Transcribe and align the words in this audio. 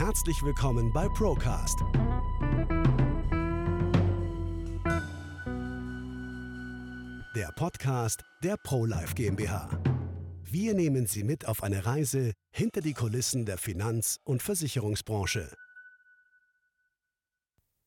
herzlich 0.00 0.42
willkommen 0.42 0.94
bei 0.94 1.10
Procast. 1.10 1.78
Der 7.36 7.52
Podcast 7.54 8.24
der 8.42 8.56
ProLife 8.56 9.14
GmbH. 9.14 9.68
Wir 10.42 10.72
nehmen 10.72 11.04
Sie 11.04 11.22
mit 11.22 11.46
auf 11.46 11.62
eine 11.62 11.84
Reise 11.84 12.32
hinter 12.50 12.80
die 12.80 12.94
Kulissen 12.94 13.44
der 13.44 13.58
Finanz- 13.58 14.20
und 14.24 14.42
Versicherungsbranche. 14.42 15.52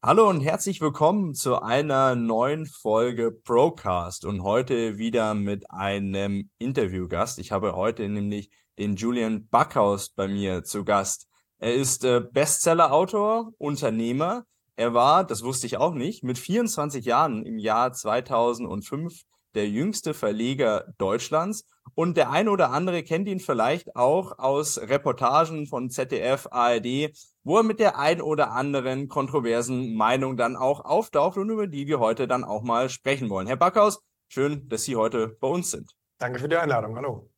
Hallo 0.04 0.30
und 0.30 0.42
herzlich 0.42 0.82
willkommen 0.82 1.34
zu 1.34 1.64
einer 1.64 2.14
neuen 2.14 2.68
Folge 2.68 3.32
Procast 3.32 4.24
und 4.24 4.44
heute 4.44 5.00
wieder 5.00 5.34
mit 5.34 5.72
einem 5.72 6.52
Interviewgast. 6.60 7.40
Ich 7.40 7.52
habe 7.52 7.76
heute 7.76 8.08
nämlich 8.08 8.52
den 8.78 8.98
Julian 8.98 9.48
Backhaus 9.48 10.10
bei 10.10 10.28
mir 10.28 10.64
zu 10.64 10.86
Gast. 10.86 11.28
Er 11.64 11.76
ist 11.76 12.04
äh, 12.04 12.20
Bestseller-Autor, 12.20 13.54
Unternehmer. 13.58 14.44
Er 14.76 14.94
war, 14.94 15.24
das 15.24 15.46
wusste 15.46 15.66
ich 15.66 15.78
auch 15.78 15.94
nicht, 15.94 16.22
mit 16.22 16.38
24 16.38 17.06
Jahren 17.06 17.46
im 17.46 17.58
Jahr 17.58 17.94
2005 17.94 19.22
der 19.56 19.70
jüngste 19.70 20.14
Verleger 20.14 20.94
Deutschlands. 20.98 21.66
Und 21.96 22.18
der 22.18 22.32
eine 22.32 22.52
oder 22.52 22.72
andere 22.72 23.02
kennt 23.04 23.30
ihn 23.30 23.40
vielleicht 23.40 23.96
auch 23.96 24.40
aus 24.40 24.78
Reportagen 24.78 25.66
von 25.66 25.90
ZDF, 25.90 26.50
ARD, 26.52 27.14
wo 27.46 27.56
er 27.56 27.64
mit 27.64 27.80
der 27.80 27.98
ein 27.98 28.22
oder 28.22 28.52
anderen 28.52 29.08
kontroversen 29.08 29.96
Meinung 29.96 30.36
dann 30.36 30.58
auch 30.58 30.84
auftaucht 30.84 31.38
und 31.38 31.50
über 31.50 31.68
die 31.68 31.88
wir 31.88 32.02
heute 32.02 32.28
dann 32.28 32.44
auch 32.44 32.64
mal 32.64 32.90
sprechen 32.90 33.30
wollen. 33.30 33.48
Herr 33.48 33.56
Backhaus, 33.56 34.02
schön, 34.28 34.68
dass 34.68 34.84
Sie 34.84 34.98
heute 34.98 35.38
bei 35.40 35.48
uns 35.48 35.72
sind. 35.72 35.90
Danke 36.18 36.40
für 36.40 36.50
die 36.50 36.58
Einladung. 36.58 36.98
Hallo. 36.98 37.33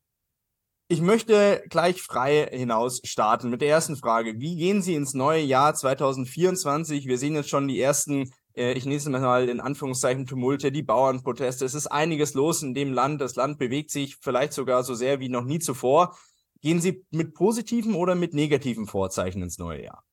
Ich 0.88 1.02
möchte 1.02 1.63
gleich 1.67 2.03
frei 2.03 2.48
hinaus 2.52 3.02
starten 3.03 3.49
mit 3.49 3.62
der 3.62 3.70
ersten 3.70 3.95
Frage. 3.95 4.39
Wie 4.39 4.55
gehen 4.55 4.84
Sie 4.84 4.94
ins 4.94 5.16
neue 5.16 5.41
Jahr 5.41 5.73
2024? 5.73 7.08
Wir 7.08 7.17
sehen 7.17 7.34
jetzt 7.34 7.49
schon 7.49 7.67
die 7.67 7.81
ersten, 7.81 8.31
äh, 8.55 8.73
ich 8.73 8.86
nenne 8.86 8.97
es 8.97 9.08
mal 9.08 9.50
in 9.50 9.59
Anführungszeichen 9.61 10.27
Tumulte, 10.27 10.72
die 10.72 10.83
Bauernproteste. 10.83 11.66
Es 11.66 11.73
ist 11.73 11.88
einiges 11.88 12.36
los 12.36 12.61
in 12.61 12.75
dem 12.75 12.94
Land. 12.94 13.19
Das 13.19 13.36
Land 13.36 13.58
bewegt 13.58 13.89
sich 13.89 14.17
vielleicht 14.22 14.53
sogar 14.53 14.83
so 14.83 14.94
sehr 14.94 15.19
wie 15.19 15.30
noch 15.30 15.44
nie 15.44 15.58
zuvor. 15.58 16.16
Gehen 16.61 16.80
Sie 16.80 17.03
mit 17.09 17.33
positiven 17.33 17.95
oder 17.95 18.14
mit 18.14 18.36
negativen 18.36 18.86
Vorzeichen 18.86 19.42
ins 19.42 19.58
neue 19.58 19.86
Jahr? 19.86 20.05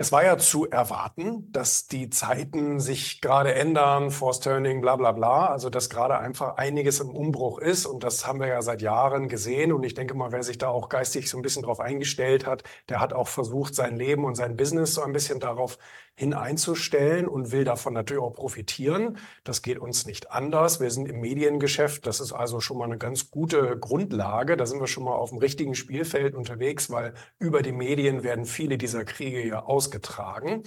Es 0.00 0.12
war 0.12 0.24
ja 0.24 0.38
zu 0.38 0.70
erwarten, 0.70 1.50
dass 1.50 1.88
die 1.88 2.08
Zeiten 2.08 2.78
sich 2.78 3.20
gerade 3.20 3.54
ändern, 3.54 4.12
Force 4.12 4.38
Turning, 4.38 4.80
bla 4.80 4.94
bla 4.94 5.10
bla. 5.10 5.46
Also 5.46 5.70
dass 5.70 5.90
gerade 5.90 6.16
einfach 6.18 6.56
einiges 6.56 7.00
im 7.00 7.10
Umbruch 7.10 7.58
ist. 7.58 7.84
Und 7.84 8.04
das 8.04 8.24
haben 8.24 8.38
wir 8.38 8.46
ja 8.46 8.62
seit 8.62 8.80
Jahren 8.80 9.28
gesehen. 9.28 9.72
Und 9.72 9.82
ich 9.82 9.94
denke 9.94 10.14
mal, 10.14 10.30
wer 10.30 10.44
sich 10.44 10.56
da 10.56 10.68
auch 10.68 10.88
geistig 10.88 11.28
so 11.28 11.36
ein 11.36 11.42
bisschen 11.42 11.64
drauf 11.64 11.80
eingestellt 11.80 12.46
hat, 12.46 12.62
der 12.88 13.00
hat 13.00 13.12
auch 13.12 13.26
versucht, 13.26 13.74
sein 13.74 13.96
Leben 13.96 14.24
und 14.24 14.36
sein 14.36 14.56
Business 14.56 14.94
so 14.94 15.02
ein 15.02 15.12
bisschen 15.12 15.40
darauf 15.40 15.78
hineinzustellen 16.18 17.28
und 17.28 17.52
will 17.52 17.62
davon 17.62 17.94
natürlich 17.94 18.22
auch 18.22 18.34
profitieren. 18.34 19.18
Das 19.44 19.62
geht 19.62 19.78
uns 19.78 20.04
nicht 20.04 20.32
anders. 20.32 20.80
Wir 20.80 20.90
sind 20.90 21.08
im 21.08 21.20
Mediengeschäft. 21.20 22.08
Das 22.08 22.18
ist 22.18 22.32
also 22.32 22.58
schon 22.58 22.76
mal 22.76 22.86
eine 22.86 22.98
ganz 22.98 23.30
gute 23.30 23.78
Grundlage. 23.78 24.56
Da 24.56 24.66
sind 24.66 24.80
wir 24.80 24.88
schon 24.88 25.04
mal 25.04 25.14
auf 25.14 25.30
dem 25.30 25.38
richtigen 25.38 25.76
Spielfeld 25.76 26.34
unterwegs, 26.34 26.90
weil 26.90 27.14
über 27.38 27.62
die 27.62 27.70
Medien 27.70 28.24
werden 28.24 28.46
viele 28.46 28.78
dieser 28.78 29.04
Kriege 29.04 29.46
ja 29.46 29.62
ausgetragen. 29.62 30.64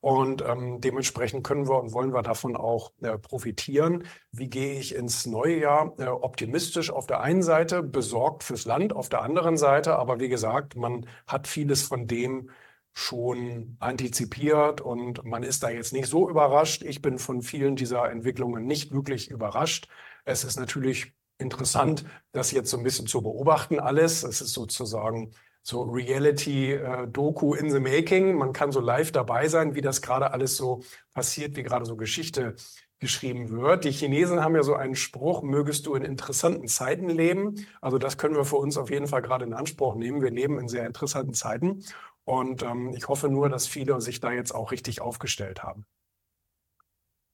Und 0.00 0.42
ähm, 0.42 0.80
dementsprechend 0.80 1.44
können 1.44 1.68
wir 1.68 1.82
und 1.82 1.92
wollen 1.92 2.14
wir 2.14 2.22
davon 2.22 2.56
auch 2.56 2.90
äh, 3.02 3.18
profitieren. 3.18 4.04
Wie 4.32 4.48
gehe 4.48 4.78
ich 4.78 4.94
ins 4.94 5.26
neue 5.26 5.60
Jahr? 5.60 5.92
Äh, 5.98 6.06
optimistisch 6.06 6.90
auf 6.90 7.06
der 7.06 7.20
einen 7.20 7.42
Seite, 7.42 7.82
besorgt 7.82 8.42
fürs 8.42 8.64
Land 8.64 8.94
auf 8.94 9.10
der 9.10 9.20
anderen 9.20 9.58
Seite. 9.58 9.96
Aber 9.96 10.18
wie 10.18 10.30
gesagt, 10.30 10.76
man 10.76 11.06
hat 11.26 11.46
vieles 11.46 11.82
von 11.82 12.06
dem 12.06 12.48
schon 12.94 13.76
antizipiert 13.80 14.80
und 14.80 15.24
man 15.24 15.42
ist 15.42 15.64
da 15.64 15.70
jetzt 15.70 15.92
nicht 15.92 16.06
so 16.06 16.30
überrascht. 16.30 16.82
Ich 16.84 17.02
bin 17.02 17.18
von 17.18 17.42
vielen 17.42 17.74
dieser 17.76 18.08
Entwicklungen 18.10 18.66
nicht 18.66 18.92
wirklich 18.92 19.30
überrascht. 19.30 19.88
Es 20.24 20.44
ist 20.44 20.56
natürlich 20.56 21.12
interessant, 21.38 22.04
das 22.32 22.52
jetzt 22.52 22.70
so 22.70 22.78
ein 22.78 22.84
bisschen 22.84 23.08
zu 23.08 23.20
beobachten 23.20 23.80
alles. 23.80 24.22
Es 24.22 24.40
ist 24.40 24.52
sozusagen 24.52 25.32
so 25.62 25.82
Reality-Doku 25.82 27.54
äh, 27.54 27.58
in 27.58 27.70
the 27.70 27.80
Making. 27.80 28.36
Man 28.36 28.52
kann 28.52 28.70
so 28.70 28.80
live 28.80 29.10
dabei 29.10 29.48
sein, 29.48 29.74
wie 29.74 29.80
das 29.80 30.00
gerade 30.00 30.30
alles 30.30 30.56
so 30.56 30.82
passiert, 31.12 31.56
wie 31.56 31.64
gerade 31.64 31.86
so 31.86 31.96
Geschichte 31.96 32.54
geschrieben 33.00 33.50
wird. 33.50 33.84
Die 33.84 33.90
Chinesen 33.90 34.40
haben 34.40 34.54
ja 34.54 34.62
so 34.62 34.74
einen 34.74 34.94
Spruch, 34.94 35.42
mögest 35.42 35.86
du 35.86 35.94
in 35.94 36.04
interessanten 36.04 36.68
Zeiten 36.68 37.08
leben. 37.08 37.66
Also 37.80 37.98
das 37.98 38.18
können 38.18 38.36
wir 38.36 38.44
für 38.44 38.56
uns 38.56 38.78
auf 38.78 38.90
jeden 38.90 39.08
Fall 39.08 39.20
gerade 39.20 39.44
in 39.44 39.52
Anspruch 39.52 39.96
nehmen. 39.96 40.22
Wir 40.22 40.30
leben 40.30 40.58
in 40.58 40.68
sehr 40.68 40.86
interessanten 40.86 41.34
Zeiten. 41.34 41.84
Und 42.24 42.62
ähm, 42.62 42.94
ich 42.96 43.08
hoffe 43.08 43.28
nur, 43.28 43.48
dass 43.48 43.66
viele 43.66 44.00
sich 44.00 44.20
da 44.20 44.32
jetzt 44.32 44.54
auch 44.54 44.72
richtig 44.72 45.00
aufgestellt 45.00 45.62
haben. 45.62 45.86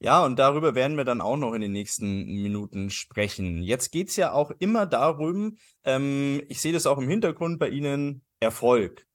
Ja, 0.03 0.25
und 0.25 0.39
darüber 0.39 0.75
werden 0.75 0.97
wir 0.97 1.05
dann 1.05 1.21
auch 1.21 1.37
noch 1.37 1.53
in 1.53 1.61
den 1.61 1.73
nächsten 1.73 2.25
Minuten 2.25 2.89
sprechen. 2.89 3.63
Jetzt 3.63 3.93
geht's 3.93 4.17
ja 4.17 4.33
auch 4.33 4.51
immer 4.59 4.87
darum, 4.87 5.59
ähm, 5.85 6.43
ich 6.49 6.63
sehe 6.63 6.73
das 6.73 6.87
auch 6.87 6.97
im 6.97 7.09
Hintergrund 7.09 7.59
bei 7.59 7.69
Ihnen, 7.69 8.25
Erfolg. 8.41 9.07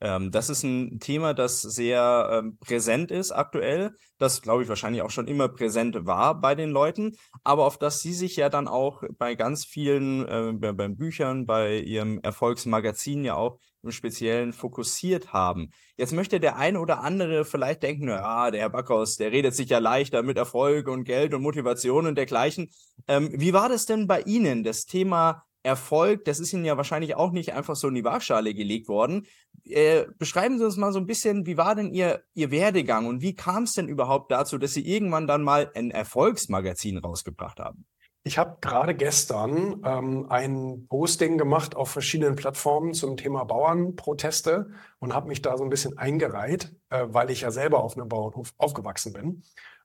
Ähm, 0.00 0.30
das 0.30 0.48
ist 0.48 0.62
ein 0.62 1.00
Thema, 1.00 1.34
das 1.34 1.60
sehr 1.60 2.30
ähm, 2.32 2.56
präsent 2.58 3.10
ist 3.10 3.32
aktuell, 3.32 3.96
das 4.18 4.42
glaube 4.42 4.62
ich 4.62 4.68
wahrscheinlich 4.68 5.02
auch 5.02 5.10
schon 5.10 5.26
immer 5.26 5.48
präsent 5.48 6.06
war 6.06 6.40
bei 6.40 6.54
den 6.54 6.70
Leuten, 6.70 7.16
aber 7.42 7.66
auf 7.66 7.78
das 7.78 7.98
Sie 8.00 8.12
sich 8.12 8.36
ja 8.36 8.48
dann 8.48 8.68
auch 8.68 9.02
bei 9.18 9.34
ganz 9.34 9.64
vielen, 9.64 10.24
äh, 10.28 10.52
bei, 10.54 10.72
bei 10.72 10.86
Büchern, 10.86 11.46
bei 11.46 11.78
Ihrem 11.78 12.20
Erfolgsmagazin 12.20 13.24
ja 13.24 13.34
auch 13.34 13.58
im 13.88 13.92
Speziellen 13.92 14.52
fokussiert 14.52 15.32
haben. 15.32 15.70
Jetzt 15.96 16.12
möchte 16.12 16.40
der 16.40 16.56
eine 16.56 16.80
oder 16.80 17.02
andere 17.02 17.44
vielleicht 17.44 17.82
denken, 17.82 18.08
ja, 18.08 18.50
der 18.50 18.60
Herr 18.60 18.70
Backhaus, 18.70 19.16
der 19.16 19.32
redet 19.32 19.54
sich 19.54 19.70
ja 19.70 19.78
leichter 19.78 20.22
mit 20.22 20.36
Erfolg 20.36 20.88
und 20.88 21.04
Geld 21.04 21.34
und 21.34 21.42
Motivation 21.42 22.06
und 22.06 22.16
dergleichen. 22.16 22.70
Ähm, 23.06 23.30
wie 23.32 23.52
war 23.52 23.68
das 23.68 23.86
denn 23.86 24.06
bei 24.06 24.20
Ihnen, 24.22 24.62
das 24.62 24.84
Thema 24.84 25.42
Erfolg, 25.62 26.24
das 26.24 26.38
ist 26.38 26.52
Ihnen 26.52 26.64
ja 26.64 26.76
wahrscheinlich 26.76 27.16
auch 27.16 27.32
nicht 27.32 27.52
einfach 27.52 27.76
so 27.76 27.88
in 27.88 27.94
die 27.94 28.04
Waagschale 28.04 28.54
gelegt 28.54 28.88
worden. 28.88 29.26
Äh, 29.64 30.04
beschreiben 30.18 30.58
Sie 30.58 30.64
uns 30.64 30.76
mal 30.76 30.92
so 30.92 30.98
ein 30.98 31.06
bisschen, 31.06 31.46
wie 31.46 31.56
war 31.56 31.74
denn 31.74 31.92
Ihr, 31.92 32.22
Ihr 32.34 32.50
Werdegang 32.50 33.06
und 33.06 33.22
wie 33.22 33.34
kam 33.34 33.64
es 33.64 33.72
denn 33.72 33.88
überhaupt 33.88 34.30
dazu, 34.30 34.58
dass 34.58 34.74
Sie 34.74 34.86
irgendwann 34.86 35.26
dann 35.26 35.42
mal 35.42 35.70
ein 35.74 35.90
Erfolgsmagazin 35.90 36.98
rausgebracht 36.98 37.58
haben? 37.58 37.86
Ich 38.24 38.36
habe 38.36 38.58
gerade 38.60 38.94
gestern 38.94 39.80
ähm, 39.84 40.26
ein 40.28 40.86
Posting 40.88 41.38
gemacht 41.38 41.76
auf 41.76 41.90
verschiedenen 41.90 42.36
Plattformen 42.36 42.92
zum 42.92 43.16
Thema 43.16 43.44
Bauernproteste 43.44 44.70
und 44.98 45.14
habe 45.14 45.28
mich 45.28 45.40
da 45.40 45.56
so 45.56 45.64
ein 45.64 45.70
bisschen 45.70 45.96
eingereiht, 45.96 46.74
äh, 46.90 47.06
weil 47.08 47.30
ich 47.30 47.42
ja 47.42 47.50
selber 47.50 47.82
auf 47.82 47.96
einem 47.96 48.08
Bauernhof 48.08 48.52
aufgewachsen 48.58 49.12
bin. 49.12 49.42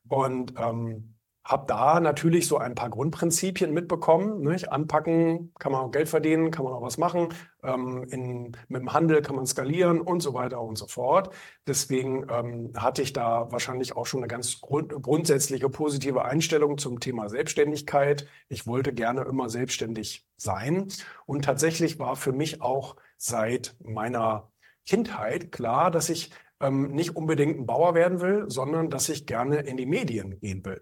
Und 0.10 0.54
ähm, 0.58 1.13
habe 1.46 1.66
da 1.68 2.00
natürlich 2.00 2.48
so 2.48 2.58
ein 2.58 2.74
paar 2.74 2.90
Grundprinzipien 2.90 3.74
mitbekommen. 3.74 4.42
Nicht? 4.42 4.72
Anpacken 4.72 5.54
kann 5.60 5.74
man 5.74 5.82
auch 5.82 5.92
Geld 5.92 6.08
verdienen, 6.08 6.52
kann 6.52 6.64
man 6.64 6.74
auch 6.74 6.82
was 6.82 6.98
machen. 6.98 7.30
Ähm, 7.64 8.06
in, 8.10 8.58
mit 8.70 8.82
dem 8.82 8.94
Handel 8.94 9.22
kann 9.22 9.36
man 9.36 9.46
skalieren 9.46 10.00
und 10.00 10.22
so 10.22 10.34
weiter 10.34 10.62
und 10.62 10.78
so 10.78 10.88
fort. 10.88 11.34
Deswegen 11.68 12.26
ähm, 12.30 12.72
hatte 12.78 13.02
ich 13.02 13.12
da 13.12 13.52
wahrscheinlich 13.52 13.96
auch 13.98 14.06
schon 14.06 14.22
eine 14.22 14.28
ganz 14.28 14.62
grund 14.62 14.94
grundsätzliche 15.02 15.70
positive 15.70 16.24
Einstellung 16.24 16.78
zum 16.78 17.02
Thema 17.02 17.28
Selbstständigkeit. 17.28 18.26
Ich 18.48 18.66
wollte 18.66 18.94
gerne 18.94 19.24
immer 19.24 19.50
selbstständig 19.50 20.26
sein. 20.38 20.88
Und 21.26 21.44
tatsächlich 21.44 22.00
war 22.00 22.16
für 22.16 22.32
mich 22.32 22.62
auch 22.62 22.96
seit 23.18 23.76
meiner 23.84 24.50
Kindheit 24.86 25.52
klar, 25.52 25.92
dass 25.92 26.10
ich 26.10 26.32
ähm, 26.62 26.92
nicht 26.92 27.16
unbedingt 27.18 27.60
ein 27.60 27.66
Bauer 27.66 27.96
werden 27.96 28.22
will, 28.22 28.46
sondern 28.48 28.90
dass 28.90 29.10
ich 29.10 29.26
gerne 29.26 29.58
in 29.58 29.76
die 29.76 29.86
Medien 29.86 30.40
gehen 30.40 30.64
will. 30.64 30.82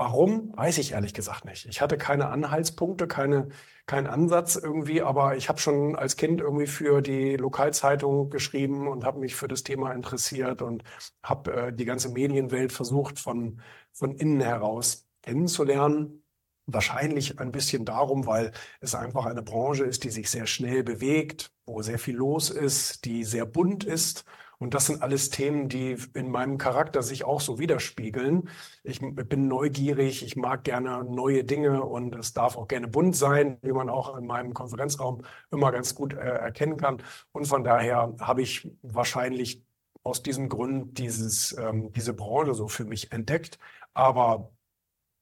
Warum, 0.00 0.56
weiß 0.56 0.78
ich 0.78 0.92
ehrlich 0.92 1.12
gesagt 1.12 1.44
nicht. 1.44 1.66
Ich 1.66 1.80
hatte 1.80 1.98
keine 1.98 2.28
Anhaltspunkte, 2.28 3.08
keine, 3.08 3.48
keinen 3.86 4.06
Ansatz 4.06 4.54
irgendwie, 4.54 5.02
aber 5.02 5.36
ich 5.36 5.48
habe 5.48 5.58
schon 5.58 5.96
als 5.96 6.16
Kind 6.16 6.40
irgendwie 6.40 6.68
für 6.68 7.02
die 7.02 7.34
Lokalzeitung 7.36 8.30
geschrieben 8.30 8.86
und 8.86 9.04
habe 9.04 9.18
mich 9.18 9.34
für 9.34 9.48
das 9.48 9.64
Thema 9.64 9.92
interessiert 9.92 10.62
und 10.62 10.84
habe 11.24 11.52
äh, 11.52 11.72
die 11.72 11.84
ganze 11.84 12.10
Medienwelt 12.10 12.72
versucht 12.72 13.18
von, 13.18 13.60
von 13.92 14.14
innen 14.14 14.40
heraus 14.40 15.08
kennenzulernen. 15.22 16.22
Wahrscheinlich 16.66 17.40
ein 17.40 17.50
bisschen 17.50 17.84
darum, 17.84 18.26
weil 18.26 18.52
es 18.80 18.94
einfach 18.94 19.26
eine 19.26 19.42
Branche 19.42 19.82
ist, 19.84 20.04
die 20.04 20.10
sich 20.10 20.30
sehr 20.30 20.46
schnell 20.46 20.84
bewegt, 20.84 21.50
wo 21.66 21.82
sehr 21.82 21.98
viel 21.98 22.14
los 22.16 22.50
ist, 22.50 23.04
die 23.04 23.24
sehr 23.24 23.46
bunt 23.46 23.82
ist 23.82 24.24
und 24.58 24.74
das 24.74 24.86
sind 24.86 25.02
alles 25.02 25.30
Themen, 25.30 25.68
die 25.68 25.96
in 26.14 26.30
meinem 26.30 26.58
Charakter 26.58 27.02
sich 27.02 27.24
auch 27.24 27.40
so 27.40 27.60
widerspiegeln. 27.60 28.48
Ich 28.82 29.00
bin 29.00 29.46
neugierig, 29.46 30.24
ich 30.24 30.34
mag 30.34 30.64
gerne 30.64 31.04
neue 31.04 31.44
Dinge 31.44 31.84
und 31.84 32.16
es 32.16 32.32
darf 32.32 32.56
auch 32.56 32.66
gerne 32.66 32.88
bunt 32.88 33.14
sein, 33.14 33.58
wie 33.62 33.72
man 33.72 33.88
auch 33.88 34.16
in 34.16 34.26
meinem 34.26 34.54
Konferenzraum 34.54 35.22
immer 35.52 35.70
ganz 35.70 35.94
gut 35.94 36.12
äh, 36.12 36.18
erkennen 36.18 36.76
kann. 36.76 37.00
Und 37.30 37.46
von 37.46 37.62
daher 37.62 38.14
habe 38.20 38.42
ich 38.42 38.68
wahrscheinlich 38.82 39.62
aus 40.02 40.22
diesem 40.24 40.48
Grund 40.48 40.98
dieses, 40.98 41.56
ähm, 41.56 41.92
diese 41.92 42.14
Branche 42.14 42.54
so 42.54 42.66
für 42.66 42.84
mich 42.84 43.12
entdeckt. 43.12 43.58
Aber 43.94 44.50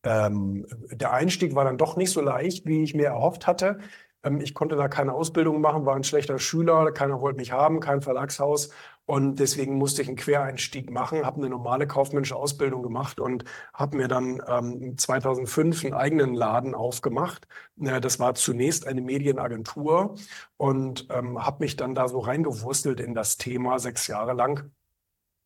ähm, 0.03 0.67
der 0.91 1.13
Einstieg 1.13 1.55
war 1.55 1.65
dann 1.65 1.79
doch 1.79 1.97
nicht 1.97 2.11
so 2.11 2.23
leicht, 2.23 2.65
wie 2.67 2.83
ich 2.83 2.95
mir 2.95 3.07
erhofft 3.07 3.47
hatte. 3.47 3.81
Ähm, 4.27 4.41
ich 4.41 4.55
konnte 4.55 4.77
da 4.77 4.89
keine 4.89 5.15
Ausbildung 5.15 5.61
machen, 5.61 5.87
war 5.87 5.97
ein 5.97 6.05
schlechter 6.05 6.39
Schüler, 6.39 6.93
keiner 6.93 7.21
wollte 7.21 7.39
mich 7.39 7.53
haben, 7.53 7.81
kein 7.81 8.03
Verlagshaus. 8.03 8.71
Und 9.07 9.37
deswegen 9.39 9.77
musste 9.77 10.03
ich 10.03 10.09
einen 10.09 10.17
Quereinstieg 10.17 10.91
machen, 10.91 11.25
habe 11.25 11.37
eine 11.39 11.49
normale 11.49 11.87
kaufmännische 11.87 12.35
Ausbildung 12.35 12.83
gemacht 12.83 13.21
und 13.21 13.45
habe 13.73 13.97
mir 13.97 14.09
dann 14.09 14.43
ähm, 14.49 14.99
2005 14.99 15.85
einen 15.85 15.95
eigenen 15.95 16.35
Laden 16.35 16.75
aufgemacht. 16.75 17.47
Äh, 17.81 18.01
das 18.01 18.19
war 18.19 18.35
zunächst 18.35 18.87
eine 18.87 19.01
Medienagentur 19.03 20.17
und 20.57 21.07
ähm, 21.11 21.45
habe 21.45 21.65
mich 21.65 21.77
dann 21.77 21.95
da 21.95 22.09
so 22.09 22.19
reingewurstelt 22.19 23.01
in 23.01 23.15
das 23.15 23.37
Thema 23.37 23.79
sechs 23.79 24.09
Jahre 24.09 24.33
lang 24.33 24.73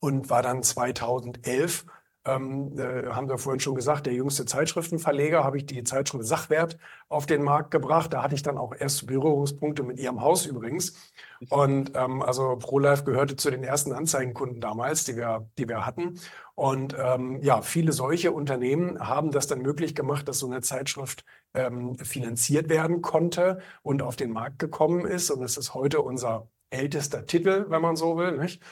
und 0.01 0.31
war 0.31 0.43
dann 0.43 0.63
2011 0.63 1.85
ähm, 2.27 2.79
äh, 2.79 3.07
haben 3.09 3.29
wir 3.29 3.39
vorhin 3.39 3.61
schon 3.61 3.75
gesagt, 3.75 4.07
der 4.07 4.13
jüngste 4.13 4.45
Zeitschriftenverleger, 4.45 5.43
habe 5.43 5.57
ich 5.57 5.67
die 5.67 5.83
Zeitschrift 5.85 6.25
Sachwert 6.27 6.77
auf 7.09 7.25
den 7.25 7.43
Markt 7.43 7.71
gebracht. 7.71 8.13
Da 8.13 8.23
hatte 8.23 8.35
ich 8.35 8.43
dann 8.43 8.59
auch 8.59 8.75
erste 8.79 9.07
Berührungspunkte 9.07 9.83
mit 9.83 9.99
Ihrem 9.99 10.21
Haus 10.21 10.45
übrigens. 10.45 11.13
Und 11.49 11.93
ähm, 11.97 12.21
also 12.21 12.57
ProLife 12.57 13.05
gehörte 13.05 13.37
zu 13.37 13.51
den 13.51 13.65
ersten 13.65 13.93
Anzeigenkunden 13.93 14.61
damals, 14.61 15.05
die 15.05 15.17
wir, 15.17 15.49
die 15.57 15.67
wir 15.69 15.87
hatten. 15.87 16.21
Und 16.55 16.95
ähm, 16.99 17.41
ja, 17.43 17.63
viele 17.63 17.93
solche 17.93 18.33
Unternehmen 18.33 19.01
haben 19.01 19.31
das 19.31 19.47
dann 19.47 19.63
möglich 19.63 19.95
gemacht, 19.95 20.29
dass 20.29 20.41
so 20.41 20.47
eine 20.47 20.61
Zeitschrift 20.61 21.25
ähm, 21.55 21.97
finanziert 21.97 22.69
werden 22.69 23.01
konnte 23.01 23.61
und 23.83 24.03
auf 24.03 24.17
den 24.17 24.31
Markt 24.31 24.59
gekommen 24.59 25.07
ist. 25.07 25.31
Und 25.31 25.43
es 25.43 25.57
ist 25.57 25.73
heute 25.73 26.03
unser 26.03 26.49
ältester 26.69 27.25
Titel, 27.25 27.65
wenn 27.71 27.81
man 27.81 27.97
so 27.97 28.19
will. 28.19 28.37
Nicht? 28.37 28.63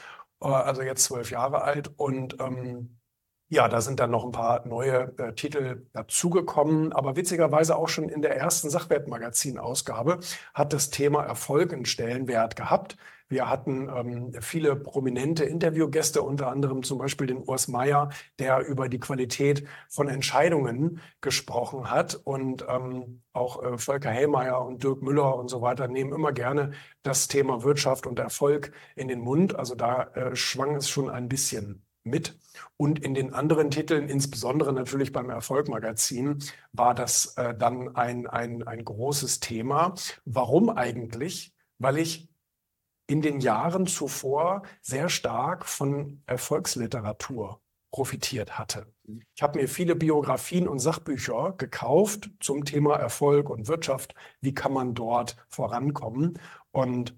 Äh, 0.41 0.47
also 0.47 0.83
jetzt 0.83 1.03
zwölf 1.03 1.31
Jahre 1.31 1.63
alt. 1.63 1.91
Und 1.97 2.39
ähm, 2.39 2.98
ja, 3.49 3.67
da 3.67 3.81
sind 3.81 3.99
dann 3.99 4.11
noch 4.11 4.23
ein 4.25 4.31
paar 4.31 4.65
neue 4.67 5.11
äh, 5.17 5.33
Titel 5.33 5.87
dazugekommen, 5.93 6.93
aber 6.93 7.15
witzigerweise 7.15 7.75
auch 7.75 7.89
schon 7.89 8.07
in 8.07 8.21
der 8.21 8.37
ersten 8.37 8.69
Sachwertmagazin-Ausgabe 8.69 10.19
hat 10.53 10.71
das 10.71 10.91
Thema 10.91 11.23
Erfolg 11.23 11.73
einen 11.73 11.85
Stellenwert 11.85 12.55
gehabt. 12.55 12.95
Wir 13.27 13.49
hatten 13.49 13.89
ähm, 13.95 14.33
viele 14.41 14.75
prominente 14.75 15.45
Interviewgäste, 15.45 16.21
unter 16.21 16.47
anderem 16.47 16.83
zum 16.83 16.97
Beispiel 16.99 17.27
den 17.27 17.43
Urs 17.43 17.67
Meier, 17.67 18.09
der 18.39 18.65
über 18.67 18.87
die 18.89 18.99
Qualität 18.99 19.67
von 19.87 20.07
Entscheidungen 20.09 20.99
gesprochen 21.21 21.91
hat. 21.91 22.15
Und 22.23 22.65
ähm, 22.67 23.21
auch 23.33 23.63
äh, 23.63 23.77
Volker 23.77 24.09
Hellmeier 24.11 24.63
und 24.65 24.83
Dirk 24.83 25.01
Müller 25.03 25.35
und 25.35 25.49
so 25.49 25.61
weiter 25.61 25.87
nehmen 25.87 26.13
immer 26.13 26.33
gerne 26.33 26.71
das 27.03 27.27
Thema 27.27 27.63
Wirtschaft 27.63 28.07
und 28.07 28.19
Erfolg 28.19 28.71
in 28.95 29.07
den 29.07 29.19
Mund. 29.21 29.55
Also 29.55 29.75
da 29.75 30.03
äh, 30.15 30.35
schwang 30.35 30.75
es 30.75 30.89
schon 30.89 31.09
ein 31.09 31.29
bisschen 31.29 31.85
mit. 32.03 32.37
Und 32.77 32.99
in 32.99 33.13
den 33.13 33.33
anderen 33.33 33.71
Titeln, 33.71 34.07
insbesondere 34.09 34.73
natürlich 34.73 35.11
beim 35.11 35.29
Erfolg-Magazin, 35.29 36.39
war 36.71 36.93
das 36.95 37.37
äh, 37.37 37.55
dann 37.55 37.95
ein, 37.95 38.27
ein, 38.27 38.63
ein 38.63 38.83
großes 38.83 39.39
Thema. 39.39 39.93
Warum 40.25 40.69
eigentlich? 40.69 41.53
Weil 41.77 41.97
ich 41.97 42.29
in 43.07 43.21
den 43.21 43.39
Jahren 43.39 43.87
zuvor 43.87 44.63
sehr 44.81 45.09
stark 45.09 45.65
von 45.65 46.21
Erfolgsliteratur 46.27 47.61
profitiert 47.91 48.59
hatte. 48.59 48.85
Ich 49.35 49.41
habe 49.41 49.59
mir 49.59 49.67
viele 49.67 49.95
Biografien 49.95 50.67
und 50.67 50.79
Sachbücher 50.79 51.55
gekauft 51.57 52.29
zum 52.39 52.65
Thema 52.65 52.95
Erfolg 52.97 53.49
und 53.49 53.67
Wirtschaft. 53.67 54.13
Wie 54.41 54.53
kann 54.53 54.73
man 54.73 54.93
dort 54.93 55.37
vorankommen? 55.49 56.39
Und 56.71 57.15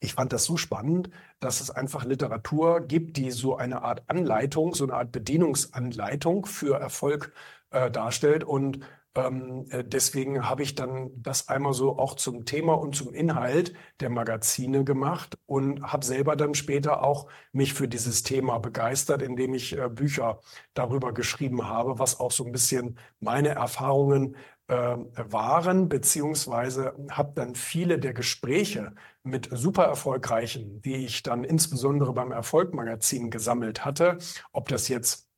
ich 0.00 0.14
fand 0.14 0.32
das 0.32 0.44
so 0.44 0.56
spannend, 0.56 1.10
dass 1.44 1.60
es 1.60 1.70
einfach 1.70 2.04
Literatur 2.04 2.80
gibt, 2.80 3.16
die 3.18 3.30
so 3.30 3.56
eine 3.56 3.82
Art 3.82 4.02
Anleitung, 4.08 4.74
so 4.74 4.84
eine 4.84 4.94
Art 4.94 5.12
Bedienungsanleitung 5.12 6.46
für 6.46 6.78
Erfolg 6.78 7.32
äh, 7.70 7.90
darstellt. 7.90 8.44
Und 8.44 8.80
ähm, 9.16 9.66
äh, 9.70 9.84
deswegen 9.84 10.48
habe 10.48 10.62
ich 10.62 10.74
dann 10.74 11.10
das 11.16 11.48
einmal 11.48 11.72
so 11.72 11.98
auch 11.98 12.14
zum 12.14 12.46
Thema 12.46 12.74
und 12.74 12.96
zum 12.96 13.12
Inhalt 13.14 13.74
der 14.00 14.10
Magazine 14.10 14.84
gemacht 14.84 15.38
und 15.46 15.82
habe 15.82 16.04
selber 16.04 16.34
dann 16.34 16.54
später 16.54 17.02
auch 17.04 17.28
mich 17.52 17.74
für 17.74 17.86
dieses 17.86 18.22
Thema 18.22 18.58
begeistert, 18.58 19.22
indem 19.22 19.54
ich 19.54 19.76
äh, 19.76 19.88
Bücher 19.88 20.40
darüber 20.72 21.12
geschrieben 21.12 21.68
habe, 21.68 21.98
was 21.98 22.18
auch 22.18 22.32
so 22.32 22.44
ein 22.44 22.52
bisschen 22.52 22.98
meine 23.20 23.50
Erfahrungen 23.50 24.36
waren, 24.66 25.88
beziehungsweise 25.90 26.94
habe 27.10 27.32
dann 27.34 27.54
viele 27.54 27.98
der 27.98 28.14
Gespräche 28.14 28.94
mit 29.22 29.48
super 29.52 29.84
erfolgreichen, 29.84 30.80
die 30.80 31.04
ich 31.04 31.22
dann 31.22 31.44
insbesondere 31.44 32.14
beim 32.14 32.32
Erfolgmagazin 32.32 33.30
gesammelt 33.30 33.84
hatte, 33.84 34.18
ob 34.52 34.68
das 34.68 34.88
jetzt 34.88 35.28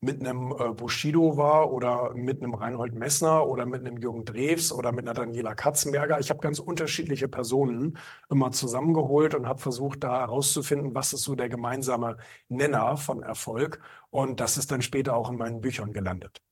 mit 0.00 0.20
einem 0.20 0.52
äh, 0.52 0.72
Bushido 0.72 1.36
war 1.36 1.72
oder 1.72 2.14
mit 2.14 2.42
einem 2.42 2.54
Reinhold 2.54 2.94
Messner 2.94 3.46
oder 3.46 3.66
mit 3.66 3.80
einem 3.80 3.98
Jürgen 3.98 4.24
Drews 4.24 4.72
oder 4.72 4.92
mit 4.92 5.06
einer 5.06 5.14
Daniela 5.14 5.54
Katzenberger. 5.54 6.20
Ich 6.20 6.30
habe 6.30 6.40
ganz 6.40 6.58
unterschiedliche 6.58 7.28
Personen 7.28 7.98
immer 8.30 8.52
zusammengeholt 8.52 9.34
und 9.34 9.46
habe 9.46 9.60
versucht, 9.60 10.04
da 10.04 10.20
herauszufinden, 10.20 10.94
was 10.94 11.12
ist 11.12 11.22
so 11.22 11.34
der 11.34 11.48
gemeinsame 11.48 12.18
Nenner 12.48 12.96
von 12.96 13.22
Erfolg. 13.22 13.80
Und 14.10 14.40
das 14.40 14.58
ist 14.58 14.70
dann 14.70 14.82
später 14.82 15.16
auch 15.16 15.30
in 15.30 15.36
meinen 15.38 15.60
Büchern 15.60 15.92
gelandet. 15.92 16.42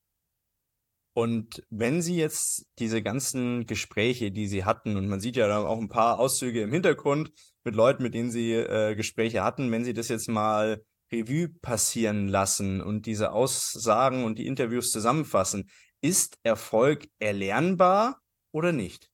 Und 1.14 1.62
wenn 1.70 2.02
Sie 2.02 2.16
jetzt 2.16 2.66
diese 2.80 3.00
ganzen 3.00 3.66
Gespräche, 3.66 4.32
die 4.32 4.48
Sie 4.48 4.64
hatten, 4.64 4.96
und 4.96 5.08
man 5.08 5.20
sieht 5.20 5.36
ja 5.36 5.46
da 5.46 5.64
auch 5.64 5.78
ein 5.78 5.88
paar 5.88 6.18
Auszüge 6.18 6.60
im 6.62 6.72
Hintergrund 6.72 7.30
mit 7.62 7.76
Leuten, 7.76 8.02
mit 8.02 8.14
denen 8.14 8.32
Sie 8.32 8.52
äh, 8.52 8.96
Gespräche 8.96 9.44
hatten, 9.44 9.70
wenn 9.70 9.84
Sie 9.84 9.94
das 9.94 10.08
jetzt 10.08 10.28
mal 10.28 10.82
Revue 11.12 11.48
passieren 11.48 12.26
lassen 12.26 12.80
und 12.80 13.06
diese 13.06 13.30
Aussagen 13.30 14.24
und 14.24 14.38
die 14.38 14.46
Interviews 14.46 14.90
zusammenfassen, 14.90 15.70
ist 16.00 16.38
Erfolg 16.42 17.06
erlernbar 17.20 18.20
oder 18.52 18.72
nicht? 18.72 19.10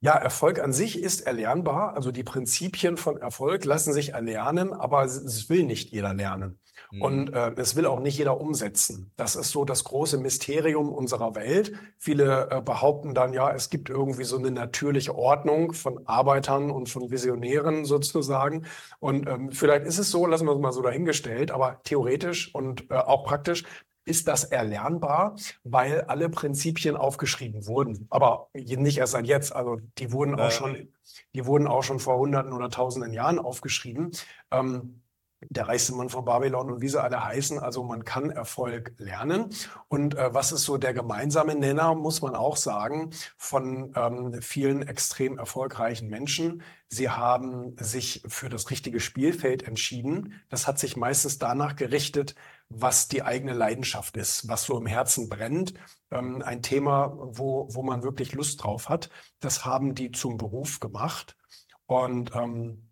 Ja, 0.00 0.12
Erfolg 0.12 0.60
an 0.60 0.72
sich 0.72 1.00
ist 1.00 1.22
erlernbar. 1.22 1.94
Also 1.94 2.12
die 2.12 2.22
Prinzipien 2.22 2.96
von 2.96 3.16
Erfolg 3.16 3.64
lassen 3.64 3.92
sich 3.92 4.10
erlernen, 4.10 4.72
aber 4.72 5.04
es 5.04 5.48
will 5.48 5.64
nicht 5.64 5.90
jeder 5.90 6.14
lernen. 6.14 6.60
Mhm. 6.90 7.02
Und 7.02 7.34
äh, 7.34 7.52
es 7.56 7.76
will 7.76 7.86
auch 7.86 8.00
nicht 8.00 8.18
jeder 8.18 8.40
umsetzen. 8.40 9.10
Das 9.16 9.36
ist 9.36 9.50
so 9.50 9.64
das 9.64 9.84
große 9.84 10.18
Mysterium 10.18 10.92
unserer 10.92 11.34
Welt. 11.34 11.72
Viele 11.98 12.48
äh, 12.50 12.60
behaupten 12.60 13.14
dann, 13.14 13.32
ja, 13.32 13.50
es 13.52 13.70
gibt 13.70 13.90
irgendwie 13.90 14.24
so 14.24 14.38
eine 14.38 14.50
natürliche 14.50 15.14
Ordnung 15.14 15.72
von 15.72 16.06
Arbeitern 16.06 16.70
und 16.70 16.88
von 16.88 17.10
Visionären 17.10 17.84
sozusagen. 17.84 18.66
Und 19.00 19.28
ähm, 19.28 19.52
vielleicht 19.52 19.86
ist 19.86 19.98
es 19.98 20.10
so, 20.10 20.26
lassen 20.26 20.46
wir 20.46 20.52
es 20.52 20.60
mal 20.60 20.72
so 20.72 20.82
dahingestellt, 20.82 21.50
aber 21.50 21.80
theoretisch 21.84 22.54
und 22.54 22.90
äh, 22.90 22.94
auch 22.94 23.24
praktisch 23.24 23.64
ist 24.06 24.28
das 24.28 24.44
erlernbar, 24.44 25.34
weil 25.64 26.02
alle 26.02 26.28
Prinzipien 26.30 26.96
aufgeschrieben 26.96 27.66
wurden. 27.66 28.06
Aber 28.08 28.48
nicht 28.54 28.98
erst 28.98 29.12
seit 29.12 29.26
jetzt. 29.26 29.54
Also 29.54 29.78
die 29.98 30.12
wurden 30.12 30.38
auch 30.38 30.52
schon, 30.52 30.92
die 31.34 31.44
wurden 31.44 31.66
auch 31.66 31.82
schon 31.82 31.98
vor 31.98 32.16
Hunderten 32.16 32.52
oder 32.52 32.70
Tausenden 32.70 33.12
Jahren 33.12 33.40
aufgeschrieben. 33.40 34.12
Ähm, 34.52 35.02
der 35.50 35.68
reichste 35.68 35.94
Mann 35.94 36.08
von 36.08 36.24
Babylon 36.24 36.70
und 36.70 36.80
wie 36.80 36.88
sie 36.88 37.02
alle 37.02 37.24
heißen. 37.24 37.58
Also 37.58 37.82
man 37.82 38.04
kann 38.04 38.30
Erfolg 38.30 38.94
lernen. 38.98 39.50
Und 39.88 40.14
äh, 40.14 40.32
was 40.34 40.52
ist 40.52 40.64
so 40.64 40.76
der 40.76 40.94
gemeinsame 40.94 41.54
Nenner, 41.54 41.94
muss 41.94 42.22
man 42.22 42.34
auch 42.34 42.56
sagen, 42.56 43.10
von 43.36 43.92
ähm, 43.96 44.40
vielen 44.42 44.82
extrem 44.82 45.38
erfolgreichen 45.38 46.08
Menschen. 46.08 46.62
Sie 46.88 47.10
haben 47.10 47.76
sich 47.78 48.22
für 48.26 48.48
das 48.48 48.70
richtige 48.70 49.00
Spielfeld 49.00 49.64
entschieden. 49.64 50.40
Das 50.48 50.66
hat 50.66 50.78
sich 50.78 50.96
meistens 50.96 51.38
danach 51.38 51.76
gerichtet, 51.76 52.34
was 52.68 53.08
die 53.08 53.22
eigene 53.22 53.52
Leidenschaft 53.52 54.16
ist, 54.16 54.48
was 54.48 54.64
so 54.64 54.78
im 54.78 54.86
Herzen 54.86 55.28
brennt. 55.28 55.74
Ähm, 56.10 56.42
ein 56.42 56.62
Thema, 56.62 57.12
wo, 57.16 57.68
wo 57.70 57.82
man 57.82 58.02
wirklich 58.02 58.32
Lust 58.32 58.62
drauf 58.62 58.88
hat. 58.88 59.10
Das 59.40 59.64
haben 59.64 59.94
die 59.94 60.10
zum 60.10 60.36
Beruf 60.36 60.80
gemacht. 60.80 61.36
Und 61.86 62.34
ähm, 62.34 62.85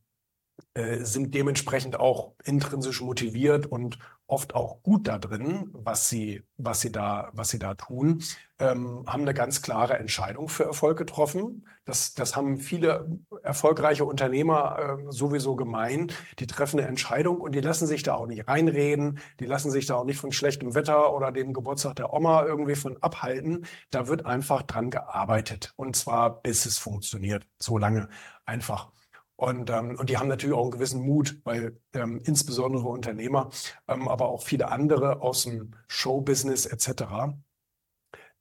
äh, 0.75 1.05
sind 1.05 1.35
dementsprechend 1.35 2.01
auch 2.01 2.33
intrinsisch 2.45 3.01
motiviert 3.01 3.67
und 3.67 3.99
oft 4.27 4.57
auch 4.57 4.83
gut 4.83 5.07
da 5.07 5.19
drin, 5.19 5.69
was 5.73 6.09
sie, 6.09 6.43
was 6.57 6.81
sie 6.81 6.91
da, 6.91 7.31
was 7.33 7.51
sie 7.51 7.61
da 7.61 7.75
tun, 7.75 8.23
ähm, 8.59 9.05
haben 9.07 9.23
eine 9.23 9.35
ganz 9.35 9.63
klare 9.63 9.99
Entscheidung 9.99 10.49
für 10.49 10.65
Erfolg 10.65 10.99
getroffen. 10.99 11.67
Das, 11.85 12.15
das 12.15 12.35
haben 12.35 12.59
viele 12.59 13.21
erfolgreiche 13.45 14.05
Unternehmer 14.05 14.99
äh, 14.99 15.13
sowieso 15.13 15.55
gemein. 15.55 16.11
Die 16.41 16.49
treffen 16.49 16.81
eine 16.81 16.89
Entscheidung 16.89 17.41
und 17.41 17.55
die 17.55 17.61
lassen 17.61 17.87
sich 17.87 18.03
da 18.03 18.15
auch 18.15 18.27
nicht 18.27 18.49
reinreden. 18.49 19.21
Die 19.41 19.47
lassen 19.47 19.71
sich 19.71 19.87
da 19.87 19.95
auch 19.95 20.05
nicht 20.05 20.19
von 20.19 20.33
schlechtem 20.33 20.75
Wetter 20.75 21.15
oder 21.15 21.31
dem 21.31 21.53
Geburtstag 21.53 21.97
der 21.97 22.13
Oma 22.13 22.45
irgendwie 22.45 22.75
von 22.75 22.97
abhalten. 23.01 23.67
Da 23.91 24.09
wird 24.09 24.27
einfach 24.27 24.63
dran 24.63 24.91
gearbeitet. 24.91 25.73
Und 25.77 25.95
zwar 25.95 26.43
bis 26.43 26.67
es 26.67 26.79
funktioniert. 26.79 27.47
So 27.59 27.79
lange 27.79 28.09
einfach. 28.45 28.91
Und, 29.37 29.71
ähm, 29.71 29.97
und 29.99 30.11
die 30.11 30.19
haben 30.19 30.29
natürlich 30.29 30.55
auch 30.55 30.63
einen 30.63 30.71
gewissen 30.71 31.03
Mut, 31.05 31.41
weil 31.45 31.81
ähm, 31.93 32.21
insbesondere 32.25 32.85
Unternehmer, 32.85 33.51
ähm, 33.89 34.09
aber 34.09 34.29
auch 34.29 34.43
viele 34.43 34.71
andere 34.71 35.23
aus 35.23 35.45
dem 35.45 35.75
Showbusiness 35.89 36.67
etc. 36.67 37.35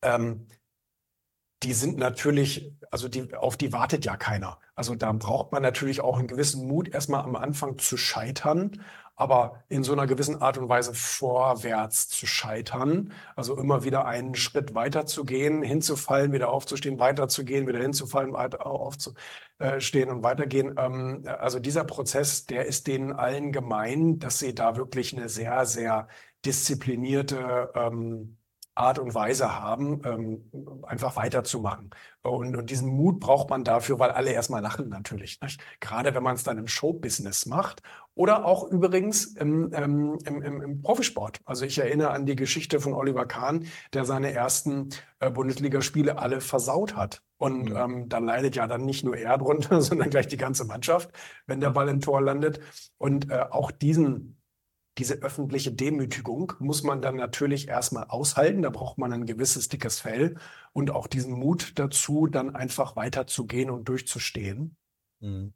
Ähm, 0.02 0.48
die 1.64 1.74
sind 1.74 1.98
natürlich, 1.98 2.74
also 2.92 3.08
die, 3.08 3.34
auf 3.36 3.58
die 3.58 3.74
wartet 3.74 4.06
ja 4.06 4.18
keiner. 4.18 4.60
Also 4.76 4.96
da 4.96 5.12
braucht 5.12 5.52
man 5.52 5.62
natürlich 5.62 6.02
auch 6.02 6.18
einen 6.20 6.28
gewissen 6.28 6.68
Mut, 6.68 6.90
erstmal 6.90 7.24
am 7.24 7.36
Anfang 7.36 7.78
zu 7.78 7.98
scheitern, 7.98 8.82
aber 9.16 9.64
in 9.70 9.84
so 9.84 9.94
einer 9.94 10.08
gewissen 10.08 10.42
Art 10.42 10.58
und 10.58 10.70
Weise 10.70 10.94
vorwärts 10.94 12.10
zu 12.10 12.26
scheitern. 12.26 13.14
Also 13.36 13.58
immer 13.58 13.84
wieder 13.84 14.06
einen 14.06 14.36
Schritt 14.36 14.74
weiter 14.74 15.06
zu 15.06 15.24
gehen, 15.24 15.62
hinzufallen, 15.62 16.34
wieder 16.34 16.50
aufzustehen, 16.50 17.00
weiterzugehen, 17.00 17.68
wieder 17.68 17.80
hinzufallen, 17.80 18.34
weiter 18.34 18.66
aufzustehen 18.66 20.10
und 20.10 20.24
weitergehen. 20.24 20.76
Ähm, 20.78 21.24
also 21.26 21.60
dieser 21.60 21.84
Prozess, 21.84 22.46
der 22.46 22.66
ist 22.66 22.88
denen 22.88 23.14
allen 23.14 23.52
gemein, 23.52 24.20
dass 24.20 24.40
sie 24.40 24.56
da 24.56 24.76
wirklich 24.78 25.16
eine 25.16 25.30
sehr, 25.30 25.66
sehr 25.66 26.08
disziplinierte 26.46 27.72
ähm, 27.76 28.38
Art 28.76 28.98
und 28.98 29.14
Weise 29.14 29.60
haben, 29.60 30.02
ähm, 30.06 30.50
einfach 30.84 31.16
weiterzumachen. 31.16 31.92
Und, 32.24 32.56
und 32.56 32.70
diesen 32.70 32.90
Mut 32.90 33.20
braucht 33.20 33.50
man 33.50 33.64
dafür, 33.64 34.00
weil 34.00 34.12
alle 34.12 34.32
erstmal 34.32 34.62
lachen 34.62 34.90
natürlich. 34.90 35.40
Nicht? 35.42 35.62
Gerade 35.80 36.16
wenn 36.16 36.24
man 36.24 36.36
es 36.36 36.44
dann 36.44 36.58
im 36.58 36.68
Showbusiness 36.68 37.46
macht 37.46 37.84
oder 38.16 38.46
auch 38.46 38.64
übrigens 38.70 39.26
im, 39.26 39.72
ähm, 39.74 40.18
im, 40.26 40.42
im, 40.42 40.62
im 40.62 40.82
Profisport. 40.82 41.40
Also 41.46 41.66
ich 41.66 41.78
erinnere 41.78 42.12
an 42.12 42.26
die 42.26 42.36
Geschichte 42.36 42.80
von 42.80 42.94
Oliver 42.94 43.26
Kahn, 43.26 43.68
der 43.94 44.06
seine 44.06 44.34
ersten 44.34 44.90
äh, 45.20 45.30
Bundesligaspiele 45.30 46.18
alle 46.18 46.42
versaut 46.42 46.96
hat. 46.96 47.22
Und 47.38 47.70
mhm. 47.70 47.76
ähm, 47.76 48.10
da 48.10 48.20
leidet 48.20 48.56
ja 48.56 48.68
dann 48.68 48.86
nicht 48.86 49.04
nur 49.04 49.18
er 49.18 49.38
drunter, 49.38 49.82
sondern 49.82 50.10
gleich 50.10 50.28
die 50.28 50.38
ganze 50.38 50.66
Mannschaft, 50.66 51.12
wenn 51.46 51.60
der 51.60 51.72
Ball 51.72 51.90
im 51.90 52.02
Tor 52.02 52.22
landet. 52.22 52.60
Und 52.98 53.30
äh, 53.30 53.46
auch 53.52 53.70
diesen 53.70 54.38
diese 54.98 55.16
öffentliche 55.16 55.72
Demütigung 55.72 56.54
muss 56.60 56.84
man 56.84 57.02
dann 57.02 57.16
natürlich 57.16 57.68
erstmal 57.68 58.06
aushalten. 58.06 58.62
Da 58.62 58.70
braucht 58.70 58.98
man 58.98 59.12
ein 59.12 59.26
gewisses 59.26 59.68
dickes 59.68 60.00
Fell 60.00 60.36
und 60.72 60.92
auch 60.92 61.08
diesen 61.08 61.34
Mut 61.34 61.74
dazu, 61.80 62.28
dann 62.28 62.56
einfach 62.56 62.96
weiterzugehen 62.96 63.70
und 63.70 63.90
durchzustehen. 63.90 64.78
Mhm. 65.20 65.54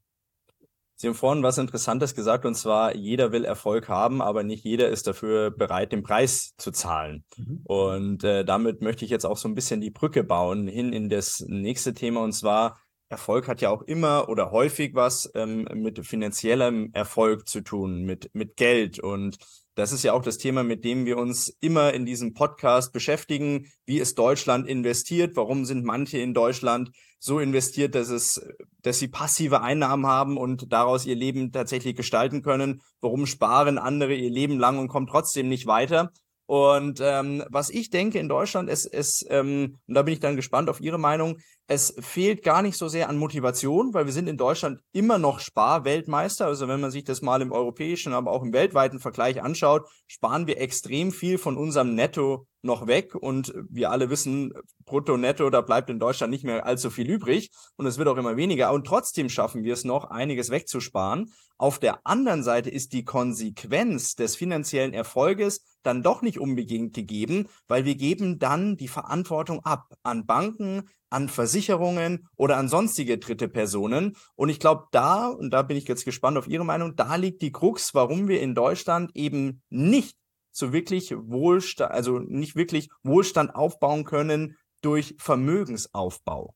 Sie 1.00 1.06
haben 1.06 1.14
vorhin 1.14 1.44
was 1.44 1.60
Interessantes 1.60 2.16
gesagt, 2.16 2.44
und 2.44 2.56
zwar, 2.56 2.96
jeder 2.96 3.32
will 3.32 3.46
Erfolg 3.46 3.88
haben, 3.88 4.20
aber 4.20 4.42
nicht 4.42 4.64
jeder 4.64 4.90
ist 4.90 5.06
dafür 5.06 5.52
bereit, 5.52 5.92
den 5.92 6.02
Preis 6.02 6.56
zu 6.58 6.72
zahlen. 6.72 7.24
Mhm. 7.38 7.62
Und 7.66 8.24
äh, 8.24 8.44
damit 8.44 8.82
möchte 8.82 9.06
ich 9.06 9.12
jetzt 9.12 9.26
auch 9.26 9.38
so 9.38 9.48
ein 9.48 9.54
bisschen 9.54 9.80
die 9.80 9.92
Brücke 9.92 10.24
bauen 10.24 10.68
hin 10.68 10.94
in 10.94 11.08
das 11.08 11.46
nächste 11.48 11.94
Thema, 11.94 12.24
und 12.24 12.32
zwar, 12.32 12.80
Erfolg 13.10 13.48
hat 13.48 13.62
ja 13.62 13.70
auch 13.70 13.82
immer 13.84 14.28
oder 14.30 14.52
häufig 14.52 14.94
was 14.94 15.32
ähm, 15.34 15.68
mit 15.74 16.06
finanziellem 16.06 16.90
Erfolg 16.94 17.48
zu 17.48 17.62
tun, 17.62 18.04
mit, 18.04 18.30
mit 18.34 18.58
Geld. 18.58 19.00
Und 19.00 19.38
das 19.76 19.92
ist 19.92 20.04
ja 20.04 20.14
auch 20.14 20.24
das 20.24 20.38
Thema, 20.38 20.64
mit 20.64 20.84
dem 20.84 21.06
wir 21.06 21.18
uns 21.18 21.56
immer 21.62 21.94
in 21.94 22.06
diesem 22.06 22.34
Podcast 22.34 22.92
beschäftigen. 22.92 23.72
Wie 23.86 24.00
ist 24.00 24.18
Deutschland 24.18 24.68
investiert? 24.68 25.36
Warum 25.36 25.66
sind 25.66 25.86
manche 25.86 26.18
in 26.18 26.34
Deutschland 26.34 26.92
so 27.20 27.40
investiert, 27.40 27.96
dass 27.96 28.10
es, 28.10 28.46
dass 28.82 29.00
sie 29.00 29.08
passive 29.08 29.62
Einnahmen 29.62 30.06
haben 30.06 30.38
und 30.38 30.74
daraus 30.74 31.06
ihr 31.06 31.16
Leben 31.16 31.52
tatsächlich 31.52 31.96
gestalten 31.96 32.42
können? 32.42 32.82
Warum 33.02 33.26
sparen 33.26 33.78
andere 33.78 34.16
ihr 34.16 34.32
Leben 34.32 34.60
lang 34.60 34.80
und 34.80 34.88
kommen 34.88 35.08
trotzdem 35.08 35.48
nicht 35.48 35.68
weiter? 35.68 36.12
Und 36.48 37.00
ähm, 37.04 37.44
was 37.50 37.70
ich 37.70 37.90
denke 37.90 38.20
in 38.20 38.30
Deutschland 38.30 38.70
ist, 38.70 38.86
ist 38.86 39.26
ähm, 39.30 39.80
und 39.86 39.94
da 39.94 40.02
bin 40.02 40.14
ich 40.14 40.22
dann 40.22 40.38
gespannt 40.38 40.70
auf 40.70 40.80
Ihre 40.80 40.98
Meinung, 40.98 41.40
es 41.70 41.94
fehlt 42.00 42.44
gar 42.44 42.62
nicht 42.62 42.78
so 42.78 42.88
sehr 42.88 43.10
an 43.10 43.18
Motivation, 43.18 43.94
weil 43.94 44.06
wir 44.06 44.14
sind 44.14 44.30
in 44.30 44.38
Deutschland 44.38 44.80
immer 44.94 45.18
noch 45.18 45.42
Sparweltmeister. 45.42 46.46
Also 46.46 46.70
wenn 46.70 46.80
man 46.80 46.92
sich 46.92 47.04
das 47.04 47.22
mal 47.22 47.42
im 47.42 47.52
europäischen, 47.52 48.14
aber 48.14 48.32
auch 48.32 48.42
im 48.42 48.54
weltweiten 48.54 49.00
Vergleich 49.02 49.42
anschaut, 49.44 49.86
sparen 50.08 50.48
wir 50.48 50.62
extrem 50.62 51.12
viel 51.12 51.38
von 51.38 51.58
unserem 51.58 51.94
Netto 51.94 52.48
noch 52.62 52.88
weg. 52.88 53.16
Und 53.16 53.54
wir 53.70 53.92
alle 53.92 54.10
wissen, 54.10 54.54
brutto, 54.86 55.18
netto, 55.18 55.50
da 55.50 55.60
bleibt 55.60 55.90
in 55.90 56.00
Deutschland 56.00 56.32
nicht 56.32 56.46
mehr 56.46 56.66
allzu 56.66 56.90
viel 56.90 57.10
übrig. 57.10 57.52
Und 57.76 57.86
es 57.86 57.98
wird 57.98 58.08
auch 58.08 58.18
immer 58.18 58.38
weniger. 58.38 58.72
Und 58.72 58.88
trotzdem 58.88 59.28
schaffen 59.28 59.66
wir 59.66 59.74
es 59.74 59.84
noch, 59.84 60.06
einiges 60.06 60.50
wegzusparen. 60.50 61.34
Auf 61.58 61.80
der 61.80 62.06
anderen 62.06 62.44
Seite 62.44 62.70
ist 62.70 62.94
die 62.94 63.04
Konsequenz 63.04 64.16
des 64.16 64.36
finanziellen 64.36 64.94
Erfolges 64.94 65.64
dann 65.82 66.04
doch 66.04 66.22
nicht 66.22 66.40
unbedingt 66.40 66.94
gegeben, 66.94 67.48
weil 67.68 67.84
wir 67.84 67.96
geben 67.96 68.38
dann 68.38 68.78
die 68.78 68.88
Verantwortung 68.88 69.66
ab 69.66 69.96
an 70.04 70.28
Banken, 70.28 70.88
an 71.10 71.30
Versicherungen 71.30 72.28
oder 72.36 72.58
an 72.58 72.68
sonstige 72.68 73.18
dritte 73.18 73.48
Personen. 73.48 74.16
Und 74.36 74.50
ich 74.50 74.60
glaube, 74.60 74.86
da, 74.92 75.28
und 75.28 75.52
da 75.52 75.62
bin 75.62 75.78
ich 75.78 75.88
jetzt 75.88 76.06
gespannt 76.06 76.38
auf 76.38 76.48
Ihre 76.48 76.66
Meinung, 76.66 76.96
da 76.96 77.16
liegt 77.16 77.42
die 77.42 77.52
Krux, 77.52 77.94
warum 77.94 78.28
wir 78.28 78.42
in 78.42 78.56
Deutschland 78.56 79.12
eben 79.16 79.62
nicht 79.70 80.18
so 80.52 80.74
wirklich 80.74 81.14
Wohlstand, 81.16 81.92
also 81.92 82.20
nicht 82.20 82.56
wirklich 82.56 82.90
Wohlstand 83.04 83.56
aufbauen 83.56 84.04
können 84.04 84.58
durch 84.82 85.16
Vermögensaufbau. 85.20 86.56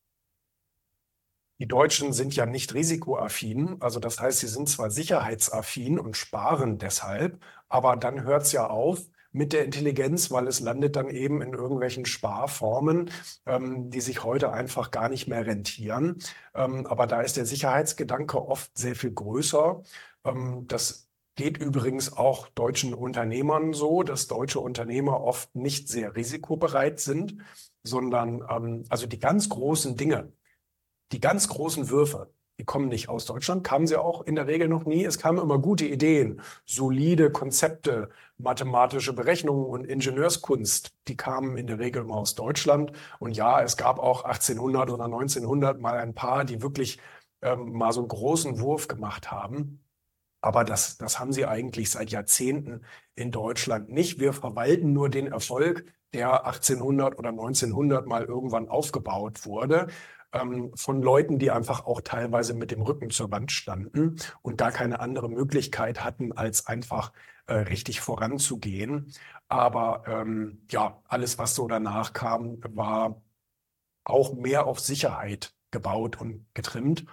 Die 1.60 1.68
Deutschen 1.68 2.12
sind 2.12 2.36
ja 2.36 2.48
nicht 2.48 2.74
risikoaffin, 2.74 3.78
also 3.82 4.00
das 4.00 4.20
heißt, 4.20 4.40
sie 4.40 4.48
sind 4.48 4.68
zwar 4.68 4.90
sicherheitsaffin 4.90 6.00
und 6.00 6.18
sparen 6.18 6.80
deshalb, 6.80 7.40
aber 7.70 7.96
dann 7.98 8.24
hört 8.24 8.44
es 8.44 8.52
ja 8.52 8.66
auf, 8.66 9.02
mit 9.32 9.54
der 9.54 9.66
Intelligenz, 9.66 10.32
weil 10.32 10.48
es 10.48 10.60
landet 10.60 10.96
dann 10.96 11.10
eben 11.10 11.42
in 11.42 11.54
irgendwelchen 11.54 12.06
Sparformen, 12.06 13.10
ähm, 13.46 13.90
die 13.90 14.02
sich 14.02 14.24
heute 14.24 14.52
einfach 14.52 14.92
gar 14.92 15.10
nicht 15.10 15.28
mehr 15.28 15.46
rentieren. 15.46 16.18
Ähm, 16.54 16.86
aber 16.88 17.08
da 17.08 17.22
ist 17.22 17.38
der 17.38 17.46
Sicherheitsgedanke 17.46 18.46
oft 18.46 18.78
sehr 18.78 18.96
viel 18.96 19.12
größer. 19.12 19.82
Ähm, 20.26 20.66
das 20.68 21.10
geht 21.36 21.58
übrigens 21.58 22.14
auch 22.14 22.50
deutschen 22.50 22.94
Unternehmern 22.94 23.74
so, 23.74 24.04
dass 24.04 24.28
deutsche 24.28 24.60
Unternehmer 24.60 25.22
oft 25.22 25.56
nicht 25.56 25.88
sehr 25.88 26.16
risikobereit 26.16 27.00
sind, 27.00 27.38
sondern 27.84 28.44
ähm, 28.50 28.84
also 28.90 29.08
die 29.08 29.20
ganz 29.20 29.50
großen 29.50 29.96
Dinge, 29.96 30.34
die 31.12 31.20
ganz 31.20 31.48
großen 31.48 31.90
Würfe, 31.90 32.34
die 32.60 32.66
kommen 32.66 32.90
nicht 32.90 33.10
aus 33.10 33.26
Deutschland, 33.26 33.64
kamen 33.64 33.88
sie 33.88 33.98
auch 33.98 34.22
in 34.22 34.36
der 34.36 34.46
Regel 34.46 34.68
noch 34.68 34.86
nie. 34.86 35.04
Es 35.04 35.18
kamen 35.18 35.40
immer 35.40 35.58
gute 35.58 35.86
Ideen, 35.86 36.42
solide 36.66 37.32
Konzepte, 37.32 38.10
mathematische 38.42 39.14
Berechnungen 39.14 39.66
und 39.66 39.86
Ingenieurskunst. 39.86 40.92
Die 41.08 41.18
kamen 41.18 41.58
in 41.58 41.68
der 41.68 41.80
Regel 41.80 42.04
immer 42.04 42.16
aus 42.16 42.36
Deutschland. 42.36 42.92
Und 43.20 43.36
ja, 43.36 43.62
es 43.62 43.78
gab 43.78 44.00
auch 44.00 44.24
1800 44.24 44.90
oder 44.90 45.06
1900 45.06 45.80
mal 45.80 45.98
ein 45.98 46.14
paar, 46.14 46.46
die 46.46 46.62
wirklich 46.62 47.00
ähm, 47.42 47.74
mal 47.74 47.92
so 47.92 48.02
einen 48.02 48.10
großen 48.10 48.60
Wurf 48.60 48.88
gemacht 48.88 49.32
haben. 49.32 49.84
Aber 50.42 50.64
das, 50.64 50.98
das 50.98 51.20
haben 51.20 51.34
sie 51.34 51.46
eigentlich 51.46 51.92
seit 51.92 52.10
Jahrzehnten 52.10 52.82
in 53.16 53.32
Deutschland 53.32 53.90
nicht. 53.90 54.20
Wir 54.20 54.34
verwalten 54.34 54.94
nur 54.94 55.10
den 55.10 55.28
Erfolg, 55.28 55.86
der 56.14 56.46
1800 56.46 57.18
oder 57.18 57.30
1900 57.30 58.08
mal 58.08 58.26
irgendwann 58.26 58.68
aufgebaut 58.68 59.46
wurde 59.46 59.88
ähm, 60.34 60.72
von 60.76 61.02
Leuten, 61.02 61.40
die 61.40 61.52
einfach 61.52 61.86
auch 61.86 62.02
teilweise 62.02 62.54
mit 62.54 62.72
dem 62.72 62.82
Rücken 62.82 63.10
zur 63.10 63.32
Wand 63.32 63.52
standen 63.52 64.18
und 64.42 64.58
gar 64.58 64.72
keine 64.72 65.00
andere 65.00 65.30
Möglichkeit 65.30 66.04
hatten, 66.04 66.32
als 66.32 66.68
einfach 66.68 67.12
äh, 67.48 67.54
richtig 67.54 68.02
voranzugehen. 68.02 69.14
Aber 69.48 70.04
ähm, 70.08 70.66
ja, 70.70 71.02
alles, 71.08 71.38
was 71.38 71.56
so 71.56 71.68
danach 71.68 72.14
kam, 72.14 72.58
war 72.76 73.22
auch 74.04 74.34
mehr 74.34 74.66
auf 74.68 74.80
Sicherheit 74.80 75.54
gebaut 75.72 76.20
und 76.20 76.46
getrimmt. 76.54 77.06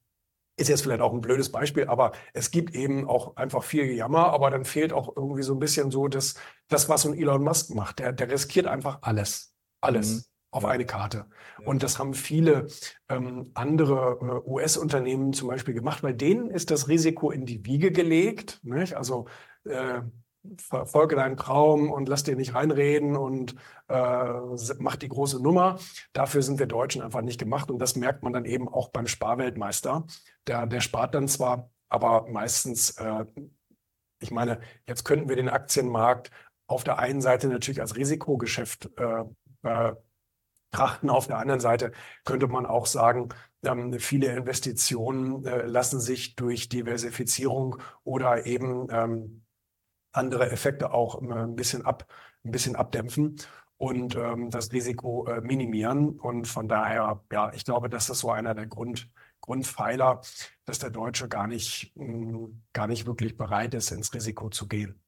ist 0.56 0.68
jetzt 0.68 0.82
vielleicht 0.82 1.00
auch 1.00 1.12
ein 1.12 1.20
blödes 1.20 1.50
Beispiel, 1.50 1.86
aber 1.88 2.12
es 2.32 2.50
gibt 2.50 2.74
eben 2.74 3.08
auch 3.08 3.36
einfach 3.36 3.64
viel 3.64 3.86
Gejammer, 3.86 4.32
aber 4.32 4.50
dann 4.50 4.64
fehlt 4.64 4.92
auch 4.92 5.16
irgendwie 5.16 5.42
so 5.42 5.54
ein 5.54 5.58
bisschen 5.58 5.90
so 5.90 6.06
das, 6.08 6.34
das 6.68 6.88
was 6.88 7.02
so 7.02 7.10
ein 7.10 7.18
Elon 7.18 7.42
Musk 7.42 7.74
macht. 7.74 7.98
Der, 7.98 8.12
der 8.12 8.30
riskiert 8.30 8.66
einfach 8.66 8.98
alles. 9.02 9.54
Alles. 9.80 10.10
Mhm. 10.10 10.22
Auf 10.52 10.64
eine 10.64 10.86
Karte. 10.86 11.26
Und 11.64 11.82
das 11.82 11.98
haben 11.98 12.14
viele 12.14 12.68
ähm, 13.08 13.50
andere 13.54 14.42
äh, 14.46 14.48
US-Unternehmen 14.48 15.32
zum 15.32 15.48
Beispiel 15.48 15.74
gemacht, 15.74 16.04
weil 16.04 16.14
denen 16.14 16.48
ist 16.48 16.70
das 16.70 16.86
Risiko 16.86 17.32
in 17.32 17.44
die 17.44 17.66
Wiege 17.66 17.90
gelegt. 17.90 18.60
Nicht? 18.62 18.94
Also 18.94 19.26
äh, 19.64 20.02
verfolge 20.58 21.16
deinen 21.16 21.36
Traum 21.36 21.90
und 21.90 22.08
lass 22.08 22.22
dir 22.22 22.36
nicht 22.36 22.54
reinreden 22.54 23.16
und 23.16 23.54
äh, 23.88 24.32
mach 24.78 24.96
die 24.96 25.08
große 25.08 25.42
Nummer. 25.42 25.78
Dafür 26.12 26.42
sind 26.42 26.58
wir 26.58 26.66
Deutschen 26.66 27.02
einfach 27.02 27.22
nicht 27.22 27.38
gemacht 27.38 27.70
und 27.70 27.78
das 27.78 27.96
merkt 27.96 28.22
man 28.22 28.32
dann 28.32 28.44
eben 28.44 28.68
auch 28.68 28.88
beim 28.88 29.06
Sparweltmeister. 29.06 30.06
Der, 30.46 30.66
der 30.66 30.80
spart 30.80 31.14
dann 31.14 31.28
zwar, 31.28 31.70
aber 31.88 32.26
meistens, 32.28 32.90
äh, 32.98 33.24
ich 34.20 34.30
meine, 34.30 34.60
jetzt 34.86 35.04
könnten 35.04 35.28
wir 35.28 35.36
den 35.36 35.48
Aktienmarkt 35.48 36.30
auf 36.66 36.84
der 36.84 36.98
einen 36.98 37.20
Seite 37.20 37.48
natürlich 37.48 37.80
als 37.80 37.96
Risikogeschäft 37.96 38.90
äh, 38.96 39.24
betrachten, 40.74 41.08
auf 41.08 41.26
der 41.26 41.38
anderen 41.38 41.60
Seite 41.60 41.92
könnte 42.24 42.48
man 42.48 42.66
auch 42.66 42.86
sagen, 42.86 43.28
ähm, 43.64 43.98
viele 43.98 44.34
Investitionen 44.34 45.44
äh, 45.46 45.66
lassen 45.66 46.00
sich 46.00 46.34
durch 46.34 46.68
Diversifizierung 46.68 47.76
oder 48.02 48.44
eben 48.46 48.88
ähm, 48.90 49.43
andere 50.14 50.50
Effekte 50.50 50.92
auch 50.92 51.20
ein 51.20 51.56
bisschen 51.56 51.84
ab, 51.84 52.06
ein 52.44 52.50
bisschen 52.50 52.76
abdämpfen 52.76 53.36
und 53.76 54.16
ähm, 54.16 54.50
das 54.50 54.72
Risiko 54.72 55.26
äh, 55.26 55.40
minimieren. 55.40 56.18
Und 56.18 56.46
von 56.48 56.68
daher, 56.68 57.22
ja, 57.32 57.52
ich 57.52 57.64
glaube, 57.64 57.88
das 57.90 58.08
ist 58.08 58.20
so 58.20 58.30
einer 58.30 58.54
der 58.54 58.66
Grund, 58.66 59.10
Grundpfeiler, 59.40 60.20
dass 60.64 60.78
der 60.78 60.90
Deutsche 60.90 61.28
gar 61.28 61.46
nicht, 61.46 61.92
mh, 61.96 62.48
gar 62.72 62.86
nicht 62.86 63.06
wirklich 63.06 63.36
bereit 63.36 63.74
ist, 63.74 63.90
ins 63.90 64.14
Risiko 64.14 64.48
zu 64.50 64.68
gehen. 64.68 65.03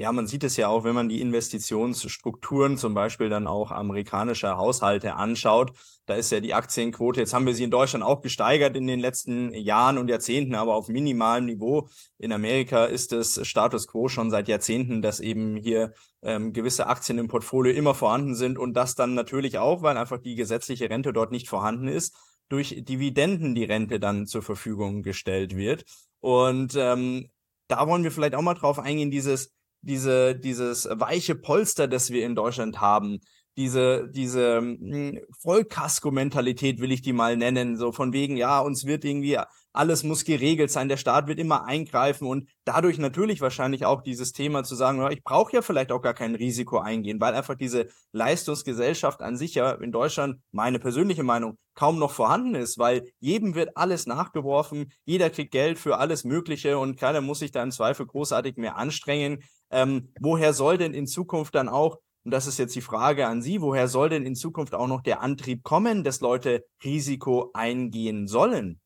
Ja, 0.00 0.12
man 0.12 0.28
sieht 0.28 0.44
es 0.44 0.56
ja 0.56 0.68
auch, 0.68 0.84
wenn 0.84 0.94
man 0.94 1.08
die 1.08 1.20
Investitionsstrukturen 1.20 2.76
zum 2.76 2.94
Beispiel 2.94 3.28
dann 3.28 3.48
auch 3.48 3.72
amerikanischer 3.72 4.56
Haushalte 4.56 5.16
anschaut. 5.16 5.72
Da 6.06 6.14
ist 6.14 6.30
ja 6.30 6.38
die 6.38 6.54
Aktienquote, 6.54 7.18
jetzt 7.18 7.34
haben 7.34 7.46
wir 7.46 7.54
sie 7.54 7.64
in 7.64 7.72
Deutschland 7.72 8.04
auch 8.04 8.20
gesteigert 8.20 8.76
in 8.76 8.86
den 8.86 9.00
letzten 9.00 9.52
Jahren 9.52 9.98
und 9.98 10.08
Jahrzehnten, 10.08 10.54
aber 10.54 10.76
auf 10.76 10.86
minimalem 10.86 11.46
Niveau. 11.46 11.88
In 12.16 12.32
Amerika 12.32 12.84
ist 12.84 13.12
es 13.12 13.44
Status 13.44 13.88
quo 13.88 14.06
schon 14.06 14.30
seit 14.30 14.46
Jahrzehnten, 14.46 15.02
dass 15.02 15.18
eben 15.18 15.56
hier 15.56 15.94
ähm, 16.22 16.52
gewisse 16.52 16.86
Aktien 16.86 17.18
im 17.18 17.26
Portfolio 17.26 17.72
immer 17.72 17.94
vorhanden 17.94 18.36
sind 18.36 18.56
und 18.56 18.74
das 18.74 18.94
dann 18.94 19.14
natürlich 19.14 19.58
auch, 19.58 19.82
weil 19.82 19.96
einfach 19.96 20.18
die 20.18 20.36
gesetzliche 20.36 20.88
Rente 20.88 21.12
dort 21.12 21.32
nicht 21.32 21.48
vorhanden 21.48 21.88
ist, 21.88 22.14
durch 22.48 22.84
Dividenden 22.84 23.56
die 23.56 23.64
Rente 23.64 23.98
dann 23.98 24.28
zur 24.28 24.42
Verfügung 24.42 25.02
gestellt 25.02 25.56
wird. 25.56 25.84
Und 26.20 26.76
ähm, 26.76 27.30
da 27.66 27.88
wollen 27.88 28.04
wir 28.04 28.12
vielleicht 28.12 28.36
auch 28.36 28.42
mal 28.42 28.54
drauf 28.54 28.78
eingehen, 28.78 29.10
dieses 29.10 29.57
diese, 29.82 30.34
dieses 30.34 30.88
weiche 30.90 31.34
Polster, 31.34 31.88
das 31.88 32.10
wir 32.10 32.24
in 32.24 32.34
Deutschland 32.34 32.80
haben, 32.80 33.20
diese, 33.58 34.08
diese 34.08 34.58
hm, 34.58 35.18
Vollkasko-Mentalität 35.40 36.80
will 36.80 36.92
ich 36.92 37.02
die 37.02 37.12
mal 37.12 37.36
nennen, 37.36 37.76
so 37.76 37.90
von 37.90 38.12
wegen, 38.12 38.36
ja, 38.36 38.60
uns 38.60 38.86
wird 38.86 39.04
irgendwie, 39.04 39.36
alles 39.72 40.04
muss 40.04 40.24
geregelt 40.24 40.70
sein, 40.70 40.88
der 40.88 40.96
Staat 40.96 41.26
wird 41.26 41.40
immer 41.40 41.64
eingreifen 41.64 42.28
und 42.28 42.48
dadurch 42.64 42.98
natürlich 42.98 43.40
wahrscheinlich 43.40 43.84
auch 43.84 44.02
dieses 44.02 44.32
Thema 44.32 44.62
zu 44.62 44.76
sagen, 44.76 45.04
ich 45.10 45.24
brauche 45.24 45.52
ja 45.52 45.62
vielleicht 45.62 45.90
auch 45.90 46.00
gar 46.00 46.14
kein 46.14 46.36
Risiko 46.36 46.78
eingehen, 46.78 47.20
weil 47.20 47.34
einfach 47.34 47.56
diese 47.56 47.88
Leistungsgesellschaft 48.12 49.22
an 49.22 49.36
sich 49.36 49.56
ja 49.56 49.72
in 49.72 49.90
Deutschland, 49.90 50.40
meine 50.52 50.78
persönliche 50.78 51.24
Meinung, 51.24 51.58
kaum 51.74 51.98
noch 51.98 52.12
vorhanden 52.12 52.54
ist, 52.54 52.78
weil 52.78 53.10
jedem 53.18 53.56
wird 53.56 53.76
alles 53.76 54.06
nachgeworfen, 54.06 54.92
jeder 55.04 55.30
kriegt 55.30 55.50
Geld 55.50 55.80
für 55.80 55.98
alles 55.98 56.22
Mögliche 56.22 56.78
und 56.78 56.96
keiner 56.96 57.22
muss 57.22 57.40
sich 57.40 57.50
da 57.50 57.62
im 57.64 57.72
Zweifel 57.72 58.06
großartig 58.06 58.56
mehr 58.56 58.76
anstrengen. 58.76 59.42
Ähm, 59.70 60.12
woher 60.20 60.54
soll 60.54 60.78
denn 60.78 60.94
in 60.94 61.06
Zukunft 61.06 61.54
dann 61.54 61.68
auch 61.68 61.98
und 62.28 62.32
das 62.32 62.46
ist 62.46 62.58
jetzt 62.58 62.74
die 62.74 62.82
Frage 62.82 63.26
an 63.26 63.40
Sie, 63.40 63.62
woher 63.62 63.88
soll 63.88 64.10
denn 64.10 64.26
in 64.26 64.34
Zukunft 64.34 64.74
auch 64.74 64.86
noch 64.86 65.00
der 65.00 65.22
Antrieb 65.22 65.62
kommen, 65.62 66.04
dass 66.04 66.20
Leute 66.20 66.66
Risiko 66.84 67.52
eingehen 67.54 68.28
sollen? 68.28 68.82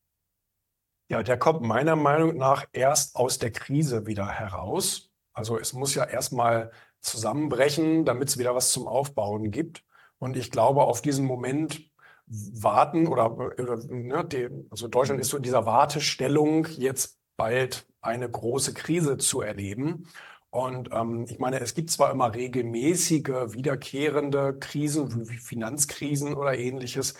Ja, 1.08 1.24
der 1.24 1.36
kommt 1.36 1.62
meiner 1.62 1.96
Meinung 1.96 2.36
nach 2.36 2.66
erst 2.70 3.16
aus 3.16 3.40
der 3.40 3.50
Krise 3.50 4.06
wieder 4.06 4.28
heraus. 4.28 5.10
Also 5.32 5.58
es 5.58 5.72
muss 5.72 5.96
ja 5.96 6.04
erstmal 6.04 6.70
zusammenbrechen, 7.00 8.04
damit 8.04 8.28
es 8.28 8.38
wieder 8.38 8.54
was 8.54 8.70
zum 8.70 8.86
Aufbauen 8.86 9.50
gibt. 9.50 9.82
Und 10.20 10.36
ich 10.36 10.52
glaube, 10.52 10.84
auf 10.84 11.02
diesen 11.02 11.24
Moment 11.26 11.90
warten 12.26 13.08
oder, 13.08 13.32
oder 13.32 13.76
ne, 13.88 14.24
die, 14.24 14.50
also 14.70 14.86
Deutschland 14.86 15.20
ist 15.20 15.30
so 15.30 15.38
in 15.38 15.42
dieser 15.42 15.66
Wartestellung, 15.66 16.68
jetzt 16.76 17.18
bald 17.36 17.88
eine 18.02 18.30
große 18.30 18.72
Krise 18.72 19.16
zu 19.16 19.40
erleben. 19.40 20.06
Und 20.52 20.90
ähm, 20.92 21.24
ich 21.30 21.38
meine, 21.38 21.60
es 21.60 21.74
gibt 21.74 21.90
zwar 21.90 22.10
immer 22.10 22.34
regelmäßige, 22.34 23.54
wiederkehrende 23.54 24.58
Krisen, 24.58 25.30
wie 25.30 25.38
Finanzkrisen 25.38 26.34
oder 26.34 26.58
ähnliches, 26.58 27.14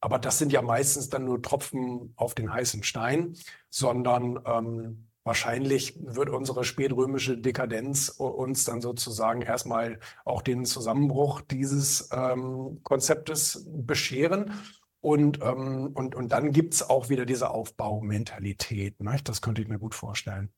aber 0.00 0.20
das 0.20 0.38
sind 0.38 0.52
ja 0.52 0.62
meistens 0.62 1.08
dann 1.08 1.24
nur 1.24 1.42
Tropfen 1.42 2.12
auf 2.14 2.36
den 2.36 2.52
heißen 2.52 2.84
Stein, 2.84 3.34
sondern 3.70 4.38
ähm, 4.46 5.08
wahrscheinlich 5.24 5.98
wird 5.98 6.30
unsere 6.30 6.62
spätrömische 6.62 7.36
Dekadenz 7.36 8.08
uns 8.08 8.64
dann 8.64 8.80
sozusagen 8.80 9.42
erstmal 9.42 9.98
auch 10.24 10.40
den 10.42 10.64
Zusammenbruch 10.64 11.40
dieses 11.40 12.08
ähm, 12.12 12.78
Konzeptes 12.84 13.66
bescheren. 13.68 14.52
Und, 15.00 15.40
ähm, 15.42 15.90
und, 15.92 16.14
und 16.14 16.30
dann 16.30 16.52
gibt's 16.52 16.88
auch 16.88 17.08
wieder 17.08 17.26
diese 17.26 17.50
Aufbaumentalität. 17.50 19.00
Ne? 19.00 19.16
Das 19.24 19.42
könnte 19.42 19.60
ich 19.60 19.66
mir 19.66 19.80
gut 19.80 19.96
vorstellen. 19.96 20.52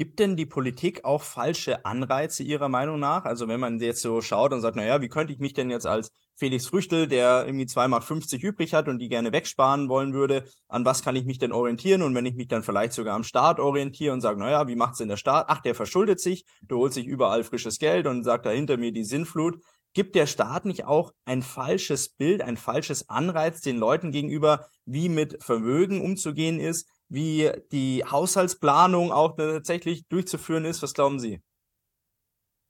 Gibt 0.00 0.20
denn 0.20 0.36
die 0.36 0.46
Politik 0.46 1.04
auch 1.04 1.22
falsche 1.24 1.84
Anreize 1.84 2.44
Ihrer 2.44 2.68
Meinung 2.68 3.00
nach? 3.00 3.24
Also 3.24 3.48
wenn 3.48 3.58
man 3.58 3.80
jetzt 3.80 4.00
so 4.00 4.20
schaut 4.20 4.52
und 4.52 4.60
sagt, 4.60 4.76
naja, 4.76 5.00
wie 5.00 5.08
könnte 5.08 5.32
ich 5.32 5.40
mich 5.40 5.54
denn 5.54 5.70
jetzt 5.70 5.88
als 5.88 6.12
Felix 6.36 6.68
Früchtel, 6.68 7.08
der 7.08 7.44
irgendwie 7.46 7.64
2,50 7.64 7.88
Mark 7.88 8.44
übrig 8.44 8.74
hat 8.74 8.86
und 8.86 9.00
die 9.00 9.08
gerne 9.08 9.32
wegsparen 9.32 9.88
wollen 9.88 10.14
würde, 10.14 10.44
an 10.68 10.84
was 10.84 11.02
kann 11.02 11.16
ich 11.16 11.24
mich 11.24 11.38
denn 11.38 11.50
orientieren? 11.50 12.02
Und 12.02 12.14
wenn 12.14 12.26
ich 12.26 12.36
mich 12.36 12.46
dann 12.46 12.62
vielleicht 12.62 12.92
sogar 12.92 13.16
am 13.16 13.24
Staat 13.24 13.58
orientiere 13.58 14.12
und 14.12 14.20
sage, 14.20 14.38
naja, 14.38 14.68
wie 14.68 14.76
macht's 14.76 14.98
denn 14.98 15.08
der 15.08 15.16
Staat? 15.16 15.46
Ach, 15.48 15.62
der 15.62 15.74
verschuldet 15.74 16.20
sich, 16.20 16.44
der 16.60 16.76
holt 16.76 16.92
sich 16.92 17.04
überall 17.04 17.42
frisches 17.42 17.80
Geld 17.80 18.06
und 18.06 18.22
sagt 18.22 18.46
da 18.46 18.50
hinter 18.50 18.76
mir 18.76 18.92
die 18.92 19.02
Sinnflut. 19.02 19.60
Gibt 19.94 20.14
der 20.14 20.28
Staat 20.28 20.64
nicht 20.64 20.84
auch 20.84 21.12
ein 21.24 21.42
falsches 21.42 22.10
Bild, 22.10 22.40
ein 22.42 22.56
falsches 22.56 23.08
Anreiz 23.08 23.62
den 23.62 23.78
Leuten 23.78 24.12
gegenüber, 24.12 24.68
wie 24.84 25.08
mit 25.08 25.42
Vermögen 25.42 26.00
umzugehen 26.02 26.60
ist? 26.60 26.88
Wie 27.08 27.50
die 27.72 28.04
Haushaltsplanung 28.04 29.12
auch 29.12 29.36
tatsächlich 29.36 30.06
durchzuführen 30.08 30.64
ist. 30.64 30.82
Was 30.82 30.94
glauben 30.94 31.18
Sie? 31.18 31.40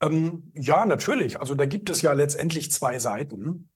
Ähm, 0.01 0.53
ja, 0.55 0.87
natürlich. 0.87 1.41
Also 1.41 1.55
da 1.55 1.67
gibt 1.67 1.91
es 1.91 2.03
ja 2.03 2.13
letztendlich 2.13 2.71
zwei 2.71 2.99
Seiten. 2.99 3.71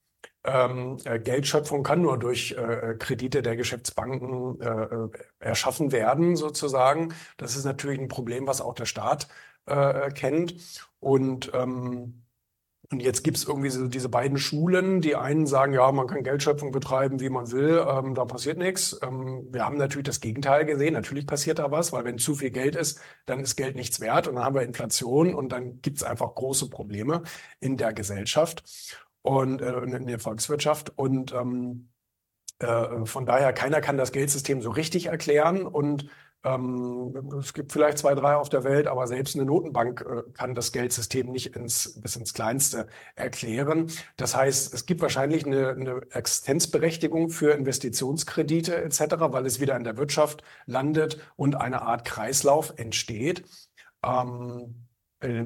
Ähm, 0.45 0.99
äh, 1.05 1.19
Geldschöpfung 1.19 1.83
kann 1.83 2.03
nur 2.03 2.19
durch 2.19 2.53
äh, 2.53 2.95
Kredite 2.99 3.43
der 3.43 3.57
Geschäftsbanken 3.57 4.61
äh, 4.61 4.69
äh 4.69 5.09
erschaffen 5.39 5.93
werden, 5.93 6.37
sozusagen. 6.37 7.15
Das 7.37 7.57
ist 7.57 7.65
natürlich 7.65 8.01
ein 8.01 8.09
Problem, 8.09 8.47
was 8.47 8.61
auch 8.61 8.75
der 8.75 8.87
Staat 8.87 9.29
äh, 9.67 10.11
kennt. 10.11 10.89
Und 11.01 11.51
ähm, 11.55 12.22
und 12.93 13.01
jetzt 13.01 13.25
gibt 13.25 13.39
es 13.39 13.45
irgendwie 13.45 13.71
so 13.71 13.89
diese 13.89 14.11
beiden 14.11 14.37
Schulen. 14.37 15.01
Die 15.01 15.17
einen 15.17 15.47
sagen, 15.47 15.73
ja, 15.73 15.91
man 15.91 16.07
kann 16.07 16.23
Geldschöpfung 16.23 16.73
betreiben, 16.73 17.21
wie 17.21 17.31
man 17.31 17.51
will, 17.51 17.85
ähm, 17.89 18.15
da 18.15 18.27
passiert 18.27 18.59
nichts. 18.59 18.99
Ähm, 19.03 19.49
wir 19.51 19.65
haben 19.65 19.79
natürlich 19.79 20.07
das 20.07 20.21
Gegenteil 20.21 20.67
gesehen. 20.67 20.93
Natürlich 20.93 21.27
passiert 21.27 21.59
da 21.59 21.71
was, 21.71 21.93
weil 21.93 22.05
wenn 22.05 22.19
zu 22.19 22.35
viel 22.35 22.51
Geld 22.51 22.77
ist, 22.77 23.01
dann 23.25 23.41
ist 23.41 23.57
Geld 23.57 23.77
nichts 23.77 24.01
wert 24.01 24.29
und 24.29 24.35
dann 24.37 24.45
haben 24.45 24.55
wir 24.55 24.63
Inflation 24.63 25.35
und 25.35 25.51
dann 25.51 25.81
gibt 25.81 25.97
es 25.97 26.03
einfach 26.03 26.35
große 26.35 26.69
Probleme 26.69 27.23
in 27.61 27.79
der 27.79 27.95
Gesellschaft 27.95 28.63
und 29.23 29.63
äh, 29.63 29.79
in 29.81 30.07
der 30.07 30.19
Volkswirtschaft. 30.19 30.93
Und 30.97 31.33
ähm, 31.33 31.89
äh, 32.63 33.07
von 33.07 33.27
daher, 33.27 33.53
keiner 33.53 33.81
kann 33.81 33.97
das 33.97 34.13
Geldsystem 34.13 34.63
so 34.63 34.71
richtig 34.71 35.07
erklären 35.07 35.67
und 35.67 36.07
ähm, 36.45 37.39
es 37.39 37.55
gibt 37.55 37.73
vielleicht 37.73 37.99
zwei, 37.99 38.15
drei 38.15 38.35
auf 38.35 38.49
der 38.49 38.65
Welt, 38.65 38.89
aber 38.89 39.07
selbst 39.07 39.37
eine 39.37 39.45
Notenbank 39.45 40.01
äh, 40.01 40.23
kann 40.33 40.55
das 40.55 40.73
Geldsystem 40.73 41.31
nicht 41.31 41.55
ins, 41.55 42.01
bis 42.01 42.17
ins 42.17 42.35
Kleinste 42.35 42.89
erklären. 43.15 43.91
Das 44.17 44.35
heißt, 44.35 44.75
es 44.75 44.87
gibt 44.87 45.03
wahrscheinlich 45.03 45.47
eine, 45.47 45.69
eine 45.71 46.03
Existenzberechtigung 46.11 47.31
für 47.31 47.53
Investitionskredite 47.53 48.75
etc., 48.83 49.05
weil 49.19 49.47
es 49.47 49.61
wieder 49.61 49.77
in 49.77 49.85
der 49.85 49.97
Wirtschaft 49.97 50.43
landet 50.67 51.19
und 51.37 51.55
eine 51.55 51.83
Art 51.83 52.05
Kreislauf 52.05 52.75
entsteht. 52.77 53.45
Ähm, 54.05 54.75
äh, 54.75 54.92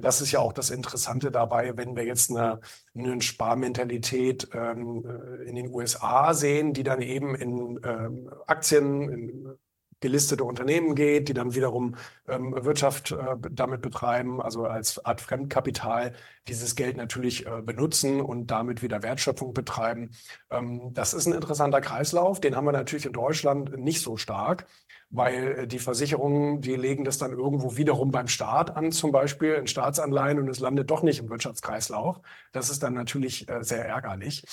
das 0.01 0.21
ist 0.21 0.33
ja 0.33 0.41
auch 0.41 0.53
das 0.53 0.71
Interessante 0.71 1.31
dabei, 1.31 1.77
wenn 1.77 1.97
wir 1.97 2.05
jetzt 2.05 2.31
eine, 2.31 2.61
eine 2.95 3.21
Sparmentalität 3.21 4.49
ähm, 4.55 5.05
äh, 5.05 5.45
in 5.49 5.55
den 5.55 5.73
USA 5.73 6.35
sehen, 6.35 6.73
die 6.73 6.83
dann 6.83 7.03
eben 7.03 7.35
in 7.35 7.81
ähm, 7.85 8.31
Aktien, 8.47 9.09
in 9.09 9.59
gelistete 10.01 10.45
Unternehmen 10.45 10.95
geht, 10.95 11.29
die 11.29 11.35
dann 11.35 11.55
wiederum 11.55 11.97
ähm, 12.29 12.55
Wirtschaft 12.65 13.13
äh, 13.13 13.37
damit 13.51 13.81
betreiben, 13.81 14.43
also 14.43 14.67
als 14.67 15.03
Art 15.05 15.21
Fremdkapital 15.21 16.13
dieses 16.49 16.77
Geld 16.77 16.97
natürlich 16.97 17.47
äh, 17.47 17.63
benutzen 17.63 18.21
und 18.21 18.49
damit 18.49 18.83
wieder 18.83 19.03
Wertschöpfung 19.03 19.55
betreiben. 19.55 20.11
Ähm, 20.51 20.93
das 20.93 21.15
ist 21.15 21.27
ein 21.27 21.33
interessanter 21.33 21.81
Kreislauf, 21.81 22.41
den 22.41 22.57
haben 22.57 22.67
wir 22.67 22.73
natürlich 22.73 23.07
in 23.07 23.13
Deutschland 23.13 23.79
nicht 23.79 24.03
so 24.03 24.17
stark, 24.17 24.67
weil 25.11 25.59
äh, 25.59 25.67
die 25.67 25.79
Versicherungen, 25.79 26.61
die 26.61 26.77
legen 26.77 27.05
das 27.05 27.19
dann 27.19 27.33
irgendwo 27.33 27.77
wiederum 27.77 28.11
beim 28.11 28.29
Staat 28.29 28.77
an, 28.77 28.93
zum 28.93 29.13
Beispiel 29.13 29.55
in 29.55 29.67
Staatsanleihen 29.67 30.39
und 30.39 30.49
es 30.49 30.61
landet 30.61 30.91
doch 30.91 31.03
nicht 31.03 31.21
im 31.21 31.31
Wirtschaftskreislauf. 31.31 32.21
Das 32.53 32.71
ist 32.71 32.83
dann 32.83 32.95
natürlich 32.95 33.49
äh, 33.49 33.63
sehr 33.63 33.87
ärgerlich. 33.87 34.45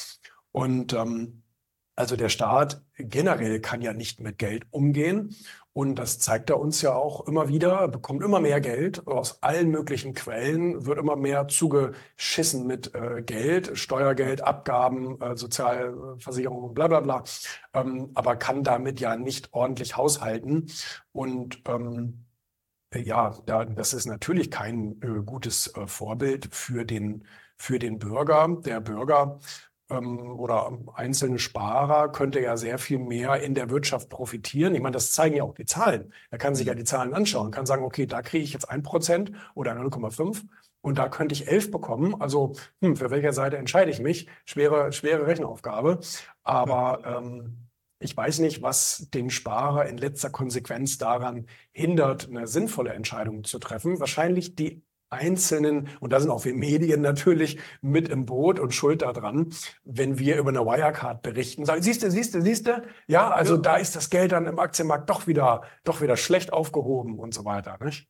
Und 0.51 0.93
ähm, 0.93 1.43
also 1.95 2.15
der 2.15 2.29
Staat 2.29 2.81
generell 2.97 3.59
kann 3.59 3.81
ja 3.81 3.93
nicht 3.93 4.19
mit 4.19 4.37
Geld 4.37 4.65
umgehen. 4.71 5.35
Und 5.73 5.95
das 5.95 6.19
zeigt 6.19 6.51
er 6.51 6.59
uns 6.59 6.83
ja 6.83 6.93
auch 6.93 7.27
immer 7.27 7.47
wieder, 7.47 7.87
bekommt 7.87 8.23
immer 8.23 8.39
mehr 8.39 8.61
Geld 8.61 9.07
aus 9.07 9.41
allen 9.41 9.71
möglichen 9.71 10.13
Quellen, 10.13 10.85
wird 10.85 10.99
immer 10.99 11.15
mehr 11.15 11.47
zugeschissen 11.47 12.67
mit 12.67 12.93
äh, 12.93 13.23
Geld, 13.23 13.75
Steuergeld, 13.75 14.41
Abgaben, 14.43 15.19
äh, 15.19 15.35
Sozialversicherung, 15.35 16.75
bla 16.75 16.87
bla 16.87 16.99
bla, 16.99 17.23
ähm, 17.73 18.11
aber 18.13 18.35
kann 18.35 18.63
damit 18.63 18.99
ja 18.99 19.15
nicht 19.15 19.51
ordentlich 19.51 19.97
haushalten. 19.97 20.67
Und 21.11 21.63
ähm, 21.67 22.25
ja, 22.93 23.31
das 23.41 23.93
ist 23.93 24.05
natürlich 24.05 24.51
kein 24.51 25.01
äh, 25.01 25.23
gutes 25.25 25.75
äh, 25.75 25.87
Vorbild 25.87 26.53
für 26.53 26.85
den, 26.85 27.25
für 27.57 27.79
den 27.79 27.97
Bürger. 27.97 28.47
Der 28.63 28.79
Bürger 28.79 29.39
oder 29.99 30.77
einzelne 30.95 31.39
Sparer 31.39 32.11
könnte 32.11 32.39
ja 32.39 32.57
sehr 32.57 32.77
viel 32.77 32.99
mehr 32.99 33.41
in 33.41 33.55
der 33.55 33.69
Wirtschaft 33.69 34.09
profitieren. 34.09 34.75
Ich 34.75 34.81
meine, 34.81 34.93
das 34.93 35.11
zeigen 35.11 35.35
ja 35.35 35.43
auch 35.43 35.55
die 35.55 35.65
Zahlen. 35.65 36.13
Er 36.31 36.37
kann 36.37 36.55
sich 36.55 36.67
ja 36.67 36.73
mhm. 36.73 36.77
die 36.77 36.83
Zahlen 36.83 37.13
anschauen, 37.13 37.51
kann 37.51 37.65
sagen, 37.65 37.83
okay, 37.83 38.05
da 38.05 38.21
kriege 38.21 38.43
ich 38.43 38.53
jetzt 38.53 38.69
ein 38.69 38.83
Prozent 38.83 39.31
oder 39.55 39.73
0,5 39.73 40.43
und 40.81 40.97
da 40.97 41.07
könnte 41.07 41.33
ich 41.33 41.47
11 41.47 41.71
bekommen. 41.71 42.21
Also 42.21 42.53
hm, 42.81 42.97
für 42.97 43.09
welche 43.09 43.33
Seite 43.33 43.57
entscheide 43.57 43.89
ich 43.89 43.99
mich? 43.99 44.27
Schwere, 44.45 44.91
schwere 44.91 45.25
Rechenaufgabe. 45.27 45.99
Aber 46.43 47.01
ähm, 47.05 47.69
ich 47.99 48.15
weiß 48.15 48.39
nicht, 48.39 48.61
was 48.61 49.07
den 49.13 49.29
Sparer 49.29 49.85
in 49.85 49.97
letzter 49.97 50.29
Konsequenz 50.29 50.97
daran 50.97 51.47
hindert, 51.71 52.27
eine 52.27 52.47
sinnvolle 52.47 52.93
Entscheidung 52.93 53.45
zu 53.45 53.59
treffen. 53.59 53.99
Wahrscheinlich 53.99 54.55
die 54.55 54.83
einzelnen, 55.13 55.89
und 55.99 56.13
da 56.13 56.19
sind 56.19 56.29
auch 56.29 56.45
wir 56.45 56.53
Medien 56.53 57.01
natürlich 57.01 57.59
mit 57.81 58.09
im 58.09 58.25
Boot 58.25 58.59
und 58.59 58.73
schuld 58.73 59.01
daran, 59.01 59.53
wenn 59.83 60.19
wir 60.19 60.37
über 60.37 60.49
eine 60.49 60.65
Wirecard 60.65 61.21
berichten, 61.21 61.65
sagen, 61.65 61.81
siehst 61.81 62.03
du, 62.03 62.11
siehst 62.11 62.35
du, 62.35 62.41
siehst 62.41 62.67
du, 62.67 62.81
ja, 63.07 63.29
also 63.29 63.55
ja. 63.55 63.61
da 63.61 63.75
ist 63.77 63.95
das 63.95 64.09
Geld 64.09 64.31
dann 64.31 64.45
im 64.47 64.59
Aktienmarkt 64.59 65.09
doch 65.09 65.27
wieder, 65.27 65.63
doch 65.83 66.01
wieder 66.01 66.17
schlecht 66.17 66.51
aufgehoben 66.53 67.19
und 67.19 67.33
so 67.33 67.45
weiter, 67.45 67.77
nicht? 67.83 68.07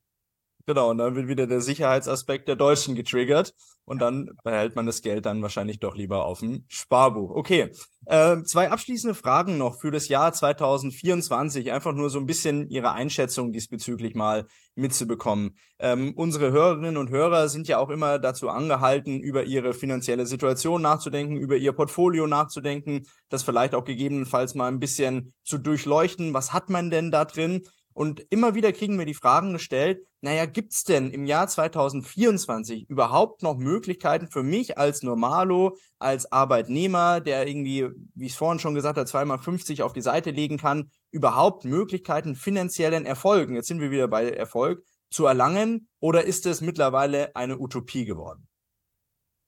Genau, 0.66 0.92
und 0.92 0.98
dann 0.98 1.16
wird 1.16 1.28
wieder 1.28 1.46
der 1.46 1.60
Sicherheitsaspekt 1.60 2.48
der 2.48 2.56
Deutschen 2.56 2.96
getriggert 2.96 3.54
und 3.84 4.00
dann 4.00 4.30
behält 4.46 4.78
man 4.78 4.86
das 4.86 5.02
Geld 5.02 5.26
dann 5.26 5.42
wahrscheinlich 5.42 5.80
doch 5.80 5.94
lieber 5.94 6.24
auf 6.24 6.40
dem 6.40 6.64
Sparbuch. 6.70 7.32
Okay, 7.32 7.72
äh, 8.06 8.42
zwei 8.44 8.72
abschließende 8.72 9.14
Fragen 9.14 9.58
noch 9.58 9.82
für 9.82 9.92
das 9.92 10.08
Jahr 10.08 10.32
2024, 10.32 11.74
einfach 11.74 11.92
nur 11.92 12.10
so 12.10 12.18
ein 12.18 12.26
bisschen 12.26 12.70
Ihre 12.70 12.94
Einschätzung 12.94 13.52
diesbezüglich 13.52 14.16
mal 14.16 14.46
mitzubekommen. 14.76 15.58
Ähm, 15.80 16.14
unsere 16.16 16.54
Hörerinnen 16.54 16.96
und 16.96 17.10
Hörer 17.10 17.50
sind 17.50 17.68
ja 17.68 17.78
auch 17.80 17.90
immer 17.90 18.18
dazu 18.18 18.48
angehalten, 18.48 19.20
über 19.20 19.44
ihre 19.44 19.74
finanzielle 19.74 20.26
Situation 20.26 20.82
nachzudenken, 20.82 21.36
über 21.36 21.58
ihr 21.58 21.74
Portfolio 21.74 22.26
nachzudenken, 22.26 23.06
das 23.28 23.44
vielleicht 23.44 23.76
auch 23.76 23.84
gegebenenfalls 23.84 24.56
mal 24.56 24.70
ein 24.70 24.80
bisschen 24.80 25.34
zu 25.44 25.58
durchleuchten. 25.58 26.34
Was 26.34 26.54
hat 26.54 26.70
man 26.70 26.90
denn 26.90 27.12
da 27.12 27.26
drin? 27.26 27.64
Und 27.94 28.26
immer 28.30 28.56
wieder 28.56 28.72
kriegen 28.72 28.98
wir 28.98 29.06
die 29.06 29.14
Fragen 29.14 29.54
gestellt, 29.54 30.06
naja, 30.22 30.46
gibt's 30.46 30.84
denn 30.84 31.12
im 31.12 31.26
Jahr 31.26 31.48
2024 31.48 32.90
überhaupt 32.90 33.44
noch 33.44 33.58
Möglichkeiten 33.58 34.28
für 34.28 34.44
mich 34.44 34.78
als 34.78 35.04
Normalo, 35.04 35.78
als 36.00 36.32
Arbeitnehmer, 36.32 37.20
der 37.20 37.48
irgendwie, 37.48 37.90
wie 38.16 38.26
ich 38.26 38.32
es 38.32 38.38
vorhin 38.38 38.60
schon 38.60 38.74
gesagt 38.74 38.98
habe, 38.98 39.08
zweimal 39.08 39.38
50 39.38 39.84
auf 39.84 39.94
die 39.94 40.02
Seite 40.02 40.32
legen 40.32 40.58
kann, 40.58 40.92
überhaupt 41.12 41.66
Möglichkeiten 41.66 42.36
finanziellen 42.36 43.06
Erfolgen, 43.06 43.56
jetzt 43.56 43.68
sind 43.68 43.82
wir 43.82 43.92
wieder 43.92 44.08
bei 44.08 44.30
Erfolg, 44.30 44.84
zu 45.14 45.26
erlangen? 45.26 45.88
Oder 46.00 46.26
ist 46.26 46.46
es 46.46 46.60
mittlerweile 46.62 47.36
eine 47.36 47.60
Utopie 47.60 48.06
geworden? 48.06 48.48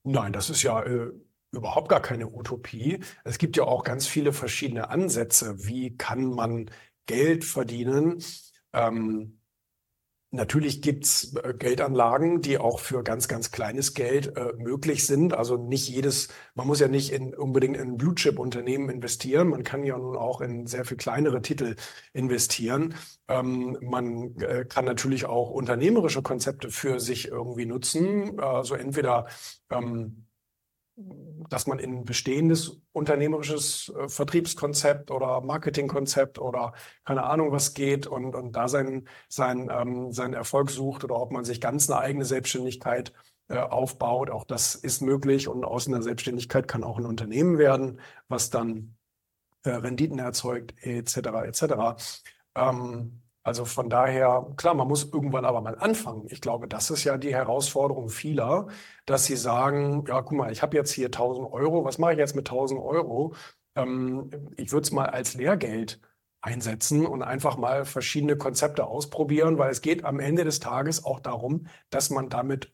Nein, 0.04 0.32
das 0.32 0.50
ist 0.50 0.62
ja 0.62 0.82
äh, 0.84 1.12
überhaupt 1.52 1.90
gar 1.90 2.02
keine 2.02 2.30
Utopie. 2.30 3.00
Es 3.24 3.38
gibt 3.38 3.58
ja 3.58 3.64
auch 3.64 3.84
ganz 3.84 4.08
viele 4.08 4.32
verschiedene 4.32 4.90
Ansätze. 4.90 5.66
Wie 5.66 5.98
kann 5.98 6.26
man 6.26 6.70
Geld 7.06 7.46
verdienen. 7.46 8.24
Ähm, 8.74 9.40
Natürlich 10.36 10.82
gibt's 10.82 11.34
äh, 11.36 11.54
Geldanlagen, 11.54 12.42
die 12.42 12.58
auch 12.58 12.80
für 12.80 13.04
ganz, 13.04 13.28
ganz 13.28 13.52
kleines 13.52 13.94
Geld 13.94 14.36
äh, 14.36 14.52
möglich 14.58 15.06
sind. 15.08 15.34
Also 15.34 15.56
nicht 15.56 15.88
jedes, 15.88 16.28
man 16.56 16.68
muss 16.68 16.82
ja 16.82 16.90
nicht 16.90 17.14
in, 17.14 17.34
unbedingt 17.34 17.78
in 17.78 17.96
Blue-Chip-Unternehmen 17.98 18.90
investieren. 18.90 19.50
Man 19.50 19.64
kann 19.64 19.86
ja 19.86 19.98
nun 19.98 20.18
auch 20.18 20.42
in 20.42 20.68
sehr 20.68 20.84
viel 20.84 20.98
kleinere 20.98 21.42
Titel 21.42 21.76
investieren. 22.12 22.96
Ähm, 23.30 23.78
man 23.82 24.36
äh, 24.42 24.66
kann 24.66 24.84
natürlich 24.84 25.26
auch 25.26 25.52
unternehmerische 25.52 26.22
Konzepte 26.22 26.70
für 26.70 27.00
sich 27.00 27.30
irgendwie 27.30 27.66
nutzen. 27.66 28.40
Also 28.40 28.76
entweder 28.76 29.28
ähm, 29.70 30.25
dass 31.50 31.68
man 31.68 31.80
in 31.80 32.06
bestehendes 32.06 32.80
unternehmerisches 32.94 33.94
äh, 33.98 34.08
Vertriebskonzept 34.08 35.12
oder 35.12 35.42
Marketingkonzept 35.42 36.40
oder 36.40 36.74
keine 37.04 37.24
Ahnung 37.24 37.52
was 37.52 37.74
geht 37.74 38.08
und, 38.08 38.34
und 38.34 38.54
da 38.56 38.68
seinen, 38.68 39.08
sein, 39.28 39.70
ähm, 39.72 40.14
seinen 40.14 40.34
Erfolg 40.34 40.72
sucht 40.72 41.04
oder 41.04 41.20
ob 41.20 41.32
man 41.32 41.44
sich 41.44 41.60
ganz 41.60 41.90
eine 41.90 42.00
eigene 42.00 42.24
Selbstständigkeit 42.24 43.12
äh, 43.50 43.58
aufbaut. 43.58 44.30
Auch 44.30 44.46
das 44.46 44.76
ist 44.76 45.02
möglich 45.02 45.48
und 45.50 45.66
aus 45.66 45.88
einer 45.88 46.02
Selbstständigkeit 46.02 46.68
kann 46.68 46.84
auch 46.84 46.98
ein 46.98 47.06
Unternehmen 47.06 47.58
werden, 47.58 48.00
was 48.30 48.50
dann 48.50 48.96
äh, 49.64 49.72
Renditen 49.72 50.20
erzeugt 50.20 50.74
etc. 50.82 51.18
etc. 51.46 51.64
Ähm, 52.56 53.22
also 53.46 53.64
von 53.64 53.92
daher, 53.92 54.48
klar, 54.58 54.74
man 54.74 54.88
muss 54.88 55.04
irgendwann 55.14 55.46
aber 55.46 55.62
mal 55.62 55.78
anfangen. 55.78 56.26
Ich 56.32 56.42
glaube, 56.42 56.68
das 56.68 56.90
ist 56.90 57.04
ja 57.04 57.16
die 57.20 57.32
Herausforderung 57.34 58.10
vieler, 58.10 58.68
dass 59.06 59.26
sie 59.26 59.36
sagen, 59.36 60.04
ja, 60.08 60.24
guck 60.24 60.32
mal, 60.36 60.52
ich 60.52 60.64
habe 60.64 60.76
jetzt 60.76 60.92
hier 60.92 61.08
1000 61.08 61.52
Euro, 61.54 61.86
was 61.86 62.00
mache 62.00 62.14
ich 62.14 62.18
jetzt 62.18 62.36
mit 62.36 62.50
1000 62.50 62.82
Euro? 62.82 63.36
Ähm, 63.76 64.32
ich 64.58 64.72
würde 64.72 64.86
es 64.86 64.92
mal 64.92 65.06
als 65.06 65.36
Lehrgeld 65.36 66.02
einsetzen 66.42 67.06
und 67.06 67.22
einfach 67.22 67.56
mal 67.56 67.86
verschiedene 67.86 68.36
Konzepte 68.36 68.88
ausprobieren, 68.88 69.60
weil 69.60 69.70
es 69.70 69.82
geht 69.82 70.06
am 70.06 70.20
Ende 70.20 70.44
des 70.44 70.60
Tages 70.60 71.06
auch 71.06 71.20
darum, 71.20 71.68
dass 71.92 72.10
man 72.10 72.30
damit 72.30 72.74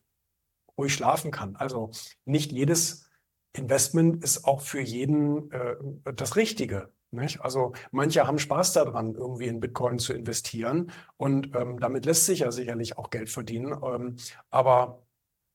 ruhig 0.78 0.94
schlafen 0.94 1.30
kann. 1.30 1.54
Also 1.56 1.90
nicht 2.24 2.50
jedes 2.50 3.10
Investment 3.54 4.24
ist 4.24 4.46
auch 4.46 4.62
für 4.62 4.80
jeden 4.80 5.50
äh, 5.52 5.76
das 6.14 6.36
Richtige. 6.36 6.90
Nicht? 7.12 7.42
Also 7.42 7.72
manche 7.90 8.26
haben 8.26 8.38
Spaß 8.38 8.72
daran, 8.72 9.14
irgendwie 9.14 9.46
in 9.46 9.60
Bitcoin 9.60 9.98
zu 9.98 10.14
investieren 10.14 10.90
und 11.18 11.54
ähm, 11.54 11.78
damit 11.78 12.06
lässt 12.06 12.24
sich 12.24 12.40
ja 12.40 12.50
sicherlich 12.50 12.96
auch 12.96 13.10
Geld 13.10 13.28
verdienen. 13.28 13.76
Ähm, 13.84 14.16
aber 14.50 15.02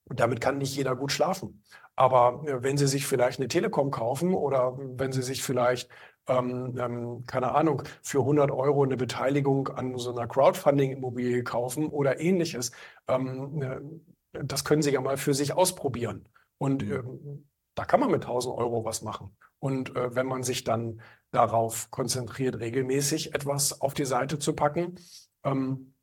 damit 0.05 0.39
kann 0.39 0.59
nicht 0.59 0.75
jeder 0.75 0.95
gut 0.95 1.11
schlafen. 1.11 1.63
Aber 1.95 2.43
äh, 2.47 2.61
wenn 2.61 2.77
Sie 2.77 2.87
sich 2.87 3.07
vielleicht 3.07 3.39
eine 3.39 3.47
Telekom 3.47 3.89
kaufen 3.89 4.35
oder 4.35 4.77
wenn 4.77 5.11
Sie 5.11 5.23
sich 5.23 5.41
vielleicht 5.43 5.89
ähm, 6.27 6.77
ähm, 6.77 7.23
keine 7.25 7.55
Ahnung, 7.55 7.83
für 8.03 8.19
100 8.19 8.51
Euro 8.51 8.83
eine 8.83 8.97
Beteiligung 8.97 9.69
an 9.69 9.97
so 9.97 10.11
einer 10.11 10.27
Crowdfunding-Immobilie 10.27 11.43
kaufen 11.43 11.87
oder 11.87 12.19
ähnliches. 12.19 12.71
Ähm, 13.07 13.61
äh, 13.61 14.43
das 14.43 14.63
können 14.63 14.81
Sie 14.81 14.91
ja 14.91 15.01
mal 15.01 15.17
für 15.17 15.33
sich 15.33 15.53
ausprobieren. 15.53 16.27
Und 16.57 16.85
mhm. 16.85 16.91
ähm, 16.91 17.49
da 17.75 17.85
kann 17.85 17.99
man 17.99 18.11
mit 18.11 18.23
1000 18.23 18.55
Euro 18.57 18.83
was 18.85 19.01
machen. 19.01 19.35
Und 19.59 19.95
äh, 19.95 20.15
wenn 20.15 20.27
man 20.27 20.43
sich 20.43 20.63
dann 20.63 21.01
darauf 21.31 21.91
konzentriert, 21.91 22.59
regelmäßig 22.59 23.33
etwas 23.33 23.81
auf 23.81 23.93
die 23.93 24.05
Seite 24.05 24.39
zu 24.39 24.53
packen, 24.53 24.99
ähm, 25.43 25.93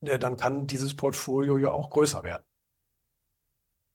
dann 0.00 0.36
kann 0.36 0.66
dieses 0.66 0.94
Portfolio 0.94 1.58
ja 1.58 1.72
auch 1.72 1.90
größer 1.90 2.22
werden. 2.22 2.44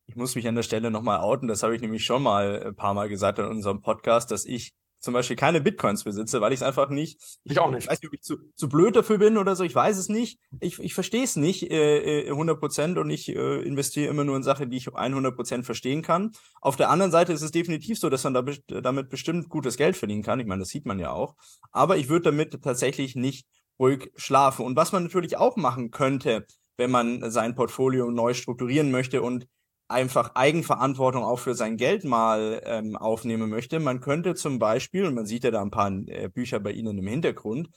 Ich 0.06 0.16
muss 0.18 0.36
mich 0.36 0.48
an 0.48 0.56
der 0.56 0.64
Stelle 0.64 0.92
nochmal 0.92 1.22
outen. 1.22 1.48
Das 1.48 1.64
habe 1.64 1.76
ich 1.76 1.82
nämlich 1.82 2.04
schon 2.04 2.24
mal 2.24 2.62
ein 2.62 2.76
paar 2.76 2.94
Mal 2.94 3.08
gesagt 3.08 3.40
in 3.40 3.46
unserem 3.46 3.82
Podcast, 3.82 4.32
dass 4.32 4.46
ich 4.46 4.74
zum 5.04 5.14
Beispiel 5.14 5.36
keine 5.36 5.60
Bitcoins 5.60 6.06
besitze, 6.06 6.40
weil 6.40 6.54
ich 6.54 6.60
es 6.60 6.64
einfach 6.64 6.90
nicht. 6.90 7.20
Ich 7.44 7.60
auch 7.60 7.70
nicht. 7.70 7.84
Ich 7.84 7.90
weiß 7.90 8.02
nicht, 8.02 8.08
ob 8.08 8.14
ich 8.14 8.22
zu, 8.22 8.38
zu 8.56 8.70
blöd 8.70 8.96
dafür 8.96 9.18
bin 9.18 9.38
oder 9.38 9.54
so. 9.58 9.66
Ich 9.66 9.76
weiß 9.76 9.98
es 9.98 10.08
nicht. 10.08 10.40
Ich, 10.62 10.80
ich 10.80 10.94
verstehe 10.94 11.26
es 11.26 11.36
nicht 11.36 11.70
äh, 11.70 12.30
100 12.30 12.56
äh, 12.56 12.60
Prozent 12.60 12.98
und 12.98 13.10
ich 13.10 13.28
äh, 13.28 13.62
investiere 13.64 14.10
immer 14.10 14.24
nur 14.24 14.38
in 14.38 14.44
Sachen, 14.44 14.70
die 14.70 14.78
ich 14.78 14.96
100 14.96 15.36
Prozent 15.36 15.66
verstehen 15.66 16.04
kann. 16.04 16.32
Auf 16.62 16.78
der 16.78 16.90
anderen 16.90 17.12
Seite 17.12 17.34
ist 17.34 17.42
es 17.42 17.52
definitiv 17.52 18.00
so, 18.00 18.10
dass 18.10 18.24
man 18.24 18.34
da, 18.34 18.44
damit 18.82 19.10
bestimmt 19.10 19.50
gutes 19.50 19.76
Geld 19.76 19.98
verdienen 19.98 20.24
kann. 20.24 20.40
Ich 20.40 20.48
meine, 20.48 20.62
das 20.62 20.70
sieht 20.70 20.86
man 20.86 21.00
ja 21.00 21.12
auch. 21.12 21.36
Aber 21.74 21.98
ich 21.98 22.08
würde 22.08 22.32
damit 22.32 22.64
tatsächlich 22.64 23.18
nicht 23.18 23.46
ruhig 23.78 24.10
schlafen. 24.16 24.66
Und 24.66 24.78
was 24.78 24.94
man 24.94 25.04
natürlich 25.04 25.36
auch 25.36 25.58
machen 25.58 25.92
könnte, 25.92 26.48
wenn 26.78 26.92
man 26.92 27.30
sein 27.30 27.56
Portfolio 27.56 28.10
neu 28.10 28.34
strukturieren 28.34 28.90
möchte 28.90 29.22
und 29.22 29.48
einfach 29.88 30.36
Eigenverantwortung 30.36 31.24
auch 31.24 31.40
für 31.40 31.56
sein 31.56 31.78
Geld 31.78 32.04
mal 32.04 32.62
ähm, 32.66 32.96
aufnehmen 32.96 33.50
möchte. 33.50 33.80
Man 33.80 34.00
könnte 34.00 34.36
zum 34.36 34.60
Beispiel, 34.60 35.06
und 35.06 35.16
man 35.16 35.26
sieht 35.26 35.44
ja 35.44 35.52
da 35.52 35.62
ein 35.62 35.72
paar 35.72 35.92
äh, 36.08 36.30
Bücher 36.30 36.60
bei 36.60 36.72
Ihnen 36.72 36.98
im 36.98 37.08
Hintergrund, 37.08 37.70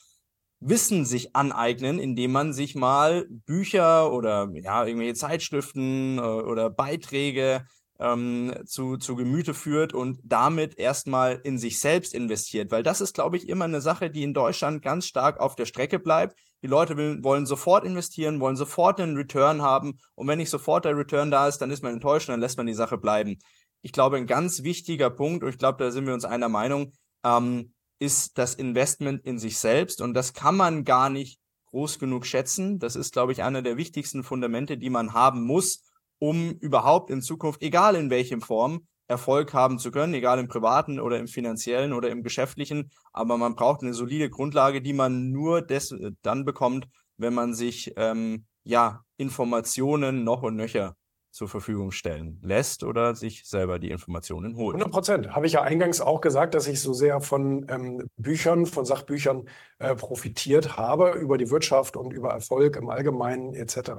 Wissen 0.59 1.05
sich 1.05 1.37
aneignen, 1.37 1.99
indem 1.99 2.33
man 2.33 2.55
sich 2.55 2.75
mal 2.75 3.27
Bücher 3.29 4.11
oder 4.11 4.49
ja, 4.55 4.87
irgendwelche 4.87 5.13
Zeitschriften 5.13 6.17
äh, 6.17 6.23
oder 6.23 6.71
Beiträge 6.71 7.67
ähm, 7.99 8.55
zu, 8.67 8.97
zu 8.97 9.17
Gemüte 9.17 9.55
führt 9.55 9.93
und 9.93 10.21
damit 10.23 10.79
erstmal 10.79 11.41
in 11.45 11.59
sich 11.59 11.79
selbst 11.81 12.15
investiert. 12.15 12.71
Weil 12.71 12.83
das 12.83 13.01
ist, 13.01 13.15
glaube 13.15 13.37
ich, 13.37 13.49
immer 13.49 13.65
eine 13.65 13.81
Sache, 13.81 14.11
die 14.11 14.23
in 14.23 14.35
Deutschland 14.35 14.83
ganz 14.83 15.07
stark 15.07 15.41
auf 15.41 15.55
der 15.57 15.67
Strecke 15.67 15.99
bleibt. 15.99 16.39
Die 16.63 16.67
Leute 16.67 16.97
will, 16.97 17.23
wollen 17.23 17.47
sofort 17.47 17.85
investieren, 17.85 18.41
wollen 18.41 18.57
sofort 18.57 19.01
einen 19.01 19.17
Return 19.17 19.63
haben. 19.63 19.99
Und 20.15 20.29
wenn 20.29 20.39
nicht 20.39 20.51
sofort 20.51 20.85
der 20.85 20.97
Return 20.97 21.31
da 21.31 21.49
ist, 21.49 21.59
dann 21.59 21.71
ist 21.71 21.83
man 21.83 21.93
enttäuscht 21.93 22.29
und 22.29 22.33
dann 22.33 22.41
lässt 22.41 22.57
man 22.57 22.67
die 22.67 22.75
Sache 22.75 22.99
bleiben. 22.99 23.39
Ich 23.83 23.93
glaube, 23.93 24.17
ein 24.17 24.27
ganz 24.27 24.63
wichtiger 24.63 25.11
Punkt, 25.11 25.45
und 25.45 25.51
ich 25.51 25.59
glaube, 25.59 25.83
da 25.83 25.91
sind 25.91 26.07
wir 26.07 26.15
uns 26.15 26.25
einer 26.25 26.49
Meinung, 26.49 26.93
ähm, 27.25 27.73
ist 27.99 28.37
das 28.37 28.55
Investment 28.55 29.25
in 29.25 29.39
sich 29.39 29.59
selbst. 29.59 30.01
Und 30.01 30.15
das 30.15 30.33
kann 30.33 30.57
man 30.57 30.85
gar 30.85 31.09
nicht 31.09 31.39
groß 31.71 31.99
genug 31.99 32.27
schätzen. 32.27 32.79
Das 32.79 32.97
ist, 32.97 33.13
glaube 33.13 33.33
ich, 33.33 33.43
einer 33.43 33.63
der 33.63 33.77
wichtigsten 33.77 34.23
Fundamente, 34.23 34.79
die 34.79 34.91
man 34.91 35.13
haben 35.13 35.45
muss, 35.45 35.83
um 36.19 36.53
überhaupt 36.61 37.11
in 37.11 37.23
Zukunft, 37.23 37.63
egal 37.63 37.95
in 37.97 38.11
welchem 38.11 38.41
Form, 38.41 38.87
Erfolg 39.09 39.55
haben 39.55 39.79
zu 39.79 39.91
können, 39.91 40.15
egal 40.15 40.39
im 40.39 40.49
privaten 40.49 40.99
oder 40.99 41.19
im 41.19 41.29
finanziellen 41.29 41.93
oder 41.93 42.11
im 42.11 42.23
geschäftlichen. 42.23 42.91
Aber 43.13 43.37
man 43.39 43.55
braucht 43.55 43.83
eine 43.83 43.95
solide 43.95 44.31
Grundlage, 44.31 44.83
die 44.83 44.93
man 44.93 45.31
nur 45.31 45.63
des, 45.63 45.95
dann 46.23 46.45
bekommt, 46.45 46.89
wenn 47.17 47.35
man 47.35 47.55
sich 47.55 47.93
ähm, 47.97 48.47
ja 48.65 49.05
Informationen 49.17 50.25
noch 50.25 50.43
und 50.43 50.57
nöcher 50.57 50.97
zur 51.37 51.49
Verfügung 51.49 51.91
stellen 51.91 52.41
lässt 52.43 52.83
oder 52.83 53.15
sich 53.15 53.47
selber 53.47 53.79
die 53.79 53.91
Informationen 53.91 54.57
holt. 54.57 54.75
100 54.75 54.91
Prozent. 54.91 55.37
Habe 55.37 55.47
ich 55.47 55.53
ja 55.53 55.63
eingangs 55.63 56.01
auch 56.01 56.23
gesagt, 56.23 56.55
dass 56.55 56.67
ich 56.67 56.81
so 56.81 56.95
sehr 56.95 57.21
von 57.21 57.67
ähm, 57.69 58.09
Büchern, 58.17 58.65
von 58.65 58.87
Sachbüchern 58.87 59.47
äh, 59.79 59.95
profitiert 59.95 60.79
habe 60.79 61.11
über 61.11 61.37
die 61.37 61.51
Wirtschaft 61.51 61.99
und 61.99 62.13
über 62.13 62.31
Erfolg 62.31 62.77
im 62.77 62.89
Allgemeinen 62.89 63.53
etc. 63.53 63.91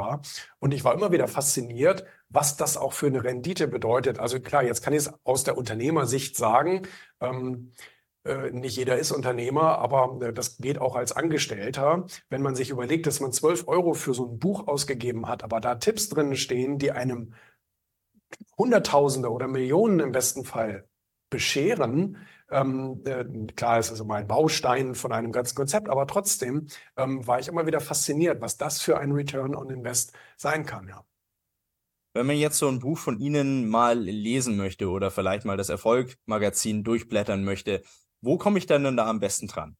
Und 0.58 0.73
ich 0.73 0.84
war 0.84 0.95
immer 0.95 1.12
wieder 1.12 1.28
fasziniert, 1.28 2.06
was 2.28 2.58
das 2.58 2.76
auch 2.76 2.93
für 2.93 3.06
eine 3.06 3.23
Rendite 3.23 3.67
bedeutet. 3.67 4.17
Also 4.17 4.39
klar, 4.39 4.63
jetzt 4.63 4.82
kann 4.82 4.93
ich 4.93 5.02
es 5.02 5.13
aus 5.23 5.43
der 5.43 5.60
Unternehmersicht 5.60 6.36
sagen. 6.36 6.88
Ähm, 7.21 7.71
äh, 7.76 7.97
nicht 8.52 8.78
jeder 8.78 8.98
ist 8.98 9.12
Unternehmer, 9.12 9.80
aber 9.80 10.20
äh, 10.22 10.34
das 10.34 10.58
geht 10.58 10.80
auch 10.80 10.96
als 10.96 11.12
Angestellter. 11.12 12.06
Wenn 12.30 12.42
man 12.42 12.56
sich 12.56 12.70
überlegt, 12.70 13.08
dass 13.08 13.20
man 13.20 13.32
12 13.32 13.68
Euro 13.68 13.94
für 13.94 14.13
so 14.13 14.28
ein 14.28 14.40
Buch 14.40 14.68
ausgegeben 14.68 15.28
hat, 15.28 15.44
aber 15.44 15.60
da 15.60 15.76
Tipps 15.76 16.10
drin 16.10 16.36
stehen, 16.36 16.78
die 16.80 16.92
einem 16.92 17.34
Hunderttausende 18.58 19.32
oder 19.32 19.48
Millionen 19.48 20.00
im 20.00 20.12
besten 20.12 20.44
Fall 20.44 20.88
bescheren, 21.30 22.18
ähm, 22.50 23.02
äh, 23.06 23.26
klar, 23.54 23.80
es 23.80 23.92
ist 23.92 24.00
immer 24.00 24.16
ein 24.16 24.28
Baustein 24.28 24.96
von 24.96 25.12
einem 25.12 25.32
ganzen 25.32 25.56
Konzept, 25.56 25.90
aber 25.90 26.08
trotzdem 26.08 26.68
ähm, 26.96 27.26
war 27.28 27.40
ich 27.40 27.48
immer 27.48 27.68
wieder 27.68 27.82
fasziniert, 27.82 28.42
was 28.42 28.58
das 28.58 28.82
für 28.82 28.98
ein 28.98 29.12
Return 29.12 29.56
on 29.56 29.70
Invest 29.70 30.13
sein 30.38 30.66
kann. 30.66 30.88
Ja. 30.88 31.04
Wenn 32.13 32.26
man 32.26 32.38
jetzt 32.38 32.58
so 32.58 32.68
ein 32.68 32.80
Buch 32.80 32.98
von 32.98 33.20
Ihnen 33.20 33.68
mal 33.68 34.00
lesen 34.00 34.58
möchte 34.58 34.90
oder 34.90 35.12
vielleicht 35.12 35.46
mal 35.46 35.58
das 35.58 35.70
Erfolg-Magazin 35.70 36.84
durchblättern 36.84 37.44
möchte, 37.44 37.84
wo 38.22 38.38
komme 38.38 38.58
ich 38.58 38.66
denn 38.66 38.84
denn 38.84 38.98
da 38.98 39.08
am 39.08 39.20
besten 39.20 39.48
dran? 39.48 39.76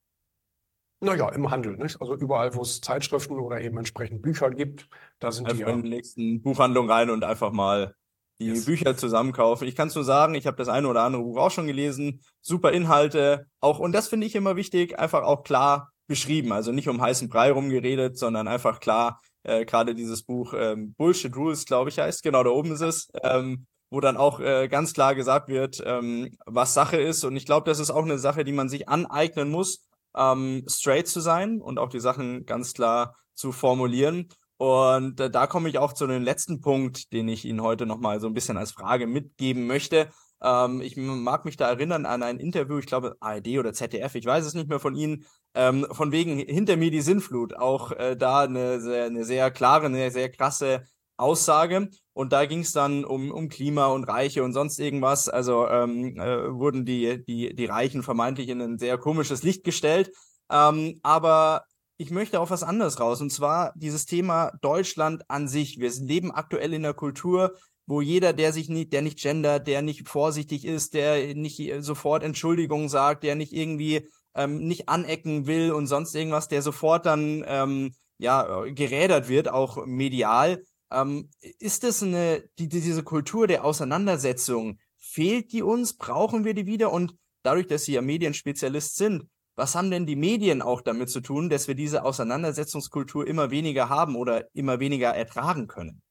Naja, 1.00 1.28
im 1.28 1.50
Handel, 1.50 1.76
nicht? 1.76 2.00
Also 2.00 2.16
überall, 2.16 2.54
wo 2.54 2.62
es 2.62 2.80
Zeitschriften 2.80 3.38
oder 3.38 3.60
eben 3.60 3.78
entsprechend 3.78 4.20
Bücher 4.20 4.50
gibt, 4.50 4.88
da 5.20 5.30
sind 5.30 5.48
einfach 5.48 5.66
die. 5.66 5.72
in 5.72 5.82
die 5.82 5.90
nächsten 5.90 6.42
Buchhandlung 6.42 6.90
rein 6.90 7.10
und 7.10 7.22
einfach 7.22 7.52
mal 7.52 7.94
die 8.40 8.46
yes. 8.46 8.64
Bücher 8.64 8.96
zusammenkaufen. 8.96 9.66
Ich 9.68 9.76
kann 9.76 9.88
es 9.88 9.94
nur 9.94 10.04
sagen, 10.04 10.34
ich 10.34 10.46
habe 10.46 10.56
das 10.56 10.68
eine 10.68 10.88
oder 10.88 11.02
andere 11.02 11.22
Buch 11.22 11.38
auch 11.38 11.50
schon 11.50 11.66
gelesen. 11.66 12.20
Super 12.40 12.72
Inhalte, 12.72 13.46
auch 13.60 13.78
und 13.78 13.92
das 13.92 14.08
finde 14.08 14.26
ich 14.26 14.34
immer 14.34 14.56
wichtig, 14.56 14.98
einfach 14.98 15.22
auch 15.22 15.44
klar 15.44 15.92
beschrieben. 16.08 16.52
Also 16.52 16.72
nicht 16.72 16.88
um 16.88 17.00
heißen 17.00 17.28
Brei 17.28 17.52
rumgeredet, 17.52 18.18
sondern 18.18 18.48
einfach 18.48 18.80
klar. 18.80 19.20
Äh, 19.44 19.64
Gerade 19.66 19.94
dieses 19.94 20.24
Buch 20.24 20.54
ähm, 20.56 20.94
Bullshit 20.94 21.34
Rules, 21.36 21.64
glaube 21.64 21.90
ich, 21.90 21.98
heißt. 21.98 22.22
Genau, 22.22 22.42
da 22.42 22.50
oben 22.50 22.72
ist 22.72 22.80
es. 22.80 23.08
Ähm, 23.22 23.66
wo 23.90 24.00
dann 24.00 24.16
auch 24.16 24.40
äh, 24.40 24.68
ganz 24.68 24.92
klar 24.92 25.14
gesagt 25.14 25.48
wird, 25.48 25.82
ähm, 25.84 26.36
was 26.46 26.74
Sache 26.74 26.98
ist. 26.98 27.24
Und 27.24 27.36
ich 27.36 27.46
glaube, 27.46 27.68
das 27.68 27.78
ist 27.78 27.90
auch 27.90 28.04
eine 28.04 28.18
Sache, 28.18 28.44
die 28.44 28.52
man 28.52 28.68
sich 28.68 28.88
aneignen 28.88 29.50
muss, 29.50 29.86
ähm, 30.16 30.64
straight 30.68 31.08
zu 31.08 31.20
sein 31.20 31.60
und 31.60 31.78
auch 31.78 31.88
die 31.88 32.00
Sachen 32.00 32.44
ganz 32.44 32.74
klar 32.74 33.16
zu 33.34 33.52
formulieren. 33.52 34.28
Und 34.58 35.20
äh, 35.20 35.30
da 35.30 35.46
komme 35.46 35.68
ich 35.68 35.78
auch 35.78 35.92
zu 35.92 36.06
dem 36.06 36.22
letzten 36.22 36.60
Punkt, 36.60 37.12
den 37.12 37.28
ich 37.28 37.44
Ihnen 37.44 37.62
heute 37.62 37.86
nochmal 37.86 38.20
so 38.20 38.26
ein 38.26 38.34
bisschen 38.34 38.56
als 38.56 38.72
Frage 38.72 39.06
mitgeben 39.06 39.66
möchte. 39.66 40.08
Ähm, 40.42 40.80
ich 40.80 40.96
mag 40.96 41.44
mich 41.44 41.56
da 41.56 41.68
erinnern 41.68 42.06
an 42.06 42.22
ein 42.22 42.38
Interview, 42.38 42.78
ich 42.78 42.86
glaube 42.86 43.16
ARD 43.20 43.58
oder 43.58 43.72
ZDF, 43.72 44.14
ich 44.14 44.26
weiß 44.26 44.44
es 44.44 44.54
nicht 44.54 44.68
mehr 44.68 44.80
von 44.80 44.94
Ihnen, 44.96 45.24
ähm, 45.54 45.86
von 45.90 46.12
wegen 46.12 46.38
hinter 46.38 46.76
mir 46.76 46.90
die 46.90 47.00
Sinnflut. 47.00 47.54
Auch 47.54 47.92
äh, 47.92 48.16
da 48.16 48.40
eine 48.40 48.80
sehr, 48.80 49.06
eine 49.06 49.24
sehr 49.24 49.50
klare, 49.50 49.86
eine 49.86 50.10
sehr 50.10 50.30
krasse 50.30 50.84
Aussage. 51.18 51.88
Und 52.12 52.32
da 52.32 52.46
ging 52.46 52.60
es 52.60 52.72
dann 52.72 53.04
um, 53.04 53.30
um 53.30 53.48
Klima 53.48 53.86
und 53.86 54.04
Reiche 54.04 54.42
und 54.42 54.52
sonst 54.52 54.78
irgendwas. 54.78 55.28
Also 55.28 55.68
ähm, 55.68 56.18
äh, 56.18 56.52
wurden 56.52 56.84
die, 56.84 57.24
die, 57.24 57.54
die 57.54 57.66
Reichen 57.66 58.02
vermeintlich 58.02 58.48
in 58.48 58.60
ein 58.60 58.78
sehr 58.78 58.98
komisches 58.98 59.42
Licht 59.42 59.64
gestellt. 59.64 60.10
Ähm, 60.50 60.98
aber 61.02 61.64
ich 61.96 62.10
möchte 62.10 62.40
auf 62.40 62.50
was 62.50 62.62
anderes 62.62 63.00
raus. 63.00 63.20
Und 63.20 63.30
zwar 63.30 63.72
dieses 63.76 64.06
Thema 64.06 64.52
Deutschland 64.62 65.28
an 65.28 65.48
sich. 65.48 65.78
Wir 65.78 65.90
leben 65.90 66.30
aktuell 66.30 66.72
in 66.72 66.84
einer 66.84 66.94
Kultur, 66.94 67.56
wo 67.86 68.00
jeder, 68.00 68.32
der 68.32 68.52
sich 68.52 68.68
nicht, 68.68 68.92
der 68.92 69.02
nicht 69.02 69.18
gendert, 69.20 69.66
der 69.66 69.82
nicht 69.82 70.08
vorsichtig 70.08 70.64
ist, 70.64 70.94
der 70.94 71.34
nicht 71.34 71.72
sofort 71.80 72.22
Entschuldigungen 72.22 72.88
sagt, 72.88 73.24
der 73.24 73.34
nicht 73.34 73.52
irgendwie 73.52 74.08
ähm, 74.34 74.58
nicht 74.66 74.88
anecken 74.88 75.46
will 75.46 75.72
und 75.72 75.86
sonst 75.86 76.14
irgendwas, 76.14 76.48
der 76.48 76.62
sofort 76.62 77.06
dann 77.06 77.44
ähm, 77.46 77.94
ja 78.18 78.64
gerädert 78.66 79.28
wird, 79.28 79.48
auch 79.48 79.84
medial, 79.86 80.62
ähm, 80.90 81.30
ist 81.58 81.84
es 81.84 82.02
eine, 82.02 82.44
die, 82.58 82.68
diese 82.68 83.02
Kultur 83.02 83.46
der 83.46 83.64
Auseinandersetzung, 83.64 84.78
fehlt 84.96 85.52
die 85.52 85.62
uns? 85.62 85.94
Brauchen 85.94 86.44
wir 86.44 86.54
die 86.54 86.66
wieder? 86.66 86.92
Und 86.92 87.16
dadurch, 87.42 87.66
dass 87.66 87.84
Sie 87.84 87.92
ja 87.92 88.02
Medienspezialist 88.02 88.96
sind, 88.96 89.28
was 89.56 89.74
haben 89.74 89.90
denn 89.90 90.06
die 90.06 90.16
Medien 90.16 90.62
auch 90.62 90.80
damit 90.80 91.10
zu 91.10 91.20
tun, 91.20 91.50
dass 91.50 91.66
wir 91.66 91.74
diese 91.74 92.04
Auseinandersetzungskultur 92.04 93.26
immer 93.26 93.50
weniger 93.50 93.88
haben 93.88 94.14
oder 94.14 94.54
immer 94.54 94.78
weniger 94.78 95.14
ertragen 95.14 95.66
können? 95.66 96.02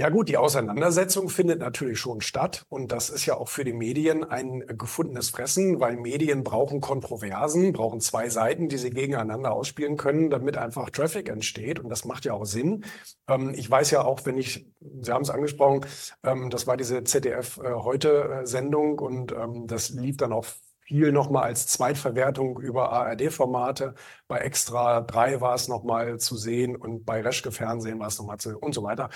Ja 0.00 0.08
gut, 0.08 0.30
die 0.30 0.38
Auseinandersetzung 0.38 1.28
findet 1.28 1.58
natürlich 1.58 1.98
schon 1.98 2.22
statt 2.22 2.64
und 2.70 2.90
das 2.90 3.10
ist 3.10 3.26
ja 3.26 3.36
auch 3.36 3.50
für 3.50 3.64
die 3.64 3.74
Medien 3.74 4.24
ein 4.24 4.64
gefundenes 4.78 5.28
Fressen, 5.28 5.78
weil 5.78 5.98
Medien 5.98 6.42
brauchen 6.42 6.80
Kontroversen, 6.80 7.74
brauchen 7.74 8.00
zwei 8.00 8.30
Seiten, 8.30 8.70
die 8.70 8.78
sie 8.78 8.88
gegeneinander 8.88 9.52
ausspielen 9.52 9.98
können, 9.98 10.30
damit 10.30 10.56
einfach 10.56 10.88
Traffic 10.88 11.28
entsteht 11.28 11.80
und 11.80 11.90
das 11.90 12.06
macht 12.06 12.24
ja 12.24 12.32
auch 12.32 12.46
Sinn. 12.46 12.86
Ähm, 13.28 13.52
ich 13.54 13.70
weiß 13.70 13.90
ja 13.90 14.02
auch, 14.02 14.24
wenn 14.24 14.38
ich, 14.38 14.66
Sie 15.02 15.12
haben 15.12 15.20
es 15.20 15.28
angesprochen, 15.28 15.84
ähm, 16.22 16.48
das 16.48 16.66
war 16.66 16.78
diese 16.78 17.04
ZDF 17.04 17.58
äh, 17.58 17.70
heute 17.70 18.40
Sendung 18.44 19.00
und 19.00 19.32
ähm, 19.32 19.66
das 19.66 19.90
lief 19.90 20.16
dann 20.16 20.32
auch 20.32 20.46
viel 20.90 21.12
nochmal 21.12 21.44
als 21.44 21.68
Zweitverwertung 21.68 22.60
über 22.60 22.90
ARD-Formate. 22.90 23.94
Bei 24.26 24.38
Extra 24.38 25.02
3 25.02 25.40
war 25.40 25.54
es 25.54 25.68
nochmal 25.68 26.18
zu 26.18 26.36
sehen 26.36 26.74
und 26.74 27.04
bei 27.04 27.20
Reschke 27.20 27.52
Fernsehen 27.52 28.00
war 28.00 28.08
es 28.08 28.18
nochmal 28.18 28.38
zu 28.38 28.48
sehen 28.48 28.58
und 28.58 28.74
so 28.74 28.82
weiter. 28.82 29.08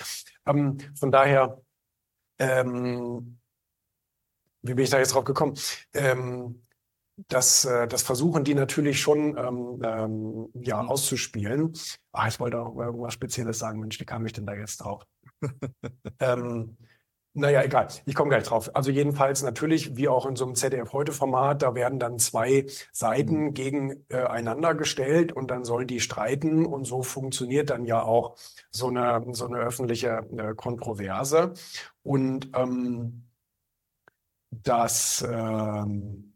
Ähm, 0.45 0.77
von 0.97 1.11
daher, 1.11 1.61
ähm, 2.39 3.39
wie 4.61 4.73
bin 4.73 4.85
ich 4.85 4.89
da 4.89 4.99
jetzt 4.99 5.13
drauf 5.13 5.25
gekommen? 5.25 5.55
Ähm, 5.93 6.65
das, 7.27 7.65
äh, 7.65 7.89
das 7.89 8.03
versuchen 8.03 8.45
die 8.45 8.55
natürlich 8.55 9.01
schon 9.01 9.37
ähm, 9.37 9.81
ähm, 9.83 10.49
ja, 10.53 10.79
auszuspielen. 10.79 11.73
Ah, 12.13 12.29
ich 12.29 12.39
wollte 12.39 12.61
auch 12.61 12.77
irgendwas 12.77 13.13
Spezielles 13.13 13.59
sagen. 13.59 13.81
Mensch, 13.81 13.99
wie 13.99 14.05
kam 14.05 14.25
ich 14.25 14.31
denn 14.31 14.45
da 14.45 14.53
jetzt 14.53 14.77
drauf? 14.77 15.03
ähm, 16.21 16.77
naja, 17.37 17.63
egal. 17.63 17.89
Ich 18.05 18.15
komme 18.15 18.29
gleich 18.29 18.45
drauf. 18.45 18.73
Also 18.73 18.91
jedenfalls 18.91 19.43
natürlich, 19.43 19.97
wie 19.97 20.07
auch 20.07 20.25
in 20.25 20.37
so 20.37 20.45
einem 20.45 20.55
ZDF-Heute-Format, 20.55 21.63
da 21.63 21.75
werden 21.75 21.99
dann 21.99 22.17
zwei 22.17 22.65
Seiten 22.93 23.47
mhm. 23.47 23.53
gegeneinander 23.53 24.71
äh, 24.71 24.75
gestellt 24.75 25.33
und 25.33 25.51
dann 25.51 25.65
sollen 25.65 25.85
die 25.85 25.99
streiten 25.99 26.65
und 26.65 26.85
so 26.85 27.03
funktioniert 27.03 27.69
dann 27.71 27.83
ja 27.83 28.01
auch 28.01 28.37
so 28.71 28.87
eine, 28.87 29.21
so 29.33 29.47
eine 29.47 29.57
öffentliche 29.57 30.25
äh, 30.37 30.55
Kontroverse. 30.55 31.53
Und 32.03 32.51
ähm, 32.55 33.27
das 34.49 35.25
ähm, 35.29 36.34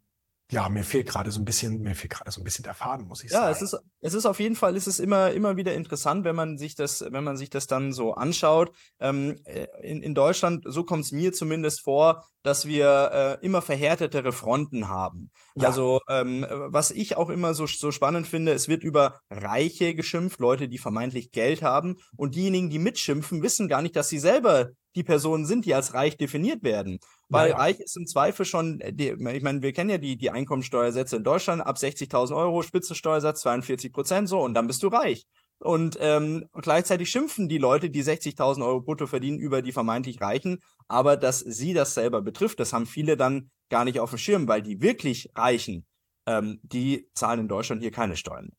ja, 0.51 0.67
mir 0.67 0.83
fehlt 0.83 1.07
gerade 1.07 1.29
so 1.29 1.39
ein 1.39 1.45
bisschen, 1.45 1.81
mir 1.81 1.93
fehlt 1.93 2.13
gerade 2.13 2.31
so 2.31 2.41
ein 2.41 2.43
bisschen 2.43 2.63
der 2.63 2.73
Faden, 2.73 3.07
muss 3.07 3.23
ich 3.23 3.29
ja, 3.29 3.37
sagen. 3.37 3.45
Ja, 3.45 3.51
es 3.51 3.61
ist, 3.61 3.79
es 4.01 4.13
ist 4.15 4.25
auf 4.25 4.39
jeden 4.39 4.55
Fall, 4.55 4.75
es 4.75 4.87
ist 4.87 4.99
immer, 4.99 5.31
immer 5.31 5.57
wieder 5.57 5.75
interessant, 5.75 6.23
wenn 6.23 6.35
man 6.35 6.57
sich 6.57 6.73
das, 6.73 7.05
wenn 7.07 7.23
man 7.23 7.37
sich 7.37 7.51
das 7.51 7.67
dann 7.67 7.93
so 7.93 8.13
anschaut. 8.15 8.71
Ähm, 8.99 9.35
äh, 9.45 9.67
in, 9.83 10.01
in 10.01 10.15
Deutschland, 10.15 10.63
so 10.65 10.83
kommt 10.83 11.05
es 11.05 11.11
mir 11.11 11.33
zumindest 11.33 11.81
vor, 11.81 12.25
dass 12.41 12.65
wir 12.65 13.37
äh, 13.41 13.45
immer 13.45 13.61
verhärtetere 13.61 14.31
Fronten 14.31 14.87
haben. 14.87 15.29
Ja. 15.55 15.67
Also, 15.67 15.99
ähm, 16.09 16.45
was 16.49 16.89
ich 16.89 17.15
auch 17.15 17.29
immer 17.29 17.53
so, 17.53 17.67
so 17.67 17.91
spannend 17.91 18.25
finde, 18.25 18.53
es 18.53 18.67
wird 18.67 18.83
über 18.83 19.19
Reiche 19.29 19.93
geschimpft, 19.93 20.39
Leute, 20.39 20.67
die 20.67 20.79
vermeintlich 20.79 21.31
Geld 21.31 21.61
haben. 21.61 21.97
Und 22.15 22.33
diejenigen, 22.33 22.71
die 22.71 22.79
mitschimpfen, 22.79 23.43
wissen 23.43 23.67
gar 23.67 23.83
nicht, 23.83 23.95
dass 23.95 24.09
sie 24.09 24.19
selber 24.19 24.69
die 24.99 25.03
Personen 25.03 25.45
sind, 25.45 25.65
die 25.65 25.73
als 25.73 25.93
reich 25.93 26.17
definiert 26.17 26.61
werden. 26.61 26.99
Weil 27.29 27.49
Ja, 27.49 27.55
ja. 27.55 27.61
reich 27.61 27.79
ist 27.79 27.95
im 27.95 28.05
Zweifel 28.05 28.45
schon, 28.45 28.81
äh, 28.81 28.93
die, 28.93 29.09
ich 29.09 29.43
meine, 29.43 29.61
wir 29.61 29.71
kennen 29.71 29.89
ja 29.89 29.97
die, 29.97 30.17
die 30.17 30.29
Einkommensteuersätze 30.29 31.15
in 31.15 31.23
Deutschland, 31.23 31.61
ab 31.61 31.77
60.000 31.77 32.35
Euro, 32.35 32.61
Spitzensteuersatz 32.61 33.41
42 33.41 33.93
Prozent, 33.93 34.27
so, 34.29 34.41
und 34.41 34.53
dann 34.53 34.67
bist 34.67 34.83
du 34.83 34.87
reich. 34.87 35.25
Und 35.59 35.97
ähm, 35.99 36.45
gleichzeitig 36.53 37.09
schimpfen 37.09 37.49
die 37.49 37.57
Leute, 37.57 37.89
die 37.89 38.03
60.000 38.03 38.65
Euro 38.65 38.81
brutto 38.81 39.07
verdienen, 39.07 39.39
über 39.39 39.61
die 39.61 39.71
vermeintlich 39.71 40.21
Reichen. 40.21 40.59
Aber 40.87 41.17
dass 41.17 41.39
sie 41.39 41.73
das 41.73 41.93
selber 41.93 42.21
betrifft, 42.21 42.59
das 42.59 42.71
haben 42.71 42.85
viele 42.85 43.17
dann 43.17 43.51
gar 43.69 43.85
nicht 43.85 43.99
auf 43.99 44.11
dem 44.11 44.17
Schirm, 44.19 44.47
weil 44.47 44.61
die 44.61 44.81
wirklich 44.81 45.29
Reichen, 45.35 45.85
ähm, 46.25 46.59
die 46.63 47.09
zahlen 47.13 47.41
in 47.41 47.47
Deutschland 47.47 47.81
hier 47.81 47.91
keine 47.91 48.15
Steuern. 48.15 48.51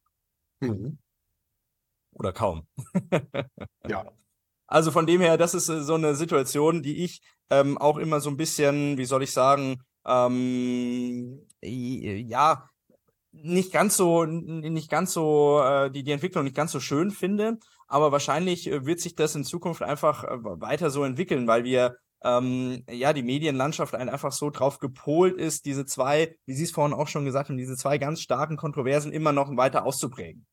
Mhm. 0.60 0.98
Oder 2.12 2.32
kaum. 2.32 2.66
Ja. 3.88 4.04
Also 4.70 4.92
von 4.92 5.06
dem 5.06 5.20
her, 5.20 5.36
das 5.36 5.54
ist 5.54 5.68
äh, 5.68 5.82
so 5.82 5.94
eine 5.94 6.14
Situation, 6.14 6.82
die 6.82 7.04
ich 7.04 7.20
ähm, 7.50 7.76
auch 7.76 7.98
immer 7.98 8.20
so 8.20 8.30
ein 8.30 8.36
bisschen, 8.36 8.96
wie 8.98 9.04
soll 9.04 9.24
ich 9.24 9.32
sagen, 9.32 9.82
ähm, 10.06 11.46
i- 11.62 12.24
ja, 12.26 12.70
nicht 13.32 13.72
ganz 13.72 13.96
so, 13.96 14.24
nicht 14.24 14.90
ganz 14.90 15.12
so, 15.12 15.60
äh, 15.62 15.90
die, 15.90 16.02
die 16.04 16.12
Entwicklung 16.12 16.44
nicht 16.44 16.56
ganz 16.56 16.72
so 16.72 16.80
schön 16.80 17.10
finde. 17.10 17.58
Aber 17.88 18.12
wahrscheinlich 18.12 18.68
äh, 18.68 18.86
wird 18.86 19.00
sich 19.00 19.16
das 19.16 19.34
in 19.34 19.44
Zukunft 19.44 19.82
einfach 19.82 20.24
äh, 20.24 20.38
weiter 20.42 20.90
so 20.90 21.04
entwickeln, 21.04 21.46
weil 21.48 21.64
wir 21.64 21.96
ähm, 22.22 22.84
ja 22.88 23.12
die 23.12 23.22
Medienlandschaft 23.24 23.94
ein- 23.96 24.08
einfach 24.08 24.32
so 24.32 24.50
drauf 24.50 24.78
gepolt 24.78 25.36
ist, 25.36 25.64
diese 25.64 25.84
zwei, 25.86 26.36
wie 26.46 26.54
Sie 26.54 26.64
es 26.64 26.70
vorhin 26.70 26.94
auch 26.96 27.08
schon 27.08 27.24
gesagt 27.24 27.48
haben, 27.48 27.56
diese 27.56 27.76
zwei 27.76 27.98
ganz 27.98 28.20
starken 28.20 28.56
Kontroversen 28.56 29.10
immer 29.12 29.32
noch 29.32 29.56
weiter 29.56 29.84
auszuprägen. 29.84 30.46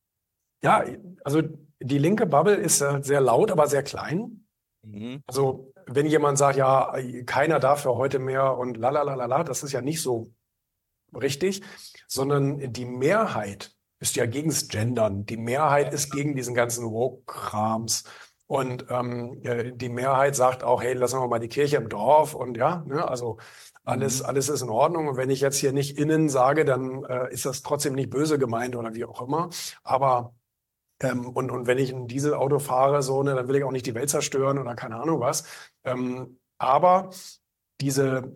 Ja, 0.64 0.84
also 1.24 1.42
die 1.80 1.98
linke 1.98 2.26
Bubble 2.26 2.56
ist 2.56 2.82
äh, 2.82 3.02
sehr 3.02 3.22
laut, 3.22 3.52
aber 3.52 3.68
sehr 3.68 3.84
klein. 3.84 4.48
Mhm. 4.84 5.22
Also 5.28 5.74
wenn 5.86 6.06
jemand 6.06 6.38
sagt, 6.38 6.58
ja, 6.58 6.94
keiner 7.26 7.60
darf 7.60 7.84
für 7.84 7.96
heute 7.96 8.20
mehr 8.20 8.58
und 8.58 8.78
la 8.78 8.90
la 8.90 9.04
la 9.04 9.16
la 9.16 9.26
la, 9.26 9.44
das 9.44 9.64
ist 9.64 9.72
ja 9.72 9.82
nicht 9.82 10.02
so 10.02 10.32
richtig, 11.14 11.62
sondern 12.08 12.74
die 12.74 12.86
Mehrheit 12.86 13.72
ist 14.00 14.16
ja 14.16 14.26
gegens 14.26 14.68
Gendern. 14.68 15.26
Die 15.26 15.38
Mehrheit 15.38 15.94
ist 15.94 16.12
gegen 16.12 16.36
diesen 16.36 16.54
ganzen 16.54 16.92
Woke-Krams. 16.92 18.04
Und 18.46 18.86
ähm, 18.90 19.42
äh, 19.44 19.74
die 19.74 19.90
Mehrheit 19.90 20.36
sagt 20.36 20.64
auch, 20.64 20.82
hey, 20.82 20.94
lassen 20.94 21.20
wir 21.20 21.28
mal 21.28 21.40
die 21.40 21.50
Kirche 21.50 21.78
im 21.78 21.90
Dorf 21.90 22.34
und 22.34 22.56
ja, 22.56 22.84
ne, 22.88 23.06
also 23.08 23.38
alles, 23.84 24.22
alles 24.22 24.50
ist 24.50 24.62
in 24.62 24.70
Ordnung. 24.70 25.10
Und 25.10 25.18
wenn 25.18 25.30
ich 25.30 25.42
jetzt 25.42 25.58
hier 25.58 25.74
nicht 25.74 25.98
innen 25.98 26.30
sage, 26.30 26.64
dann 26.64 27.04
äh, 27.06 27.34
ist 27.34 27.46
das 27.46 27.62
trotzdem 27.62 27.94
nicht 27.94 28.10
böse 28.10 28.38
gemeint 28.38 28.76
oder 28.76 28.94
wie 28.94 29.06
auch 29.06 29.22
immer. 29.22 29.50
Aber 29.84 30.34
ähm, 31.02 31.28
und, 31.30 31.52
und 31.52 31.68
wenn 31.68 31.78
ich 31.78 31.94
ein 31.94 32.08
Dieselauto 32.08 32.60
fahre, 32.60 33.04
so, 33.04 33.24
ne, 33.24 33.36
dann 33.36 33.48
will 33.48 33.56
ich 33.58 33.64
auch 33.64 33.72
nicht 33.72 33.86
die 33.86 33.96
Welt 33.96 34.10
zerstören 34.10 34.58
oder 34.58 34.76
keine 34.76 34.96
Ahnung 34.96 35.20
was. 35.20 35.46
Ähm, 35.84 36.40
aber 36.58 37.12
diese 37.82 38.34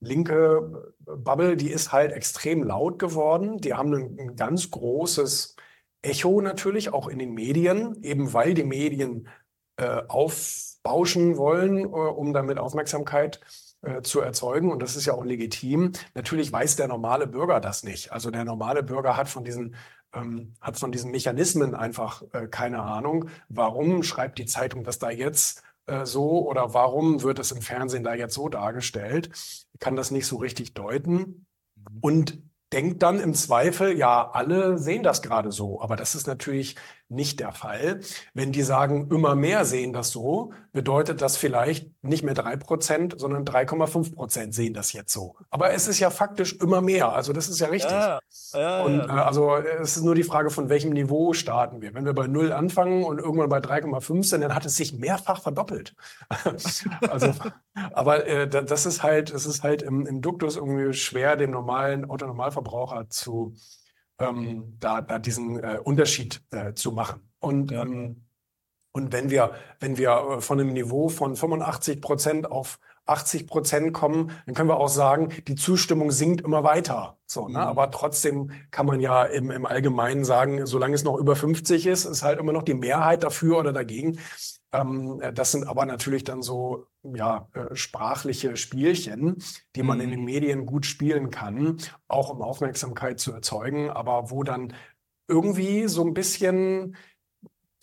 linke 0.00 0.94
Bubble, 1.00 1.56
die 1.56 1.70
ist 1.70 1.92
halt 1.92 2.12
extrem 2.12 2.62
laut 2.62 2.98
geworden. 2.98 3.58
Die 3.58 3.74
haben 3.74 3.94
ein, 3.94 4.18
ein 4.18 4.36
ganz 4.36 4.70
großes 4.70 5.56
Echo 6.02 6.40
natürlich 6.40 6.92
auch 6.92 7.08
in 7.08 7.18
den 7.18 7.32
Medien, 7.32 8.02
eben 8.02 8.32
weil 8.32 8.54
die 8.54 8.64
Medien 8.64 9.28
äh, 9.76 10.02
aufbauschen 10.08 11.36
wollen, 11.36 11.84
äh, 11.84 11.86
um 11.86 12.32
damit 12.32 12.58
Aufmerksamkeit 12.58 13.40
äh, 13.82 14.02
zu 14.02 14.20
erzeugen. 14.20 14.70
Und 14.70 14.82
das 14.82 14.96
ist 14.96 15.06
ja 15.06 15.14
auch 15.14 15.24
legitim. 15.24 15.92
Natürlich 16.14 16.52
weiß 16.52 16.76
der 16.76 16.88
normale 16.88 17.26
Bürger 17.26 17.60
das 17.60 17.84
nicht. 17.84 18.12
Also 18.12 18.30
der 18.30 18.44
normale 18.44 18.82
Bürger 18.82 19.16
hat 19.16 19.28
von 19.28 19.44
diesen 19.44 19.76
ähm, 20.14 20.54
hat 20.60 20.78
von 20.78 20.92
diesen 20.92 21.10
Mechanismen 21.10 21.74
einfach 21.74 22.22
äh, 22.32 22.46
keine 22.46 22.82
Ahnung. 22.82 23.28
Warum 23.48 24.02
schreibt 24.02 24.38
die 24.38 24.46
Zeitung 24.46 24.84
das 24.84 24.98
da 24.98 25.10
jetzt 25.10 25.62
äh, 25.86 26.04
so 26.04 26.48
oder 26.48 26.74
warum 26.74 27.22
wird 27.22 27.38
es 27.38 27.52
im 27.52 27.62
Fernsehen 27.62 28.04
da 28.04 28.14
jetzt 28.14 28.34
so 28.34 28.48
dargestellt? 28.48 29.30
Kann 29.80 29.96
das 29.96 30.10
nicht 30.10 30.26
so 30.26 30.36
richtig 30.36 30.74
deuten 30.74 31.46
und 32.00 32.38
denkt 32.72 33.02
dann 33.02 33.20
im 33.20 33.34
Zweifel, 33.34 33.96
ja, 33.96 34.30
alle 34.30 34.78
sehen 34.78 35.02
das 35.02 35.22
gerade 35.22 35.52
so. 35.52 35.80
Aber 35.80 35.96
das 35.96 36.14
ist 36.14 36.26
natürlich 36.26 36.76
nicht 37.08 37.40
der 37.40 37.52
Fall. 37.52 38.00
Wenn 38.32 38.52
die 38.52 38.62
sagen, 38.62 39.08
immer 39.10 39.34
mehr 39.34 39.64
sehen 39.64 39.92
das 39.92 40.10
so, 40.10 40.52
bedeutet 40.72 41.20
das 41.20 41.36
vielleicht 41.36 41.90
nicht 42.02 42.22
mehr 42.24 42.34
drei 42.34 42.56
Prozent, 42.56 43.14
sondern 43.18 43.44
3,5 43.44 44.14
Prozent 44.14 44.54
sehen 44.54 44.72
das 44.72 44.92
jetzt 44.94 45.12
so. 45.12 45.36
Aber 45.50 45.72
es 45.74 45.88
ist 45.88 45.98
ja 45.98 46.08
faktisch 46.10 46.54
immer 46.54 46.80
mehr. 46.80 47.12
Also 47.12 47.32
das 47.34 47.48
ist 47.48 47.60
ja 47.60 47.68
richtig. 47.68 47.90
Ja, 47.92 48.20
ja, 48.54 48.82
Und 48.82 49.00
äh, 49.00 49.02
also 49.12 49.56
es 49.56 49.96
ist 49.96 50.02
nur 50.04 50.14
die 50.14 50.22
Frage, 50.22 50.48
von 50.50 50.68
welchem 50.70 50.90
Niveau 50.90 51.32
starten 51.34 51.82
wir. 51.82 51.92
Wenn 51.94 52.06
wir 52.06 52.14
bei 52.14 52.26
null 52.26 52.50
anfangen 52.52 53.04
und 53.04 53.18
irgendwann 53.18 53.50
bei 53.50 53.58
3,5 53.58 54.24
sind, 54.24 54.40
dann 54.40 54.54
hat 54.54 54.64
es 54.64 54.76
sich 54.76 54.94
mehrfach 54.94 55.42
verdoppelt. 55.42 55.94
also, 57.10 57.34
aber 57.92 58.26
äh, 58.26 58.48
da- 58.48 58.62
das 58.62 58.86
ist 58.86 59.02
halt, 59.02 59.30
es 59.30 59.44
ist 59.46 59.62
halt 59.62 59.82
im, 59.82 60.06
im 60.06 60.22
Duktus 60.22 60.56
irgendwie 60.56 60.92
schwer, 60.94 61.36
dem 61.36 61.50
normalen 61.50 62.08
Autonormalverbraucher 62.08 63.08
zu 63.10 63.54
ähm, 64.22 64.76
da, 64.78 65.00
da 65.00 65.18
diesen 65.18 65.62
äh, 65.62 65.78
Unterschied 65.82 66.42
äh, 66.50 66.74
zu 66.74 66.92
machen. 66.92 67.20
Und 67.40 67.72
ähm, 67.72 68.22
und 68.92 69.10
wenn 69.12 69.30
wir, 69.30 69.52
wenn 69.80 69.96
wir 69.96 70.10
äh, 70.10 70.40
von 70.40 70.60
einem 70.60 70.72
Niveau 70.72 71.08
von 71.08 71.34
85 71.34 72.00
Prozent 72.00 72.50
auf 72.50 72.78
80 73.06 73.46
Prozent 73.46 73.92
kommen, 73.92 74.30
dann 74.46 74.54
können 74.54 74.68
wir 74.68 74.76
auch 74.76 74.88
sagen, 74.88 75.30
die 75.48 75.56
Zustimmung 75.56 76.12
sinkt 76.12 76.42
immer 76.42 76.62
weiter. 76.62 77.18
So, 77.26 77.48
ne? 77.48 77.58
Mhm. 77.58 77.64
Aber 77.64 77.90
trotzdem 77.90 78.52
kann 78.70 78.86
man 78.86 79.00
ja 79.00 79.24
im, 79.24 79.50
im 79.50 79.66
Allgemeinen 79.66 80.24
sagen, 80.24 80.66
solange 80.66 80.94
es 80.94 81.02
noch 81.02 81.16
über 81.16 81.34
50 81.34 81.86
ist, 81.86 82.04
ist 82.04 82.22
halt 82.22 82.38
immer 82.38 82.52
noch 82.52 82.62
die 82.62 82.74
Mehrheit 82.74 83.24
dafür 83.24 83.58
oder 83.58 83.72
dagegen. 83.72 84.18
Ähm, 84.72 85.20
äh, 85.20 85.32
das 85.32 85.52
sind 85.52 85.66
aber 85.66 85.84
natürlich 85.86 86.24
dann 86.24 86.42
so 86.42 86.86
ja, 87.02 87.48
äh, 87.54 87.74
sprachliche 87.74 88.56
Spielchen, 88.56 89.36
die 89.76 89.82
man 89.82 90.00
in 90.00 90.10
Mhm. 90.10 90.10
den 90.10 90.24
Medien 90.24 90.66
gut 90.66 90.86
spielen 90.86 91.30
kann, 91.30 91.78
auch 92.08 92.30
um 92.30 92.42
Aufmerksamkeit 92.42 93.18
zu 93.20 93.32
erzeugen, 93.32 93.90
aber 93.90 94.30
wo 94.30 94.42
dann 94.44 94.72
irgendwie 95.28 95.88
so 95.88 96.04
ein 96.04 96.14
bisschen 96.14 96.96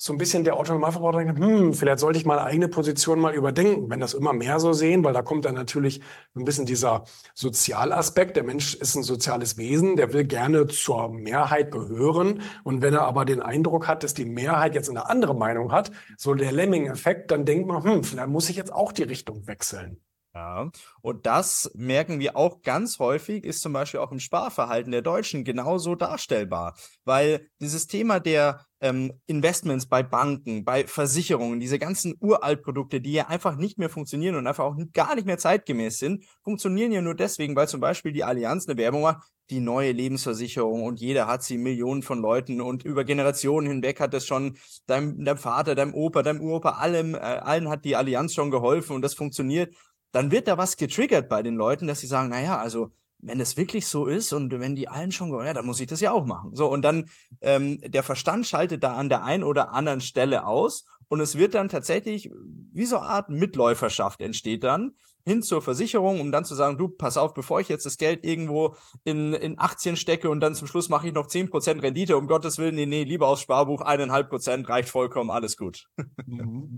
so 0.01 0.13
ein 0.13 0.17
bisschen 0.17 0.45
der 0.45 0.55
Autonormalverbraucher 0.55 1.25
denkt, 1.25 1.39
hm, 1.39 1.73
vielleicht 1.73 1.99
sollte 1.99 2.17
ich 2.17 2.25
meine 2.25 2.43
eigene 2.43 2.69
Position 2.69 3.19
mal 3.19 3.35
überdenken, 3.35 3.89
wenn 3.89 3.99
das 3.99 4.13
immer 4.13 4.31
mehr 4.31 4.61
so 4.61 4.71
sehen, 4.71 5.03
weil 5.03 5.11
da 5.11 5.21
kommt 5.21 5.43
dann 5.43 5.55
natürlich 5.55 5.99
ein 6.35 6.45
bisschen 6.45 6.65
dieser 6.65 7.03
Sozialaspekt. 7.35 8.37
Der 8.37 8.45
Mensch 8.45 8.75
ist 8.75 8.95
ein 8.95 9.03
soziales 9.03 9.57
Wesen, 9.57 9.97
der 9.97 10.13
will 10.13 10.23
gerne 10.23 10.67
zur 10.67 11.09
Mehrheit 11.09 11.71
gehören. 11.71 12.41
Und 12.63 12.81
wenn 12.81 12.93
er 12.93 13.01
aber 13.01 13.25
den 13.25 13.41
Eindruck 13.41 13.89
hat, 13.89 14.03
dass 14.03 14.13
die 14.13 14.23
Mehrheit 14.23 14.73
jetzt 14.73 14.89
eine 14.89 15.09
andere 15.09 15.35
Meinung 15.35 15.73
hat, 15.73 15.91
so 16.17 16.33
der 16.33 16.53
Lemming-Effekt, 16.53 17.29
dann 17.31 17.43
denkt 17.43 17.67
man, 17.67 17.83
hm, 17.83 18.03
vielleicht 18.05 18.29
muss 18.29 18.49
ich 18.49 18.55
jetzt 18.55 18.71
auch 18.71 18.93
die 18.93 19.03
Richtung 19.03 19.47
wechseln. 19.47 19.99
Ja, 20.33 20.69
und 21.01 21.25
das 21.25 21.71
merken 21.73 22.19
wir 22.19 22.37
auch 22.37 22.61
ganz 22.61 22.99
häufig, 22.99 23.43
ist 23.43 23.61
zum 23.61 23.73
Beispiel 23.73 23.99
auch 23.99 24.13
im 24.13 24.19
Sparverhalten 24.19 24.93
der 24.93 25.01
Deutschen 25.01 25.43
genauso 25.43 25.95
darstellbar. 25.95 26.77
Weil 27.03 27.49
dieses 27.59 27.87
Thema 27.87 28.21
der 28.21 28.65
ähm, 28.81 29.13
Investments 29.27 29.87
bei 29.87 30.03
Banken, 30.03 30.63
bei 30.63 30.87
Versicherungen, 30.87 31.59
diese 31.59 31.79
ganzen 31.79 32.15
Uraltprodukte, 32.19 33.01
die 33.01 33.13
ja 33.13 33.27
einfach 33.27 33.55
nicht 33.55 33.77
mehr 33.77 33.89
funktionieren 33.89 34.35
und 34.35 34.47
einfach 34.47 34.63
auch 34.63 34.75
gar 34.93 35.15
nicht 35.15 35.25
mehr 35.25 35.37
zeitgemäß 35.37 35.99
sind, 35.99 36.25
funktionieren 36.43 36.91
ja 36.91 37.01
nur 37.01 37.15
deswegen, 37.15 37.55
weil 37.55 37.67
zum 37.67 37.81
Beispiel 37.81 38.11
die 38.11 38.23
Allianz 38.23 38.67
eine 38.67 38.77
Werbung 38.77 39.01
macht, 39.01 39.27
die 39.49 39.59
neue 39.59 39.91
Lebensversicherung 39.91 40.83
und 40.83 40.99
jeder 40.99 41.27
hat 41.27 41.43
sie, 41.43 41.57
Millionen 41.57 42.03
von 42.03 42.19
Leuten 42.19 42.61
und 42.61 42.85
über 42.85 43.03
Generationen 43.03 43.67
hinweg 43.67 43.99
hat 43.99 44.13
das 44.13 44.25
schon 44.25 44.57
deinem, 44.85 45.23
deinem 45.25 45.37
Vater, 45.37 45.75
deinem 45.75 45.93
Opa, 45.93 46.21
deinem 46.21 46.41
Uropa, 46.41 46.71
allem, 46.71 47.15
äh, 47.15 47.17
allen 47.17 47.69
hat 47.69 47.83
die 47.83 47.95
Allianz 47.95 48.33
schon 48.33 48.51
geholfen 48.51 48.95
und 48.95 49.01
das 49.01 49.15
funktioniert. 49.15 49.75
Dann 50.11 50.31
wird 50.31 50.47
da 50.47 50.57
was 50.57 50.77
getriggert 50.77 51.29
bei 51.29 51.43
den 51.43 51.55
Leuten, 51.55 51.87
dass 51.87 51.99
sie 51.99 52.07
sagen, 52.07 52.29
naja, 52.29 52.57
also 52.57 52.91
wenn 53.19 53.39
es 53.39 53.57
wirklich 53.57 53.87
so 53.87 54.05
ist 54.07 54.33
und 54.33 54.51
wenn 54.59 54.75
die 54.75 54.87
allen 54.87 55.11
schon, 55.11 55.31
ja, 55.45 55.53
dann 55.53 55.65
muss 55.65 55.79
ich 55.79 55.87
das 55.87 56.01
ja 56.01 56.11
auch 56.11 56.25
machen. 56.25 56.55
So, 56.55 56.67
und 56.67 56.81
dann 56.81 57.09
ähm, 57.41 57.79
der 57.81 58.03
Verstand 58.03 58.47
schaltet 58.47 58.83
da 58.83 58.93
an 58.93 59.09
der 59.09 59.23
einen 59.23 59.43
oder 59.43 59.73
anderen 59.73 60.01
Stelle 60.01 60.45
aus 60.45 60.85
und 61.09 61.19
es 61.19 61.37
wird 61.37 61.53
dann 61.53 61.69
tatsächlich, 61.69 62.31
wie 62.71 62.85
so 62.85 62.97
eine 62.97 63.07
Art 63.07 63.29
Mitläuferschaft 63.29 64.21
entsteht 64.21 64.63
dann 64.63 64.93
hin 65.25 65.43
zur 65.43 65.61
Versicherung, 65.61 66.21
um 66.21 66.31
dann 66.31 66.45
zu 66.45 66.55
sagen, 66.55 66.77
du, 66.77 66.87
pass 66.87 67.17
auf, 67.17 67.33
bevor 67.33 67.59
ich 67.59 67.69
jetzt 67.69 67.85
das 67.85 67.97
Geld 67.97 68.23
irgendwo 68.23 68.75
in, 69.03 69.33
in 69.33 69.59
Aktien 69.59 69.95
stecke 69.95 70.29
und 70.29 70.39
dann 70.39 70.55
zum 70.55 70.67
Schluss 70.67 70.89
mache 70.89 71.07
ich 71.07 71.13
noch 71.13 71.27
10% 71.27 71.81
Rendite, 71.81 72.17
um 72.17 72.27
Gottes 72.27 72.57
Willen, 72.57 72.75
nee, 72.75 72.85
nee, 72.85 73.03
lieber 73.03 73.27
aufs 73.27 73.41
Sparbuch, 73.41 73.81
eineinhalb 73.81 74.29
Prozent 74.29 74.67
reicht 74.69 74.89
vollkommen, 74.89 75.29
alles 75.29 75.57
gut. 75.57 75.87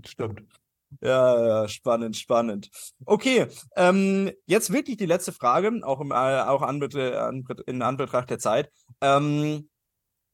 Stimmt. 0.06 0.42
Ja, 1.00 1.46
ja, 1.62 1.68
spannend, 1.68 2.16
spannend. 2.16 2.68
Okay, 3.04 3.46
ähm, 3.76 4.30
jetzt 4.46 4.72
wirklich 4.72 4.96
die 4.98 5.06
letzte 5.06 5.32
Frage, 5.32 5.80
auch, 5.82 6.00
im, 6.00 6.10
äh, 6.10 6.14
auch 6.14 6.62
anbetre 6.62 7.20
anbe 7.20 7.56
in 7.66 7.82
Anbetracht 7.82 8.30
der 8.30 8.38
Zeit. 8.38 8.70
Ähm, 9.00 9.68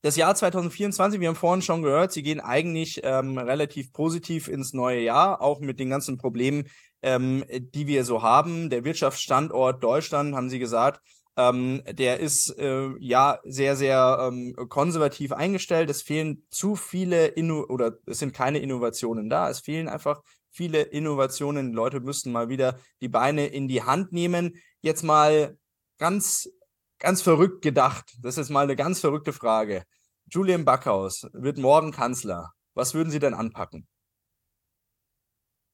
das 0.02 0.16
Jahr 0.16 0.34
2024, 0.34 1.20
wir 1.20 1.28
haben 1.28 1.36
vorhin 1.36 1.62
schon 1.62 1.82
gehört, 1.82 2.12
Sie 2.12 2.22
gehen 2.22 2.40
eigentlich 2.40 3.00
ähm, 3.04 3.38
relativ 3.38 3.92
positiv 3.92 4.48
ins 4.48 4.72
neue 4.72 5.00
Jahr, 5.00 5.42
auch 5.42 5.60
mit 5.60 5.80
den 5.80 5.90
ganzen 5.90 6.18
Problemen, 6.18 6.68
ähm, 7.02 7.44
die 7.50 7.86
wir 7.86 8.04
so 8.04 8.22
haben. 8.22 8.70
Der 8.70 8.84
Wirtschaftsstandort 8.84 9.82
Deutschland, 9.82 10.34
haben 10.34 10.50
Sie 10.50 10.58
gesagt, 10.58 11.00
Ähm, 11.36 11.82
der 11.92 12.18
ist 12.18 12.50
äh, 12.58 12.88
ja 12.98 13.38
sehr, 13.44 13.76
sehr 13.76 14.18
ähm, 14.28 14.56
konservativ 14.68 15.30
eingestellt. 15.32 15.88
Es 15.88 16.02
fehlen 16.02 16.44
zu 16.50 16.74
viele 16.74 17.26
Inno 17.28 17.64
oder 17.68 17.92
es 18.06 18.18
sind 18.18 18.34
keine 18.34 18.58
Innovationen 18.58 19.30
da. 19.30 19.48
Es 19.48 19.60
fehlen 19.60 19.88
einfach 19.88 20.20
viele 20.58 20.82
Innovationen. 20.82 21.70
Die 21.70 21.76
Leute 21.76 22.00
müssten 22.00 22.32
mal 22.32 22.48
wieder 22.48 22.80
die 23.00 23.08
Beine 23.08 23.46
in 23.46 23.68
die 23.68 23.84
Hand 23.84 24.12
nehmen. 24.12 24.56
Jetzt 24.80 25.04
mal 25.04 25.56
ganz, 25.98 26.50
ganz 26.98 27.22
verrückt 27.22 27.62
gedacht. 27.62 28.12
Das 28.22 28.38
ist 28.38 28.50
mal 28.50 28.64
eine 28.64 28.74
ganz 28.74 28.98
verrückte 28.98 29.32
Frage. 29.32 29.84
Julian 30.26 30.64
Backhaus 30.64 31.28
wird 31.32 31.58
morgen 31.58 31.92
Kanzler. 31.92 32.52
Was 32.74 32.92
würden 32.92 33.10
Sie 33.10 33.20
denn 33.20 33.34
anpacken? 33.34 33.86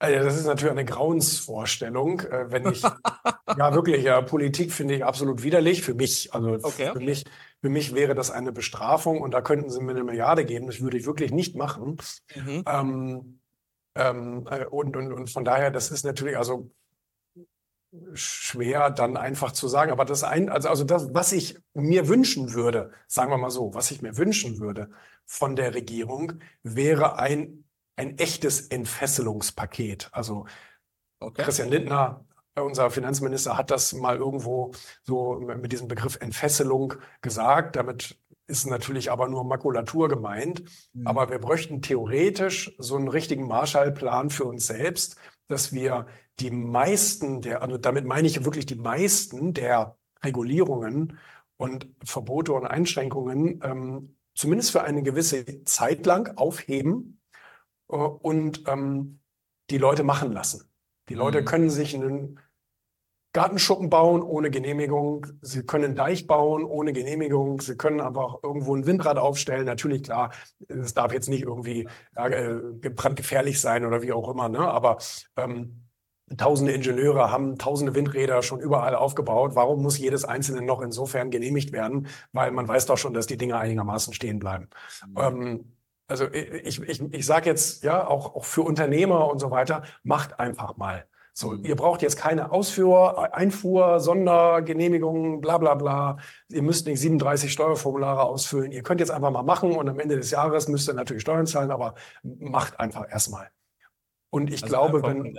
Also 0.01 0.23
das 0.23 0.37
ist 0.37 0.45
natürlich 0.45 0.73
eine 0.73 0.85
Grauensvorstellung, 0.85 2.21
äh, 2.21 2.51
wenn 2.51 2.67
ich, 2.71 2.83
ja 3.57 3.75
wirklich, 3.75 4.05
ja, 4.05 4.21
Politik 4.21 4.71
finde 4.71 4.97
ich 4.97 5.05
absolut 5.05 5.43
widerlich 5.43 5.81
für 5.83 5.95
mich. 5.95 6.35
Also 6.35 6.59
Okay. 6.63 6.91
für 6.93 7.01
mich, 7.01 7.25
für 7.63 7.71
mich 7.71 7.95
wäre 7.95 8.15
das 8.15 8.31
eine 8.31 8.53
Bestrafung 8.53 9.23
und 9.23 9.31
da 9.31 9.41
könnten 9.41 9.71
sie 9.71 9.81
mir 9.81 9.93
eine 9.93 10.05
Milliarde 10.05 10.45
geben. 10.45 10.67
Das 10.67 10.83
würde 10.83 10.99
ich 10.99 11.07
wirklich 11.07 11.33
nicht 11.33 11.57
machen. 11.57 11.97
Mhm. 12.35 12.65
Ähm, 12.67 13.41
ähm, 13.95 14.47
äh, 14.51 14.65
und, 14.67 14.97
und, 14.97 15.13
und 15.13 15.31
von 15.31 15.45
daher, 15.45 15.71
das 15.71 15.91
ist 15.91 16.05
natürlich 16.05 16.37
also 16.37 16.71
schwer 18.15 18.91
dann 18.91 19.17
einfach 19.17 19.53
zu 19.53 19.69
sagen. 19.69 19.93
Aber 19.93 20.05
das 20.05 20.25
ein, 20.25 20.49
also, 20.49 20.69
also 20.69 20.85
das, 20.85 21.15
was 21.15 21.33
ich 21.33 21.59
mir 21.75 22.09
wünschen 22.09 22.53
würde, 22.53 22.91
sagen 23.07 23.31
wir 23.31 23.39
mal 23.39 23.51
so, 23.51 23.75
was 23.75 23.91
ich 23.91 24.03
mir 24.03 24.17
wünschen 24.17 24.59
würde 24.59 24.91
von 25.27 25.55
der 25.57 25.75
Regierung, 25.75 26.41
wäre 26.63 27.19
ein, 27.19 27.65
ein 27.97 28.19
echtes 28.19 28.69
Entfesselungspaket. 28.69 30.09
Also 30.13 30.47
Okay. 31.25 31.43
Christian 31.43 31.71
Lindner, 31.71 32.25
unser 32.57 32.91
Finanzminister, 32.91 33.57
hat 33.57 33.71
das 33.71 33.93
mal 33.95 34.17
irgendwo 34.17 34.73
so 35.03 35.41
mit 35.41 35.73
diesem 35.73 35.89
Begriff 35.89 36.17
Entfesselung 36.21 36.95
gesagt. 37.23 37.77
Damit 37.77 38.19
ist 38.47 38.67
natürlich 38.67 39.11
aber 39.11 39.29
nur 39.29 39.45
Makulatur 39.45 40.09
gemeint. 40.09 40.65
Mhm. 40.93 41.07
Aber 41.07 41.31
wir 41.31 41.39
bräuchten 41.39 41.83
theoretisch 41.83 42.75
so 42.79 42.97
einen 42.97 43.09
richtigen 43.09 43.47
Marshallplan 43.47 44.31
für 44.31 44.45
uns 44.45 44.67
selbst, 44.67 45.17
dass 45.49 45.73
wir 45.73 46.07
die 46.41 46.51
meisten 46.51 47.41
der, 47.43 47.63
also 47.63 47.79
damit 47.79 48.05
meine 48.05 48.27
ich 48.27 48.45
wirklich 48.45 48.67
die 48.67 48.75
meisten 48.75 49.55
der 49.55 49.97
Regulierungen 50.25 51.19
und 51.57 51.87
Verbote 52.05 52.53
und 52.53 52.67
Einschränkungen 52.67 53.61
ähm, 53.63 54.17
zumindest 54.35 54.73
für 54.73 54.83
eine 54.83 55.03
gewisse 55.03 55.65
Zeit 55.65 56.07
lang 56.07 56.37
aufheben 56.37 57.21
äh, 57.89 57.97
und 57.97 58.65
ähm, 58.67 59.21
die 59.71 59.79
Leute 59.79 60.03
machen 60.03 60.33
lassen. 60.33 60.69
Die 61.09 61.15
Leute 61.15 61.43
Mhm. 61.43 61.45
können 61.45 61.71
sich 61.71 61.95
einen 61.95 62.41
Gartenschuppen 63.35 63.91
bauen 63.91 64.23
ohne 64.23 64.49
Genehmigung. 64.49 65.27
Sie 65.43 65.65
können 65.65 65.87
einen 65.87 65.97
Deich 65.97 66.29
bauen 66.29 66.65
ohne 66.65 66.93
Genehmigung. 66.93 67.61
Sie 67.61 67.77
können 67.77 68.01
einfach 68.01 68.37
irgendwo 68.45 68.77
ein 68.77 68.87
Windrad 68.87 69.19
aufstellen. 69.19 69.67
Natürlich, 69.67 70.05
klar, 70.05 70.31
es 70.69 70.95
darf 70.95 71.13
jetzt 71.13 71.29
nicht 71.29 71.43
irgendwie 71.43 71.89
äh, 72.15 72.55
brandgefährlich 72.91 73.61
sein 73.61 73.85
oder 73.85 74.03
wie 74.03 74.13
auch 74.13 74.31
immer. 74.31 74.49
Ne? 74.49 74.61
Aber 74.61 74.99
ähm, 75.37 75.83
tausende 76.37 76.73
Ingenieure 76.73 77.33
haben 77.33 77.59
tausende 77.59 77.97
Windräder 77.97 78.41
schon 78.43 78.61
überall 78.61 78.95
aufgebaut. 78.95 79.57
Warum 79.57 79.83
muss 79.83 79.99
jedes 79.99 80.25
einzelne 80.25 80.63
noch 80.63 80.81
insofern 80.81 81.33
genehmigt 81.33 81.73
werden? 81.73 82.07
Weil 82.33 82.53
man 82.53 82.69
weiß 82.69 82.87
doch 82.87 82.99
schon, 82.99 83.15
dass 83.15 83.27
die 83.27 83.37
Dinge 83.37 83.59
einigermaßen 83.59 84.15
stehen 84.15 84.39
bleiben. 84.39 84.69
Ähm, 85.19 85.73
also 86.07 86.31
ich, 86.33 86.81
ich, 86.81 87.03
ich 87.03 87.27
sage 87.27 87.51
jetzt, 87.51 87.83
ja, 87.83 88.07
auch, 88.07 88.37
auch 88.37 88.45
für 88.45 88.63
Unternehmer 88.63 89.29
und 89.29 89.41
so 89.41 89.51
weiter, 89.51 89.83
macht 90.05 90.39
einfach 90.39 90.77
mal. 90.77 91.09
So, 91.37 91.55
ihr 91.55 91.75
braucht 91.75 92.01
jetzt 92.03 92.17
keine 92.17 92.53
Ausfuhr, 92.53 93.35
Einfuhr, 93.35 93.99
Sondergenehmigungen, 93.99 95.41
bla 95.41 95.59
bla 95.59 95.75
bla. 95.75 96.19
Ihr 96.49 96.63
müsst 96.63 96.87
nicht 96.87 97.01
37 97.01 97.53
Steuerformulare 97.53 98.23
ausfüllen. 98.23 98.71
Ihr 98.71 98.85
könnt 98.85 99.01
jetzt 99.01 99.11
einfach 99.11 99.33
mal 99.33 99.43
machen 99.43 99.73
und 99.73 99.89
am 99.89 99.99
Ende 99.99 100.17
des 100.17 100.31
Jahres 100.31 100.69
müsst 100.69 100.89
ihr 100.89 100.95
natürlich 100.95 101.23
Steuern 101.23 101.47
zahlen, 101.47 101.73
aber 101.73 101.95
macht 102.23 102.79
einfach 102.79 103.11
erstmal. 103.11 103.49
Und 104.31 104.53
ich 104.53 104.63
Also 104.65 104.75
glaube, 104.75 105.03
wenn, 105.03 105.37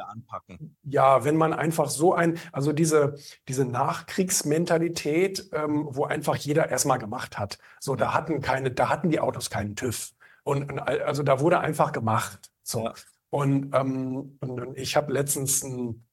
ja, 0.83 1.23
wenn 1.25 1.35
man 1.37 1.53
einfach 1.53 1.89
so 1.89 2.13
ein, 2.13 2.39
also 2.51 2.71
diese, 2.73 3.15
diese 3.47 3.65
Nachkriegsmentalität, 3.65 5.49
ähm, 5.53 5.87
wo 5.89 6.05
einfach 6.05 6.35
jeder 6.35 6.69
erstmal 6.69 6.99
gemacht 6.99 7.37
hat. 7.37 7.57
So, 7.79 7.95
da 7.95 8.13
hatten 8.13 8.41
keine, 8.41 8.71
da 8.71 8.89
hatten 8.89 9.09
die 9.09 9.19
Autos 9.19 9.49
keinen 9.49 9.75
TÜV. 9.75 10.11
Und, 10.43 10.71
und 10.71 10.79
al- 10.79 11.01
also 11.01 11.23
da 11.23 11.39
wurde 11.39 11.59
einfach 11.59 11.91
gemacht. 11.91 12.51
So. 12.63 12.85
Ja. 12.85 12.93
Und, 13.35 13.75
ähm, 13.75 14.37
und, 14.39 14.77
ich 14.77 14.95
habe 14.95 15.11
letztens 15.11 15.61
ein, 15.61 16.05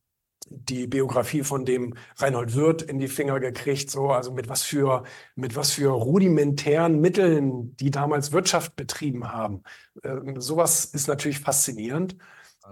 die 0.50 0.88
Biografie 0.88 1.44
von 1.44 1.64
dem 1.64 1.94
Reinhold 2.16 2.56
Wirth 2.56 2.82
in 2.82 2.98
die 2.98 3.06
Finger 3.06 3.38
gekriegt, 3.38 3.90
so, 3.90 4.10
also 4.10 4.32
mit 4.32 4.48
was 4.48 4.62
für, 4.64 5.04
mit 5.36 5.54
was 5.54 5.70
für 5.70 5.90
rudimentären 5.90 7.00
Mitteln 7.00 7.76
die 7.76 7.92
damals 7.92 8.32
Wirtschaft 8.32 8.74
betrieben 8.74 9.30
haben. 9.30 9.62
Ähm, 10.02 10.40
sowas 10.40 10.84
ist 10.84 11.06
natürlich 11.06 11.38
faszinierend. 11.38 12.16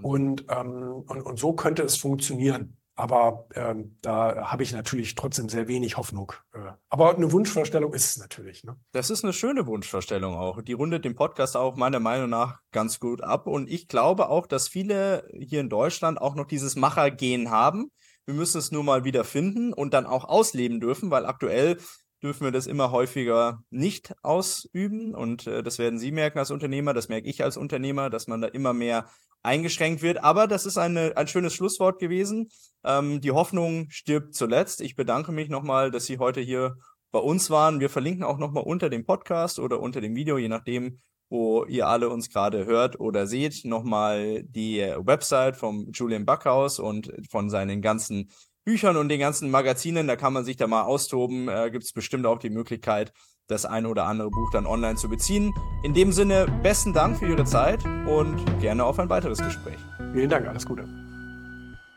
Und, 0.02 0.46
ähm, 0.48 1.04
und, 1.06 1.22
und 1.22 1.38
so 1.38 1.52
könnte 1.52 1.84
es 1.84 1.96
funktionieren. 1.96 2.76
Aber 3.00 3.46
ähm, 3.54 3.96
da 4.02 4.50
habe 4.50 4.62
ich 4.62 4.72
natürlich 4.72 5.14
trotzdem 5.14 5.48
sehr 5.48 5.68
wenig 5.68 5.96
Hoffnung. 5.96 6.34
Äh, 6.52 6.58
aber 6.90 7.16
eine 7.16 7.32
Wunschvorstellung 7.32 7.94
ist 7.94 8.10
es 8.10 8.16
natürlich. 8.18 8.62
Ne? 8.62 8.76
Das 8.92 9.08
ist 9.08 9.24
eine 9.24 9.32
schöne 9.32 9.66
Wunschvorstellung 9.66 10.34
auch. 10.34 10.60
Die 10.60 10.74
rundet 10.74 11.06
den 11.06 11.16
Podcast 11.16 11.56
auch 11.56 11.76
meiner 11.76 11.98
Meinung 11.98 12.28
nach 12.28 12.60
ganz 12.72 13.00
gut 13.00 13.22
ab. 13.22 13.46
Und 13.46 13.70
ich 13.70 13.88
glaube 13.88 14.28
auch, 14.28 14.46
dass 14.46 14.68
viele 14.68 15.26
hier 15.32 15.60
in 15.60 15.70
Deutschland 15.70 16.20
auch 16.20 16.34
noch 16.34 16.46
dieses 16.46 16.76
Machergehen 16.76 17.50
haben. 17.50 17.90
Wir 18.26 18.34
müssen 18.34 18.58
es 18.58 18.70
nur 18.70 18.84
mal 18.84 19.02
wieder 19.02 19.24
finden 19.24 19.72
und 19.72 19.94
dann 19.94 20.04
auch 20.04 20.24
ausleben 20.24 20.78
dürfen, 20.78 21.10
weil 21.10 21.24
aktuell 21.24 21.78
dürfen 22.22 22.44
wir 22.44 22.52
das 22.52 22.66
immer 22.66 22.90
häufiger 22.90 23.62
nicht 23.70 24.14
ausüben. 24.22 25.14
Und 25.14 25.46
äh, 25.46 25.62
das 25.62 25.78
werden 25.78 25.98
Sie 25.98 26.12
merken 26.12 26.38
als 26.38 26.50
Unternehmer, 26.50 26.94
das 26.94 27.08
merke 27.08 27.28
ich 27.28 27.42
als 27.42 27.56
Unternehmer, 27.56 28.10
dass 28.10 28.26
man 28.26 28.40
da 28.40 28.48
immer 28.48 28.72
mehr 28.72 29.06
eingeschränkt 29.42 30.02
wird. 30.02 30.22
Aber 30.22 30.46
das 30.46 30.66
ist 30.66 30.78
eine, 30.78 31.16
ein 31.16 31.28
schönes 31.28 31.54
Schlusswort 31.54 31.98
gewesen. 31.98 32.50
Ähm, 32.84 33.20
die 33.20 33.32
Hoffnung 33.32 33.86
stirbt 33.90 34.34
zuletzt. 34.34 34.80
Ich 34.80 34.96
bedanke 34.96 35.32
mich 35.32 35.48
nochmal, 35.48 35.90
dass 35.90 36.06
Sie 36.06 36.18
heute 36.18 36.40
hier 36.40 36.76
bei 37.10 37.18
uns 37.18 37.50
waren. 37.50 37.80
Wir 37.80 37.90
verlinken 37.90 38.24
auch 38.24 38.38
nochmal 38.38 38.64
unter 38.64 38.88
dem 38.88 39.04
Podcast 39.04 39.58
oder 39.58 39.80
unter 39.80 40.00
dem 40.00 40.14
Video, 40.14 40.38
je 40.38 40.48
nachdem, 40.48 40.98
wo 41.28 41.64
ihr 41.64 41.86
alle 41.86 42.08
uns 42.08 42.28
gerade 42.28 42.66
hört 42.66 42.98
oder 42.98 43.26
seht, 43.26 43.64
nochmal 43.64 44.42
die 44.42 44.80
äh, 44.80 44.96
Website 44.98 45.56
vom 45.56 45.90
Julian 45.92 46.26
Backhaus 46.26 46.78
und 46.78 47.12
von 47.30 47.50
seinen 47.50 47.82
ganzen 47.82 48.30
Büchern 48.64 48.96
und 48.96 49.08
den 49.08 49.20
ganzen 49.20 49.50
Magazinen. 49.50 50.06
Da 50.06 50.16
kann 50.16 50.32
man 50.32 50.44
sich 50.44 50.56
da 50.56 50.66
mal 50.66 50.82
austoben. 50.82 51.48
Äh, 51.48 51.70
Gibt 51.70 51.84
es 51.84 51.92
bestimmt 51.92 52.26
auch 52.26 52.38
die 52.38 52.50
Möglichkeit, 52.50 53.12
das 53.46 53.64
ein 53.64 53.86
oder 53.86 54.04
andere 54.04 54.30
Buch 54.30 54.50
dann 54.52 54.66
online 54.66 54.96
zu 54.96 55.08
beziehen. 55.08 55.52
In 55.82 55.94
dem 55.94 56.12
Sinne, 56.12 56.46
besten 56.62 56.92
Dank 56.92 57.18
für 57.18 57.26
Ihre 57.26 57.44
Zeit 57.44 57.84
und 57.84 58.60
gerne 58.60 58.84
auf 58.84 58.98
ein 58.98 59.08
weiteres 59.08 59.38
Gespräch. 59.38 59.78
Vielen 60.12 60.28
Dank, 60.28 60.46
alles 60.46 60.66
Gute. 60.66 60.88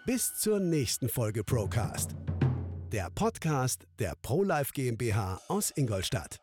Bis 0.06 0.36
zur 0.36 0.60
nächsten 0.60 1.10
Folge 1.10 1.44
Procast. 1.44 2.16
Der 2.92 3.10
Podcast 3.14 3.88
der 4.00 4.14
ProLife 4.22 4.72
GmbH 4.74 5.40
aus 5.48 5.72
Ingolstadt. 5.76 6.40